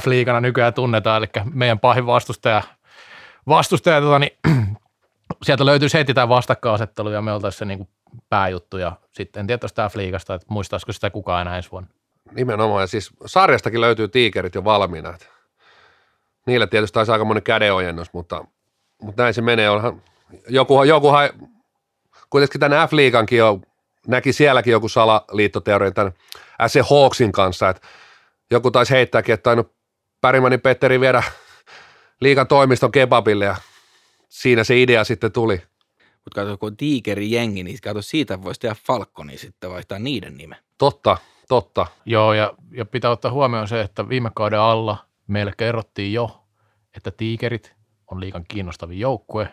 [0.00, 2.62] F-liigana nykyään tunnetaan, eli meidän pahin vastustaja,
[3.50, 4.38] vastustaja tota, niin,
[5.42, 7.88] sieltä löytyisi heti tämä vastakkainasettelu ja me oltaisiin se niin kuin
[8.28, 11.88] pääjuttu ja sitten en tiedä tuosta F-liigasta, että muistaisiko sitä kukaan enää ensi vuonna.
[12.32, 15.10] Nimenomaan, ja siis sarjastakin löytyy tiikerit jo valmiina.
[15.10, 15.26] Että
[16.46, 18.44] niille tietysti olisi aika monen kädenojennus, mutta,
[19.02, 19.70] mutta näin se menee.
[19.70, 20.02] Onhan,
[20.48, 21.30] joku, jokuhan,
[22.30, 23.62] kuitenkin tänne F-liigankin on
[24.06, 26.12] näki sielläkin joku salaliittoteoria tämän
[26.66, 27.88] SC Hawksin kanssa, että
[28.50, 29.72] joku taisi heittääkin, että tainnut
[30.20, 31.22] Pärimänin Petteri viedä
[32.20, 33.56] liikan toimiston kebabille ja
[34.28, 35.62] siinä se idea sitten tuli.
[36.24, 40.36] Mutta kato, kun on tiikeri jengi, niin kato siitä voisi tehdä Falconi sitten vaihtaa niiden
[40.36, 40.56] nime.
[40.78, 41.16] Totta,
[41.48, 41.86] totta.
[42.04, 46.44] Joo, ja, ja pitää ottaa huomioon se, että viime kauden alla meille kerrottiin jo,
[46.96, 47.74] että tiikerit
[48.10, 49.48] on liikan kiinnostavin joukkue.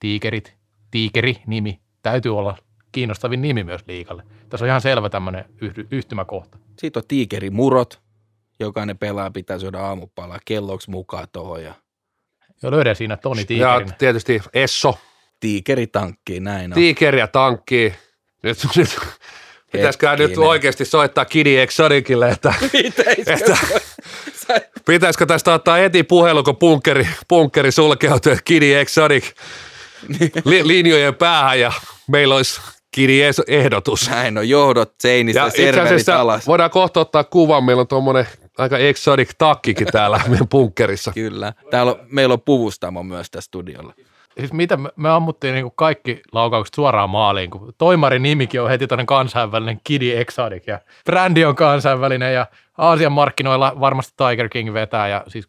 [0.00, 0.56] Tiikerit,
[0.90, 2.56] tiikeri-nimi täytyy olla
[2.92, 4.22] kiinnostavin nimi myös liikalle.
[4.48, 5.44] Tässä on ihan selvä tämmöinen
[5.90, 6.58] yhtymäkohta.
[6.78, 8.00] Sitten on tiikeri murot.
[8.60, 11.62] Jokainen pelaa pitää syödä aamupalaa kelloksi mukaan tuohon.
[11.62, 11.74] Ja...
[12.62, 13.88] Joo, löydä siinä Toni Tiikerin.
[13.88, 14.98] Ja tietysti Esso.
[15.40, 17.18] Tiikeri tankki, näin on.
[17.18, 17.94] ja tankki.
[18.42, 18.98] Nyt, nyt
[19.72, 22.54] pitäisikö nyt oikeasti soittaa Kidi Exoticille, että,
[23.26, 23.56] että
[24.86, 29.32] pitäisikö tästä ottaa heti puhelu, kun punkkeri, punkkeri sulkeutuu, Kidi Exotic
[30.44, 31.72] li, linjojen päähän ja
[32.06, 32.60] meillä olisi
[32.90, 34.10] kirjeehdotus.
[34.10, 36.46] Näin on, johdot seinistä, ja serverit alas.
[36.46, 38.26] voidaan kohta ottaa kuvan, meillä on tuommoinen
[38.58, 41.12] aika exotic takkikin täällä meidän punkkerissa.
[41.12, 43.94] Kyllä, täällä on, meillä on puvustamo myös tässä studiolla.
[44.38, 48.86] Siis mitä me, me ammuttiin niin kaikki laukaukset suoraan maaliin, kun toimarin nimikin on heti
[48.86, 52.46] toinen kansainvälinen Kidi Exotic ja brändi on kansainvälinen ja
[52.78, 55.48] Aasian markkinoilla varmasti Tiger King vetää ja siis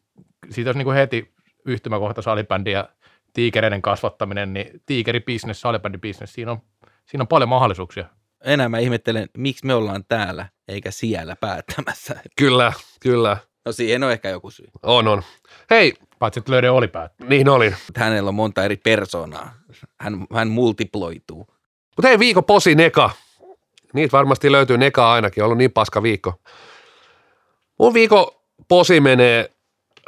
[0.49, 1.33] siitä olisi niin heti
[1.65, 2.89] yhtymäkohta salibändi ja
[3.33, 6.61] tiikereiden kasvattaminen, niin tiikeribisnes, salibändibisnes, siinä on
[7.09, 8.05] siinä on paljon mahdollisuuksia.
[8.43, 12.15] Enää mä ihmettelen, miksi me ollaan täällä eikä siellä päättämässä.
[12.37, 13.37] Kyllä, kyllä.
[13.65, 14.67] No siihen on ehkä joku syy.
[14.83, 15.23] On, on.
[15.69, 15.93] Hei.
[16.19, 17.25] Paitsi, että löydä oli päättä.
[17.25, 17.75] Niin oli.
[17.95, 19.53] Hänellä on monta eri persoonaa.
[19.99, 21.47] Hän, hän multiploituu.
[21.95, 23.09] Mutta hei, viikon posi Neka.
[23.93, 26.41] Niitä varmasti löytyy Neka ainakin, on ollut niin paska viikko.
[27.79, 28.27] Mun viikon
[28.67, 29.49] posi menee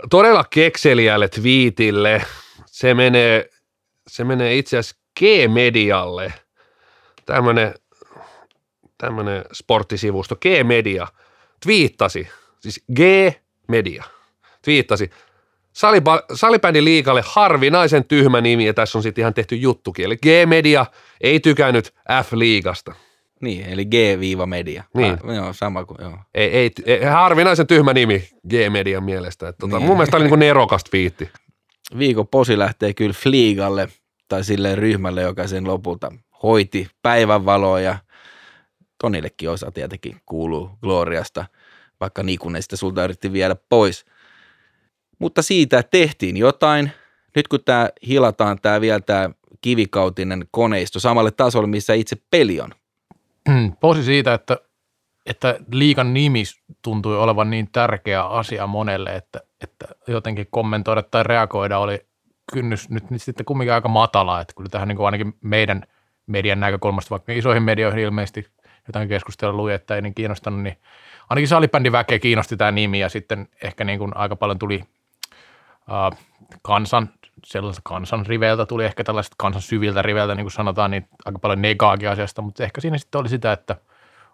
[0.10, 2.26] todella kekseliälle twiitille.
[2.66, 3.50] Se menee,
[4.08, 6.34] se menee itse asiassa G-Medialle,
[9.02, 11.08] tämmöinen sporttisivusto, G-Media,
[11.64, 12.28] twiittasi,
[12.60, 14.04] siis G-Media,
[14.66, 15.10] twiittasi,
[15.74, 20.06] Saliba, salibändin liikalle harvinaisen tyhmä nimi, ja tässä on sitten ihan tehty juttukin.
[20.06, 20.86] Eli G-Media
[21.22, 22.94] ei tykännyt F-liigasta.
[23.42, 24.84] Niin, eli G-media.
[24.94, 25.18] Niin.
[25.24, 26.18] Ah, joo, sama kuin, joo.
[26.34, 29.48] Ei, ei, ei, harvinaisen tyhmä nimi G-Median mielestä.
[29.48, 29.88] Että tota, Niin.
[29.88, 31.30] Mun mielestä oli niin nerokas twiitti.
[31.98, 33.88] Viikon posi lähtee kyllä Fliigalle
[34.28, 36.12] tai sille ryhmälle, joka sen lopulta
[36.44, 37.98] hoiti päivänvaloa ja
[39.02, 41.46] Tonillekin osa tietenkin kuuluu Gloriasta,
[42.00, 44.06] vaikka Nikunen sitä sulta yritti viedä pois.
[45.20, 46.92] Mutta siitä tehtiin jotain.
[47.36, 49.30] Nyt kun tämä hilataan tämä vielä tämä
[49.62, 52.70] kivikautinen koneisto samalle tasolle, missä itse peli on.
[53.80, 54.58] Posi siitä, että,
[55.26, 56.44] että liikan nimi
[56.82, 62.06] tuntui olevan niin tärkeä asia monelle, että, että jotenkin kommentoida tai reagoida oli
[62.54, 65.84] kynnys nyt, nyt sitten kumminkin aika matala, että kyllä tähän niin kuin ainakin meidän
[66.28, 68.48] median näkökulmasta, vaikka isoihin medioihin ilmeisesti
[68.88, 70.78] jotain keskustelua luin, että ei niin kiinnostanut, niin
[71.30, 74.84] ainakin salibändiväkeä kiinnosti tämä nimi ja sitten ehkä niin kuin aika paljon tuli
[75.90, 76.18] uh,
[76.62, 77.10] kansan,
[77.46, 81.62] sellaiselta kansan riveiltä tuli ehkä tällaiset kansan syviltä riveiltä, niin kuin sanotaan, niin aika paljon
[81.62, 83.76] negaakin asiasta, mutta ehkä siinä sitten oli sitä, että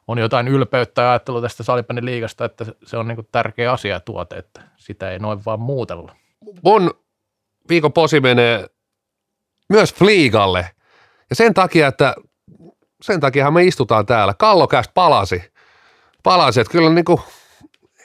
[0.07, 3.93] on jotain ylpeyttä ja ajattelua tästä salibändin liigasta, että se on niin kuin tärkeä asia
[3.93, 6.15] ja tuote, että sitä ei noin vaan muutella.
[6.63, 6.91] Mun
[7.69, 8.67] viikon posi menee
[9.69, 10.69] myös Fliigalle.
[11.29, 12.15] Ja sen takia, että
[13.01, 14.33] sen takiahan me istutaan täällä.
[14.33, 15.43] Kallokäst palasi.
[16.23, 17.19] Palasi, että kyllä niin kuin,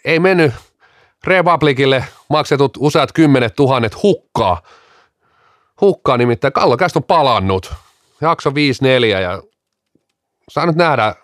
[0.04, 0.52] ei mennyt
[1.24, 4.62] Republicille maksetut useat kymmenet tuhannet hukkaa.
[5.80, 6.52] Hukkaa nimittäin.
[6.52, 7.74] Kallokäst on palannut.
[8.20, 8.52] Jakso 5-4
[9.22, 9.42] ja
[10.48, 11.14] saa nyt nähdä,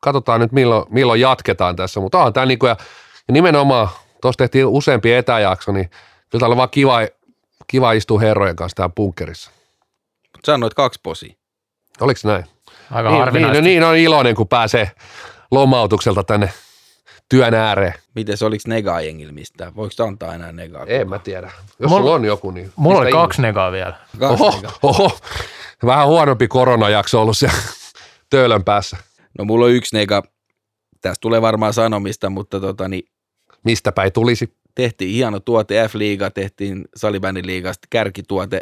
[0.00, 2.76] katsotaan nyt milloin, milloin jatketaan tässä, mutta onhan tämä niin kuin, ja
[3.32, 3.88] nimenomaan,
[4.22, 5.90] tuossa tehtiin useampi etäjakso, niin
[6.30, 6.98] kyllä täällä on vaan kiva,
[7.66, 9.50] kiva istua herrojen kanssa täällä bunkkerissa.
[10.44, 11.41] Sanoit kaksi posia.
[12.02, 12.44] Oliko se näin?
[12.90, 13.58] Aika Niin, niin, harvinaista.
[13.58, 14.90] no niin on iloinen, kun pääsee
[15.50, 16.52] lomautukselta tänne
[17.28, 17.94] työn ääreen.
[18.14, 19.76] Miten se oliko negaa jengillä mistään?
[19.76, 20.84] Voiko antaa enää negaa?
[20.86, 21.50] En mä tiedä.
[21.78, 22.72] Jos Mulla- sulla on joku, niin...
[22.76, 23.94] Mulla oli kaksi negaa vielä.
[24.18, 24.72] Kaksi Oho, negaa.
[24.82, 25.18] oho.
[25.86, 27.56] Vähän huonompi koronajakso ollut siellä
[28.30, 28.96] töölön päässä.
[29.38, 30.22] No mulla on yksi nega.
[31.00, 33.02] Tästä tulee varmaan sanomista, mutta tota, niin
[33.64, 34.56] Mistä päin tulisi?
[34.74, 38.60] tehtiin hieno tuote F-liiga, tehtiin salibändin liigasta kärkituote,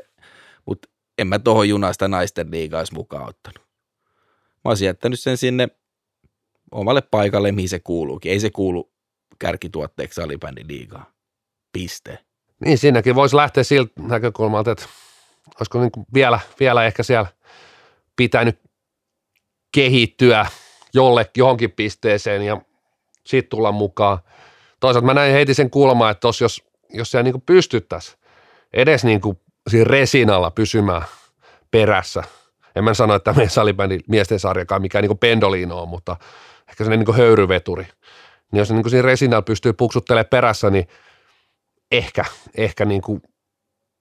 [0.67, 0.89] mutta
[1.21, 3.67] en mä tohon junasta naisten liigaa mukaan ottanut.
[4.65, 5.69] Mä olisin jättänyt sen sinne
[6.71, 8.33] omalle paikalle, mihin se kuuluukin.
[8.33, 8.93] Ei se kuulu
[9.39, 11.13] kärkituotteeksi salibändin liigaa.
[11.73, 12.19] Piste.
[12.65, 14.85] Niin siinäkin voisi lähteä siltä näkökulmalta, että
[15.61, 17.27] olisiko niin kuin vielä, vielä ehkä siellä
[18.17, 18.61] pitänyt
[19.73, 20.47] kehittyä
[20.95, 22.61] jolle, johonkin pisteeseen ja
[23.27, 24.19] sitten tulla mukaan.
[24.81, 28.19] Toisaalta mä näin heti sen kulmaa, että tos, jos, jos siellä niin pystyttäisiin
[28.73, 31.03] edes niin kuin siinä resinalla pysymään
[31.70, 32.23] perässä.
[32.77, 36.16] En mä sano, että meidän salibändin miesten sarjakaan mikään niin pendoliino on, mutta
[36.69, 37.87] ehkä sellainen niin höyryveturi.
[38.53, 40.89] Niin jos se niin siinä resinalla pystyy puksuttelemaan perässä, niin
[41.93, 42.24] ehkä,
[42.57, 43.23] ehkä niin kuin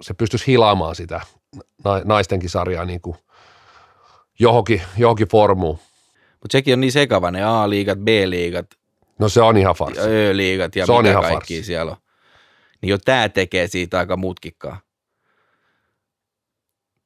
[0.01, 1.21] se pystyisi hilaamaan sitä
[1.83, 3.17] na- naistenkin sarjaa niin kuin
[4.39, 5.79] johonkin, johonkin formuun.
[6.31, 8.65] Mutta sekin on niin sekava, ne A-liigat, B-liigat,
[9.19, 9.99] No se on ihan farsi.
[9.99, 11.97] Ö-liigat ja Se on mitä ihan kaikki siellä on.
[12.81, 14.79] Niin jo tämä tekee siitä aika mutkikkaa.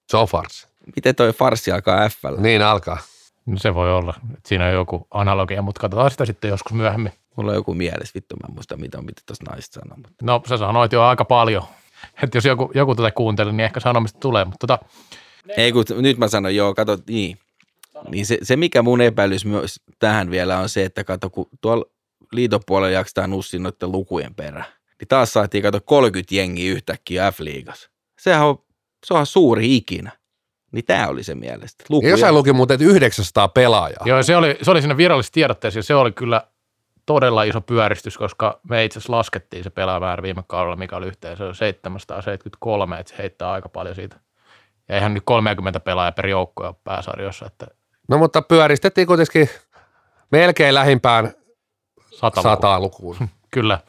[0.09, 0.67] Se on farsi.
[0.95, 2.97] Miten toi farssi alkaa f Niin alkaa.
[3.45, 7.13] No se voi olla, että siinä on joku analogia, mutta katsotaan sitä sitten joskus myöhemmin.
[7.35, 9.97] Mulla on joku mielessä, vittu mä en muista mitä, mitä tuossa naista sanoo.
[9.97, 10.13] Mutta.
[10.21, 11.63] No sä sanoit jo aika paljon,
[12.23, 14.85] että jos joku, joku tätä kuunteli, niin ehkä sanomista tulee, mutta tota,
[15.57, 17.37] Ei kun nyt mä sanon, joo, kato, niin.
[18.09, 21.85] Niin se, se, mikä mun epäilys myös tähän vielä on se, että kato, kun tuolla
[22.31, 24.65] liiton puolella jaksetaan nussin noiden lukujen perään,
[24.99, 27.89] niin taas saatiin kato 30 jengiä yhtäkkiä F-liigas.
[28.19, 28.57] Sehän on,
[29.03, 30.11] se on suuri ikinä.
[30.71, 31.83] Niin tämä oli se mielestä.
[31.83, 32.11] Ja Lukuja.
[32.11, 34.03] jossain luki muuten, että 900 pelaajaa.
[34.05, 36.41] joo, se oli, se oli siinä virallisessa tiedotteessa ja se oli kyllä
[37.05, 41.53] todella iso pyöristys, koska me itse asiassa laskettiin se pelaamäärä viime kaudella, mikä oli yhteensä
[41.53, 44.15] 773, että se heittää aika paljon siitä.
[44.89, 47.67] Ja eihän nyt 30 pelaajaa per joukko ole pääsarjossa, että
[48.07, 49.49] No mutta pyöristettiin kuitenkin
[50.31, 51.33] melkein lähimpään
[52.11, 53.17] sata, sataa lukuun.
[53.51, 53.79] Kyllä.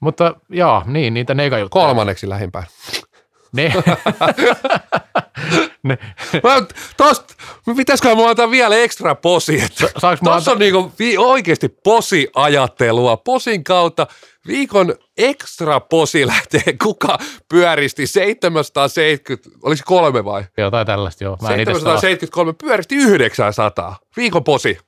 [0.00, 1.86] Mutta joo, niin, niitä negajuttuja.
[1.86, 2.64] Kolmanneksi lähimpään.
[3.56, 3.72] Ne,
[5.82, 5.98] ne,
[6.42, 6.66] Mä,
[6.96, 7.34] tosta,
[7.76, 13.16] pitäisikö mulla antaa vielä ekstra posi, että Tuossa antaa, on niinku vi- oikeasti posi-ajattelua.
[13.16, 14.06] Posin kautta
[14.46, 17.18] viikon ekstra posi lähtee, kuka
[17.48, 20.44] pyöristi 770, olisi kolme vai?
[20.56, 21.36] jotain tällaista, joo.
[21.42, 21.80] Mä en itse saa.
[21.80, 23.96] 773 pyöristi 900.
[24.16, 24.78] Viikon posi.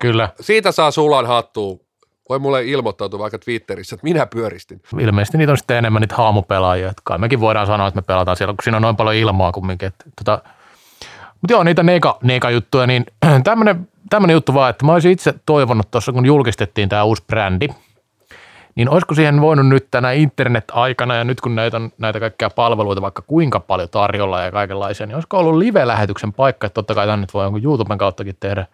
[0.00, 1.80] Kyllä, Siitä saa sulan hattuun.
[2.28, 4.82] Voi mulle ilmoittautua vaikka Twitterissä, että minä pyöristin.
[5.00, 6.90] ilmeisesti niitä on sitten enemmän niitä haamupelaajia.
[6.90, 9.52] Että kai mekin voidaan sanoa, että me pelataan siellä, kun siinä on noin paljon ilmaa
[9.52, 9.88] kumminkin.
[9.88, 10.42] Että, tota,
[11.40, 13.06] Mutta joo, niitä neka, neka-juttuja, niin
[13.44, 17.68] tämmöinen tämmöinen juttu vaan, että mä olisin itse toivonut tuossa, kun julkistettiin tämä uusi brändi,
[18.74, 23.02] niin olisiko siihen voinut nyt tänä internet-aikana ja nyt kun näitä on näitä kaikkia palveluita
[23.02, 27.26] vaikka kuinka paljon tarjolla ja kaikenlaisia, niin olisiko ollut live-lähetyksen paikka, että totta kai tänne
[27.34, 28.66] voi jonkun YouTuben kauttakin tehdä,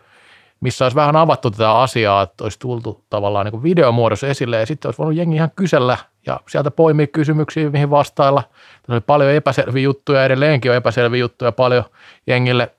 [0.61, 4.67] missä olisi vähän avattu tätä asiaa, että olisi tultu tavallaan niin kuin videomuodossa esille ja
[4.67, 8.43] sitten olisi voinut jengi ihan kysellä ja sieltä poimia kysymyksiä, mihin vastailla.
[8.43, 11.85] Tässä oli paljon epäselviä juttuja, edelleenkin on epäselviä juttuja paljon
[12.27, 12.71] jengille.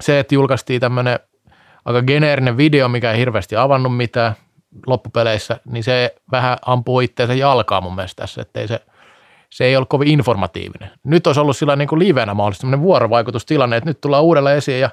[0.00, 1.18] Se, että julkaistiin tämmöinen
[1.84, 4.34] aika geneerinen video, mikä ei hirveästi avannut mitään
[4.86, 8.80] loppupeleissä, niin se vähän ampuu itseensä jalkaa mun mielestä tässä, että ei se,
[9.50, 10.90] se ei ollut kovin informatiivinen.
[11.04, 14.90] Nyt olisi ollut sillä niin kuin livenä mahdollisesti vuorovaikutustilanne, että nyt tullaan uudelle esiin ja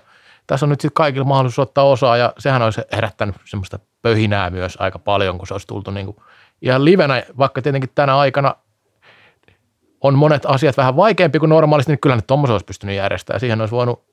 [0.48, 4.78] tässä on nyt sitten kaikilla mahdollisuus ottaa osaa ja sehän olisi herättänyt semmoista pöhinää myös
[4.80, 6.18] aika paljon, kun se olisi tultu niin kuin
[6.62, 8.56] ihan livenä, vaikka tietenkin tänä aikana
[10.02, 13.40] on monet asiat vähän vaikeampi kuin normaalisti, niin kyllä ne tuommoisen olisi pystynyt järjestämään.
[13.40, 14.04] Siihen olisi voinut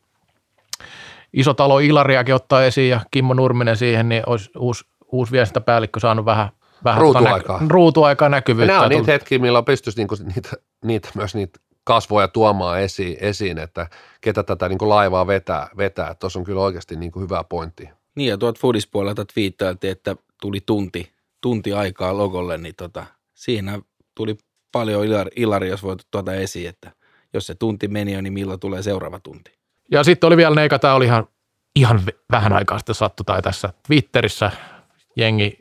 [1.32, 6.24] iso talo Ilariakin ottaa esiin ja Kimmo Nurminen siihen, niin olisi uusi, uusi viestintäpäällikkö saanut
[6.24, 6.48] vähän,
[6.84, 7.40] vähän Ruutuaikaa.
[7.40, 8.72] Tuota nä- ruutuaikaa näkyvyyttä.
[8.72, 10.50] Nämä on ja niitä hetkiä, milloin pystyisi niinku niitä,
[10.84, 13.86] niitä, myös niitä kasvoja tuomaan esiin, esiin että
[14.20, 15.68] ketä tätä niinku laivaa vetää.
[15.76, 16.14] vetää.
[16.14, 17.88] Tuossa on kyllä oikeasti niinku hyvä pointti.
[18.16, 23.80] Niin ja tuot Foodispuolelta twiittailtiin, että tuli tunti, tunti aikaa logolle, niin tota, siinä
[24.14, 24.38] tuli
[24.72, 26.92] paljon Ilari, Ilari jos voitu tuota esiin, että
[27.32, 29.52] jos se tunti meni jo, niin milloin tulee seuraava tunti.
[29.90, 31.26] Ja sitten oli vielä Neika, tämä oli ihan,
[31.76, 32.00] ihan
[32.32, 34.50] vähän aikaa sitten sattu, tai tässä Twitterissä
[35.16, 35.58] jengi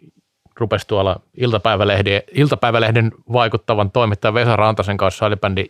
[0.60, 5.66] rupesi tuolla iltapäivälehden, iltapäivälehden vaikuttavan toimittajan Vesa Rantasen kanssa salibändi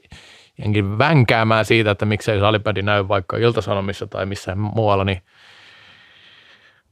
[0.60, 5.22] jengi vänkäämään siitä, että miksei salibändi näy vaikka iltasanomissa tai missään muualla, niin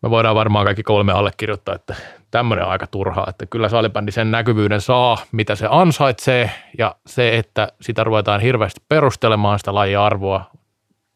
[0.02, 1.96] me voidaan varmaan kaikki kolme allekirjoittaa, että
[2.32, 7.38] tämmöinen on aika turhaa, että kyllä salibändi sen näkyvyyden saa, mitä se ansaitsee, ja se,
[7.38, 10.46] että sitä ruvetaan hirveästi perustelemaan sitä lajia arvoa,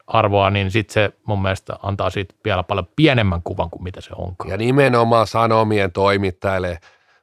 [0.08, 4.10] arvoa, niin sitten se mun mielestä antaa siitä vielä paljon pienemmän kuvan kuin mitä se
[4.16, 4.52] onkaan.
[4.52, 6.80] Ja nimenomaan sanomien toimittajille,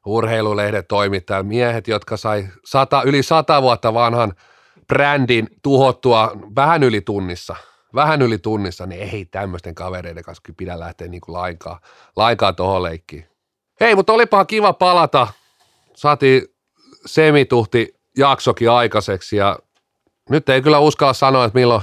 [0.07, 4.33] urheilulehden toimittajille, miehet, jotka sai sata, yli sata vuotta vanhan
[4.89, 7.57] brändin tuhottua vähän yli tunnissa,
[7.95, 11.79] vähän yli tunnissa, niin ei tämmöisten kavereiden kanssa kyllä pidä lähteä niin kuin lainkaan,
[12.17, 13.27] lainkaan tuohon leikkiin.
[13.81, 15.27] Hei, mutta olipahan kiva palata.
[15.95, 16.43] Saatiin
[17.07, 19.59] semituhti jaksokin aikaiseksi ja
[20.31, 21.83] nyt ei kyllä uskalla sanoa, että milloin,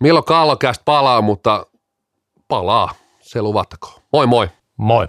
[0.00, 1.66] milloin kallokästä palaa, mutta
[2.48, 4.02] palaa, se luvattakoon.
[4.12, 4.48] Moi moi!
[4.76, 5.08] Moi!